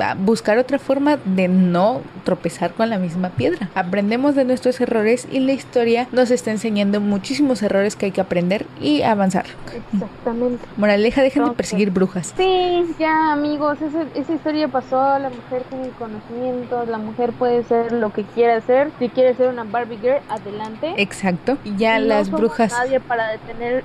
ah, 0.00 0.14
buscar 0.18 0.58
otra 0.58 0.78
forma 0.78 1.18
de 1.24 1.48
no 1.48 2.00
tropezar 2.24 2.72
con 2.72 2.88
la 2.88 2.98
misma 2.98 3.30
piedra. 3.30 3.70
Aprendemos 3.74 4.36
de 4.36 4.44
nuestros 4.44 4.80
errores 4.80 5.26
y 5.30 5.40
la 5.40 5.52
historia 5.52 6.06
nos 6.12 6.30
está 6.30 6.52
enseñando 6.52 7.00
muchísimos 7.00 7.62
errores 7.62 7.69
que 7.70 8.06
hay 8.06 8.12
que 8.12 8.20
aprender 8.20 8.66
y 8.80 9.02
avanzar. 9.02 9.46
Exactamente. 9.92 10.64
Moraleja, 10.76 11.22
dejen 11.22 11.44
de 11.44 11.52
perseguir 11.52 11.90
brujas. 11.90 12.34
Sí, 12.36 12.84
ya 12.98 13.32
amigos, 13.32 13.78
esa, 13.80 14.32
historia 14.32 14.66
pasó, 14.66 14.96
la 15.18 15.30
mujer 15.30 15.62
tiene 15.70 15.88
conocimientos, 15.90 16.88
la 16.88 16.98
mujer 16.98 17.32
puede 17.32 17.62
ser 17.64 17.92
lo 17.92 18.12
que 18.12 18.24
quiera 18.24 18.56
hacer, 18.56 18.90
si 18.98 19.08
quiere 19.08 19.34
ser 19.34 19.48
una 19.48 19.64
Barbie 19.64 19.98
Girl, 19.98 20.20
adelante. 20.28 20.94
Exacto, 20.96 21.58
ya 21.78 22.00
las 22.00 22.30
brujas... 22.30 22.72
Nadie 22.72 22.98
para 22.98 23.28
detener 23.28 23.84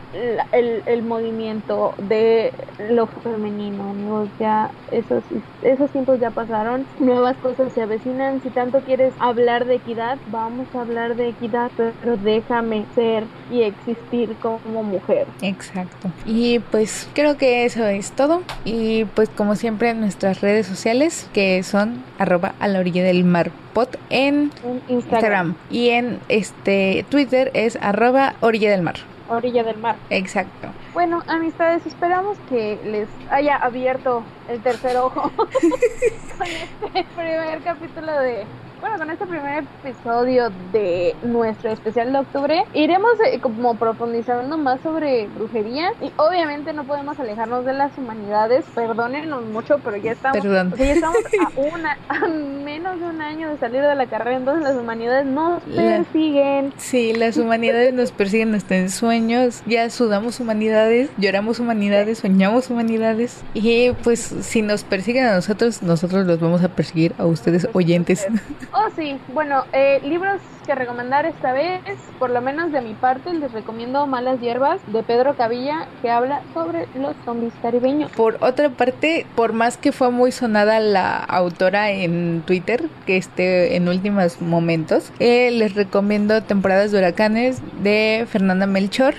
el, 0.52 0.82
el, 0.86 1.04
movimiento 1.04 1.94
de 1.98 2.52
lo 2.90 3.06
femenino, 3.08 3.92
amigos, 3.92 4.30
ya 4.40 4.72
esos, 4.92 5.24
esos 5.62 5.92
tiempos 5.92 6.20
ya 6.20 6.32
pasaron, 6.32 6.86
nuevas 7.00 7.38
cosas 7.38 7.72
se 7.74 7.84
avecinan, 7.84 8.42
si 8.42 8.50
tanto 8.50 8.80
quieres 8.80 9.14
hablar 9.20 9.66
de 9.66 9.76
equidad, 9.76 10.18
vamos 10.32 10.68
a 10.74 10.82
hablar 10.82 11.16
de 11.16 11.30
equidad, 11.30 11.70
pero 11.78 12.18
déjame 12.18 12.86
ser 12.96 13.26
y 13.52 13.62
existir 13.88 14.36
como 14.42 14.84
mujer. 14.84 15.28
Exacto, 15.42 16.10
y 16.26 16.60
pues 16.60 17.08
creo 17.14 17.38
que 17.38 17.66
eso 17.66 17.86
es 17.86 18.12
todo, 18.12 18.42
y 18.64 19.06
pues 19.06 19.30
como 19.30 19.56
siempre 19.56 19.90
en 19.90 20.00
nuestras 20.00 20.42
redes 20.42 20.68
sociales 20.68 21.30
que 21.34 21.62
son 21.64 22.04
arroba 22.18 22.56
a 22.60 22.68
la 22.68 22.80
orilla 22.80 23.04
del 23.04 23.24
mar 23.24 23.52
pot 23.74 23.98
en 24.10 24.52
Instagram. 24.88 25.56
y 25.70 25.90
en 25.90 26.20
este 26.30 27.06
Twitter 27.10 27.52
es 27.54 27.78
arroba 27.82 28.36
orilla 28.42 28.72
del 28.72 28.82
mar. 28.82 28.96
Orilla 29.28 29.64
del 29.64 29.78
mar. 29.78 29.96
Exacto. 30.12 30.68
Bueno, 30.94 31.24
amistades, 31.28 31.86
esperamos 31.88 32.38
que 32.48 32.78
les 32.86 33.08
haya 33.32 33.56
abierto 33.56 34.24
el 34.48 34.62
tercer 34.62 34.98
ojo 34.98 35.32
con 36.38 36.48
este 36.48 37.06
primer 37.16 37.60
capítulo 37.64 38.20
de 38.20 38.46
bueno, 38.86 39.00
con 39.00 39.10
este 39.10 39.26
primer 39.26 39.64
episodio 39.84 40.52
de 40.72 41.16
nuestro 41.24 41.72
especial 41.72 42.14
de 42.14 42.20
octubre, 42.20 42.66
iremos 42.76 43.14
eh, 43.26 43.40
como 43.42 43.74
profundizando 43.76 44.60
más 44.60 44.80
sobre 44.82 45.26
brujería 45.28 45.92
y 46.04 46.12
obviamente 46.18 46.72
no 46.72 46.84
podemos 46.84 47.20
alejarnos 47.20 47.66
de 47.66 47.74
las 47.74 47.98
humanidades, 47.98 48.64
perdónenos 48.76 49.44
mucho, 49.46 49.80
pero 49.84 49.98
ya 49.98 50.12
estamos, 50.12 50.44
ya 50.44 50.92
estamos 50.92 51.18
a, 51.58 51.60
una, 51.60 51.98
a 52.10 52.28
menos 52.28 53.00
de 53.00 53.08
un 53.08 53.22
año 53.22 53.50
de 53.50 53.58
salir 53.58 53.82
de 53.82 53.96
la 53.96 54.06
carrera, 54.06 54.38
entonces 54.38 54.64
las 54.64 54.76
humanidades 54.76 55.26
nos 55.26 55.64
persiguen. 55.64 56.72
Sí, 56.78 57.14
las 57.14 57.38
humanidades 57.38 57.92
nos 57.92 58.12
persiguen 58.12 58.54
hasta 58.54 58.76
en 58.76 58.92
sueños, 58.92 59.64
ya 59.66 59.90
sudamos 59.90 60.40
humanidades, 60.40 61.10
lloramos 61.18 61.60
humanidades, 61.60 62.20
soñamos 62.20 62.70
humanidades. 62.70 63.44
Y 63.56 63.94
pues 64.04 64.20
si 64.20 64.62
nos 64.62 64.84
persiguen 64.84 65.26
a 65.26 65.34
nosotros, 65.34 65.82
nosotros 65.82 66.28
los 66.28 66.40
vamos 66.40 66.64
a 66.64 66.68
perseguir 66.68 67.16
a 67.18 67.26
ustedes 67.26 67.68
oyentes. 67.74 68.28
Oh, 68.78 68.90
sí. 68.94 69.18
Bueno, 69.34 69.64
eh, 69.72 70.02
libros 70.04 70.42
que 70.66 70.76
recomendar 70.76 71.26
esta 71.26 71.54
vez, 71.54 71.82
por 72.20 72.30
lo 72.30 72.42
menos 72.42 72.74
de 72.74 72.82
mi 72.82 72.94
parte, 72.94 73.34
les 73.34 73.54
recomiendo 73.54 74.06
Malas 74.06 74.42
Hierbas 74.42 74.82
de 74.88 75.02
Pedro 75.02 75.36
Cavilla, 75.36 75.88
que 76.02 76.10
habla 76.10 76.42
sobre 76.54 76.88
los 76.96 77.16
zombies 77.24 77.54
caribeños. 77.62 78.12
Por 78.12 78.38
otra 78.42 78.70
parte, 78.70 79.26
por 79.36 79.54
más 79.54 79.78
que 79.78 79.94
fue 79.94 80.12
muy 80.12 80.34
sonada 80.34 80.82
la 80.82 81.16
autora 81.16 81.92
en 81.92 82.44
Twitter, 82.46 82.84
que 83.06 83.16
esté 83.16 83.78
en 83.78 83.88
últimos 83.88 84.42
momentos, 84.42 85.14
eh, 85.20 85.52
les 85.52 85.74
recomiendo 85.74 86.44
Temporadas 86.44 86.92
de 86.92 86.98
Huracanes 86.98 87.62
de 87.82 88.28
Fernanda 88.30 88.66
Melchor 88.66 89.16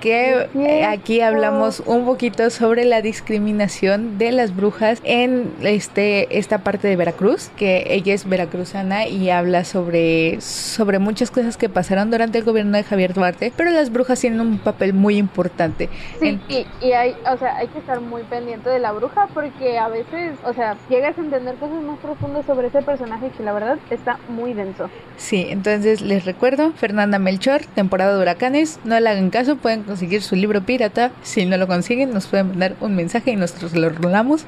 que 0.00 0.48
eh, 0.54 0.84
aquí 0.84 1.20
hablamos 1.20 1.82
un 1.86 2.04
poquito 2.04 2.50
sobre 2.50 2.84
la 2.84 3.02
discriminación 3.02 4.18
de 4.18 4.32
las 4.32 4.54
brujas 4.54 5.00
en 5.04 5.52
este 5.62 6.38
esta 6.38 6.58
parte 6.58 6.88
de 6.88 6.96
Veracruz, 6.96 7.50
que 7.56 7.86
ella 7.88 8.14
es 8.14 8.28
veracruzana 8.28 9.06
y 9.06 9.30
habla 9.30 9.64
sobre 9.64 10.40
sobre 10.40 10.98
muchas 10.98 11.30
cosas 11.30 11.56
que 11.56 11.68
pasaron 11.68 12.10
durante 12.10 12.38
el 12.38 12.44
gobierno 12.44 12.76
de 12.76 12.84
Javier 12.84 13.14
Duarte, 13.14 13.52
pero 13.56 13.70
las 13.70 13.92
brujas 13.92 14.20
tienen 14.20 14.40
un 14.40 14.58
papel 14.58 14.94
muy 14.94 15.16
importante. 15.16 15.88
Sí, 16.20 16.38
y, 16.48 16.92
hay, 16.92 17.16
o 17.30 17.36
sea, 17.38 17.56
hay 17.56 17.68
que 17.68 17.78
estar 17.78 18.00
muy 18.00 18.22
pendiente 18.22 18.68
de 18.70 18.78
la 18.78 18.92
bruja 18.92 19.28
porque 19.34 19.78
a 19.78 19.88
veces, 19.88 20.36
o 20.44 20.52
sea, 20.52 20.76
llegas 20.88 21.16
a 21.18 21.20
entender 21.20 21.54
cosas 21.56 21.82
más 21.82 21.98
profundas 21.98 22.46
sobre 22.46 22.68
ese 22.68 22.82
personaje 22.82 23.30
que 23.36 23.42
la 23.42 23.52
verdad 23.52 23.78
está 23.90 24.18
muy 24.28 24.52
denso. 24.54 24.90
Sí, 25.16 25.46
entonces 25.48 26.00
les 26.00 26.24
recuerdo, 26.24 26.72
Fernanda 26.72 27.18
Melchor, 27.18 27.62
temporada 27.74 28.14
de 28.14 28.22
huracanes, 28.22 28.80
no 28.84 28.98
le 28.98 29.08
hagan 29.08 29.30
caso, 29.30 29.56
pueden 29.68 29.82
conseguir 29.82 30.22
su 30.22 30.34
libro 30.34 30.62
pirata. 30.62 31.10
Si 31.22 31.44
no 31.44 31.58
lo 31.58 31.66
consiguen, 31.66 32.14
nos 32.14 32.26
pueden 32.26 32.48
mandar 32.48 32.74
un 32.80 32.96
mensaje 32.96 33.32
y 33.32 33.36
nosotros 33.36 33.76
lo 33.76 33.90
rolamos. 33.90 34.46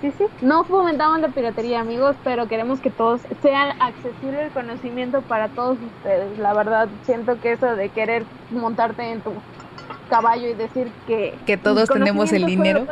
Sí, 0.00 0.12
sí. 0.16 0.26
No 0.42 0.62
fomentamos 0.62 1.18
la 1.20 1.26
piratería, 1.26 1.80
amigos, 1.80 2.14
pero 2.22 2.46
queremos 2.46 2.78
que 2.78 2.88
todos 2.88 3.20
sean 3.42 3.82
accesible 3.82 4.44
el 4.44 4.50
conocimiento 4.52 5.22
para 5.22 5.48
todos 5.48 5.76
ustedes. 5.96 6.38
La 6.38 6.54
verdad, 6.54 6.88
siento 7.04 7.40
que 7.40 7.54
eso 7.54 7.66
de 7.74 7.88
querer 7.88 8.22
montarte 8.52 9.10
en 9.10 9.20
tu 9.22 9.32
caballo 10.08 10.48
y 10.48 10.54
decir 10.54 10.92
que 11.08 11.34
que 11.46 11.56
todos 11.56 11.88
tenemos 11.88 12.32
el 12.32 12.46
dinero. 12.46 12.86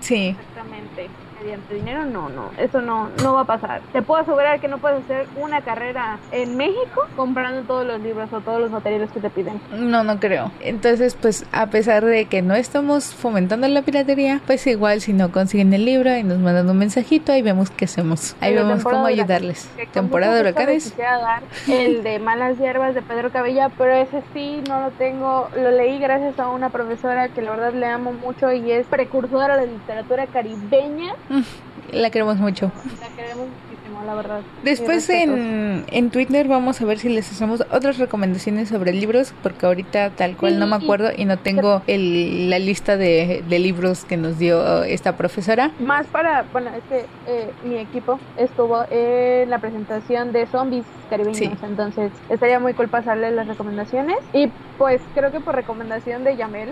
sí. 0.00 0.28
Exactamente 0.38 1.10
mediante 1.40 1.74
dinero, 1.74 2.04
no, 2.04 2.28
no, 2.28 2.50
eso 2.58 2.80
no, 2.80 3.08
no 3.22 3.34
va 3.34 3.42
a 3.42 3.44
pasar. 3.44 3.80
Te 3.92 4.02
puedo 4.02 4.22
asegurar 4.22 4.60
que 4.60 4.68
no 4.68 4.78
puedes 4.78 5.04
hacer 5.04 5.26
una 5.36 5.60
carrera 5.60 6.18
en 6.32 6.56
México 6.56 7.06
comprando 7.16 7.62
todos 7.62 7.86
los 7.86 8.00
libros 8.00 8.32
o 8.32 8.40
todos 8.40 8.60
los 8.60 8.70
materiales 8.70 9.10
que 9.10 9.20
te 9.20 9.30
piden. 9.30 9.60
No, 9.72 10.04
no 10.04 10.18
creo. 10.18 10.50
Entonces, 10.60 11.16
pues 11.20 11.46
a 11.52 11.66
pesar 11.68 12.04
de 12.04 12.26
que 12.26 12.42
no 12.42 12.54
estamos 12.54 13.14
fomentando 13.14 13.68
la 13.68 13.82
piratería, 13.82 14.40
pues 14.46 14.66
igual 14.66 15.00
si 15.00 15.12
no 15.12 15.30
consiguen 15.32 15.72
el 15.72 15.84
libro 15.84 16.14
y 16.16 16.22
nos 16.22 16.38
mandan 16.38 16.68
un 16.68 16.78
mensajito, 16.78 17.32
ahí 17.32 17.42
vemos 17.42 17.70
qué 17.70 17.84
hacemos. 17.84 18.36
Ahí 18.40 18.54
vemos 18.54 18.82
cómo 18.82 19.06
ayudarles. 19.06 19.68
Temporada 19.92 20.34
de 20.34 20.40
huracanes. 20.42 20.96
Dar 20.96 21.42
el 21.68 22.02
de 22.02 22.18
Malas 22.18 22.58
Hierbas 22.58 22.94
de 22.94 23.02
Pedro 23.02 23.30
Cabella, 23.30 23.70
pero 23.76 23.92
ese 23.92 24.22
sí 24.32 24.62
no 24.68 24.80
lo 24.80 24.90
tengo, 24.92 25.48
lo 25.56 25.70
leí 25.70 25.98
gracias 25.98 26.38
a 26.38 26.48
una 26.48 26.70
profesora 26.70 27.28
que 27.28 27.42
la 27.42 27.50
verdad 27.50 27.72
le 27.72 27.86
amo 27.86 28.12
mucho 28.12 28.52
y 28.52 28.70
es 28.70 28.86
precursora 28.86 29.56
de 29.56 29.66
la 29.66 29.72
literatura 29.72 30.26
caribeña 30.26 31.14
la 31.92 32.10
queremos 32.10 32.36
mucho. 32.36 32.70
La 33.00 33.08
queremos 33.16 33.46
muchísimo, 33.48 34.04
la 34.04 34.14
verdad. 34.14 34.40
Después 34.62 35.08
en, 35.10 35.84
en 35.90 36.10
Twitter 36.10 36.48
vamos 36.48 36.80
a 36.80 36.84
ver 36.84 36.98
si 36.98 37.08
les 37.08 37.30
hacemos 37.30 37.64
otras 37.70 37.98
recomendaciones 37.98 38.68
sobre 38.68 38.92
libros, 38.92 39.32
porque 39.42 39.66
ahorita 39.66 40.10
tal 40.10 40.36
cual 40.36 40.58
no 40.58 40.66
me 40.66 40.76
acuerdo 40.76 41.10
y, 41.16 41.24
no 41.24 41.38
tengo 41.38 41.82
el, 41.86 42.50
la 42.50 42.58
lista 42.58 42.96
de, 42.96 43.44
de, 43.48 43.58
libros 43.58 44.04
que 44.04 44.16
nos 44.16 44.38
dio 44.38 44.82
esta 44.84 45.16
profesora. 45.16 45.70
Más 45.78 46.06
para, 46.06 46.44
bueno, 46.52 46.70
es 46.70 46.82
que 46.88 47.06
eh, 47.26 47.50
mi 47.64 47.76
equipo 47.76 48.18
estuvo 48.36 48.84
en 48.90 49.50
la 49.50 49.58
presentación 49.58 50.32
de 50.32 50.46
zombies 50.46 50.84
caribeños, 51.08 51.62
entonces 51.62 52.12
estaría 52.28 52.60
muy 52.60 52.74
cool 52.74 52.88
pasarle 52.88 53.30
las 53.30 53.46
recomendaciones. 53.46 54.18
Y 54.32 54.50
pues 54.76 55.00
creo 55.14 55.32
que 55.32 55.40
por 55.40 55.54
recomendación 55.54 56.24
de 56.24 56.36
Yamel, 56.36 56.70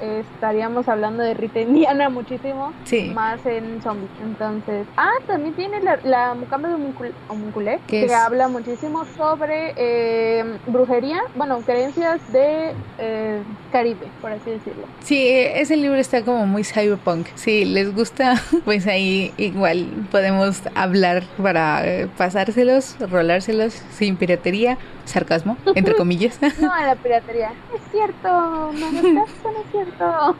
estaríamos 0.00 0.88
hablando 0.88 1.22
de 1.22 1.34
Rita 1.34 1.60
Indiana 1.60 2.08
muchísimo 2.08 2.72
más 3.12 3.44
en 3.46 3.82
zombies. 3.82 4.10
Entonces, 4.22 4.86
ah, 4.96 5.12
también 5.26 5.54
tiene 5.54 5.80
la, 5.80 5.98
la 6.04 6.34
Mucama 6.34 6.68
de 6.68 6.74
Homunculé, 7.28 7.80
que 7.86 8.12
habla 8.14 8.48
muchísimo 8.48 9.04
sobre 9.16 9.74
eh, 9.76 10.44
brujería, 10.66 11.20
bueno, 11.34 11.60
creencias 11.60 12.20
de 12.32 12.72
eh, 12.98 13.42
Caribe, 13.72 14.06
por 14.20 14.32
así 14.32 14.50
decirlo. 14.50 14.84
Sí, 15.00 15.26
ese 15.28 15.76
libro 15.76 15.98
está 15.98 16.22
como 16.22 16.46
muy 16.46 16.64
cyberpunk. 16.64 17.26
Si 17.34 17.64
les 17.64 17.94
gusta, 17.94 18.34
pues 18.64 18.86
ahí 18.86 19.32
igual 19.36 19.86
podemos 20.10 20.62
hablar 20.74 21.24
para 21.42 21.86
eh, 21.86 22.08
pasárselos, 22.16 22.96
rolárselos 23.10 23.74
sin 23.92 24.16
piratería, 24.16 24.78
sarcasmo, 25.04 25.56
entre 25.74 25.94
comillas. 25.96 26.38
no, 26.60 26.68
la 26.68 26.96
piratería. 26.96 27.52
Es 27.74 27.80
cierto, 27.90 28.28
no, 28.28 28.72
no, 28.92 29.02
no 29.02 29.24
es 29.24 29.30
cierto. 29.84 30.36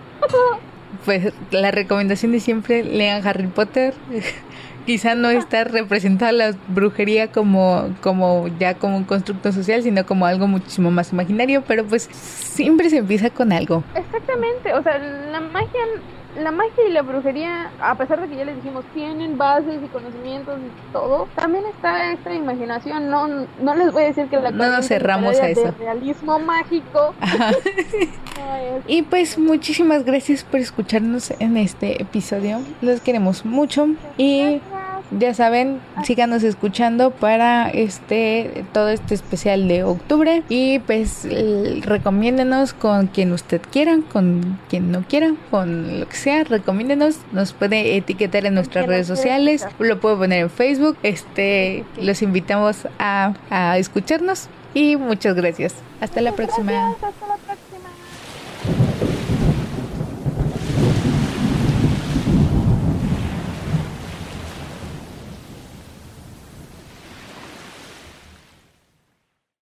pues 1.04 1.32
la 1.50 1.70
recomendación 1.70 2.32
de 2.32 2.40
siempre, 2.40 2.84
lean 2.84 3.26
Harry 3.26 3.46
Potter. 3.46 3.94
Quizá 4.86 5.14
no 5.14 5.30
está 5.30 5.64
representada 5.64 6.30
la 6.32 6.54
brujería 6.68 7.32
como, 7.32 7.94
como 8.02 8.48
ya 8.58 8.74
como 8.74 8.98
un 8.98 9.04
constructo 9.04 9.50
social, 9.50 9.82
sino 9.82 10.04
como 10.04 10.26
algo 10.26 10.46
muchísimo 10.46 10.90
más 10.90 11.10
imaginario, 11.10 11.62
pero 11.66 11.86
pues 11.86 12.02
siempre 12.12 12.90
se 12.90 12.98
empieza 12.98 13.30
con 13.30 13.50
algo. 13.52 13.82
Exactamente, 13.94 14.74
o 14.74 14.82
sea, 14.82 14.98
la 14.98 15.40
magia 15.40 15.80
la 16.36 16.50
magia 16.50 16.88
y 16.88 16.92
la 16.92 17.02
brujería, 17.02 17.70
a 17.80 17.94
pesar 17.96 18.20
de 18.20 18.28
que 18.28 18.36
ya 18.36 18.44
les 18.44 18.56
dijimos, 18.56 18.84
tienen 18.94 19.38
bases 19.38 19.82
y 19.82 19.86
conocimientos 19.88 20.58
y 20.58 20.92
todo, 20.92 21.28
también 21.34 21.64
está 21.66 22.12
esta 22.12 22.34
imaginación. 22.34 23.10
No, 23.10 23.26
no 23.28 23.74
les 23.74 23.92
voy 23.92 24.04
a 24.04 24.06
decir 24.06 24.26
que 24.28 24.38
la 24.38 24.50
no 24.50 24.70
nos 24.70 24.86
cerramos 24.86 25.38
a 25.40 25.48
eso. 25.48 25.72
realismo 25.78 26.38
mágico. 26.38 27.14
y 28.86 29.02
pues 29.02 29.38
muchísimas 29.38 30.04
gracias 30.04 30.44
por 30.44 30.60
escucharnos 30.60 31.32
en 31.38 31.56
este 31.56 32.02
episodio. 32.02 32.60
Los 32.80 33.00
queremos 33.00 33.44
mucho 33.44 33.88
y 34.16 34.60
ya 35.10 35.34
saben, 35.34 35.80
síganos 36.04 36.42
escuchando 36.42 37.10
para 37.10 37.70
este 37.70 38.64
todo 38.72 38.88
este 38.88 39.14
especial 39.14 39.68
de 39.68 39.84
octubre. 39.84 40.42
Y 40.48 40.78
pues 40.80 41.26
recomiéndenos 41.82 42.72
con 42.72 43.06
quien 43.08 43.32
usted 43.32 43.60
quiera, 43.72 43.98
con 44.12 44.58
quien 44.68 44.90
no 44.90 45.02
quiera, 45.02 45.34
con 45.50 46.00
lo 46.00 46.08
que 46.08 46.16
sea, 46.16 46.44
recomiéndenos, 46.44 47.18
nos 47.32 47.52
puede 47.52 47.96
etiquetar 47.96 48.46
en 48.46 48.54
nuestras 48.54 48.86
redes 48.86 49.06
sociales, 49.06 49.66
lo 49.78 50.00
puedo 50.00 50.18
poner 50.18 50.40
en 50.40 50.50
Facebook, 50.50 50.96
este 51.02 51.84
los 52.00 52.22
invitamos 52.22 52.88
a, 52.98 53.34
a 53.50 53.78
escucharnos. 53.78 54.48
Y 54.74 54.96
muchas 54.96 55.36
gracias. 55.36 55.74
Hasta 56.00 56.20
la 56.20 56.32
próxima. 56.32 56.96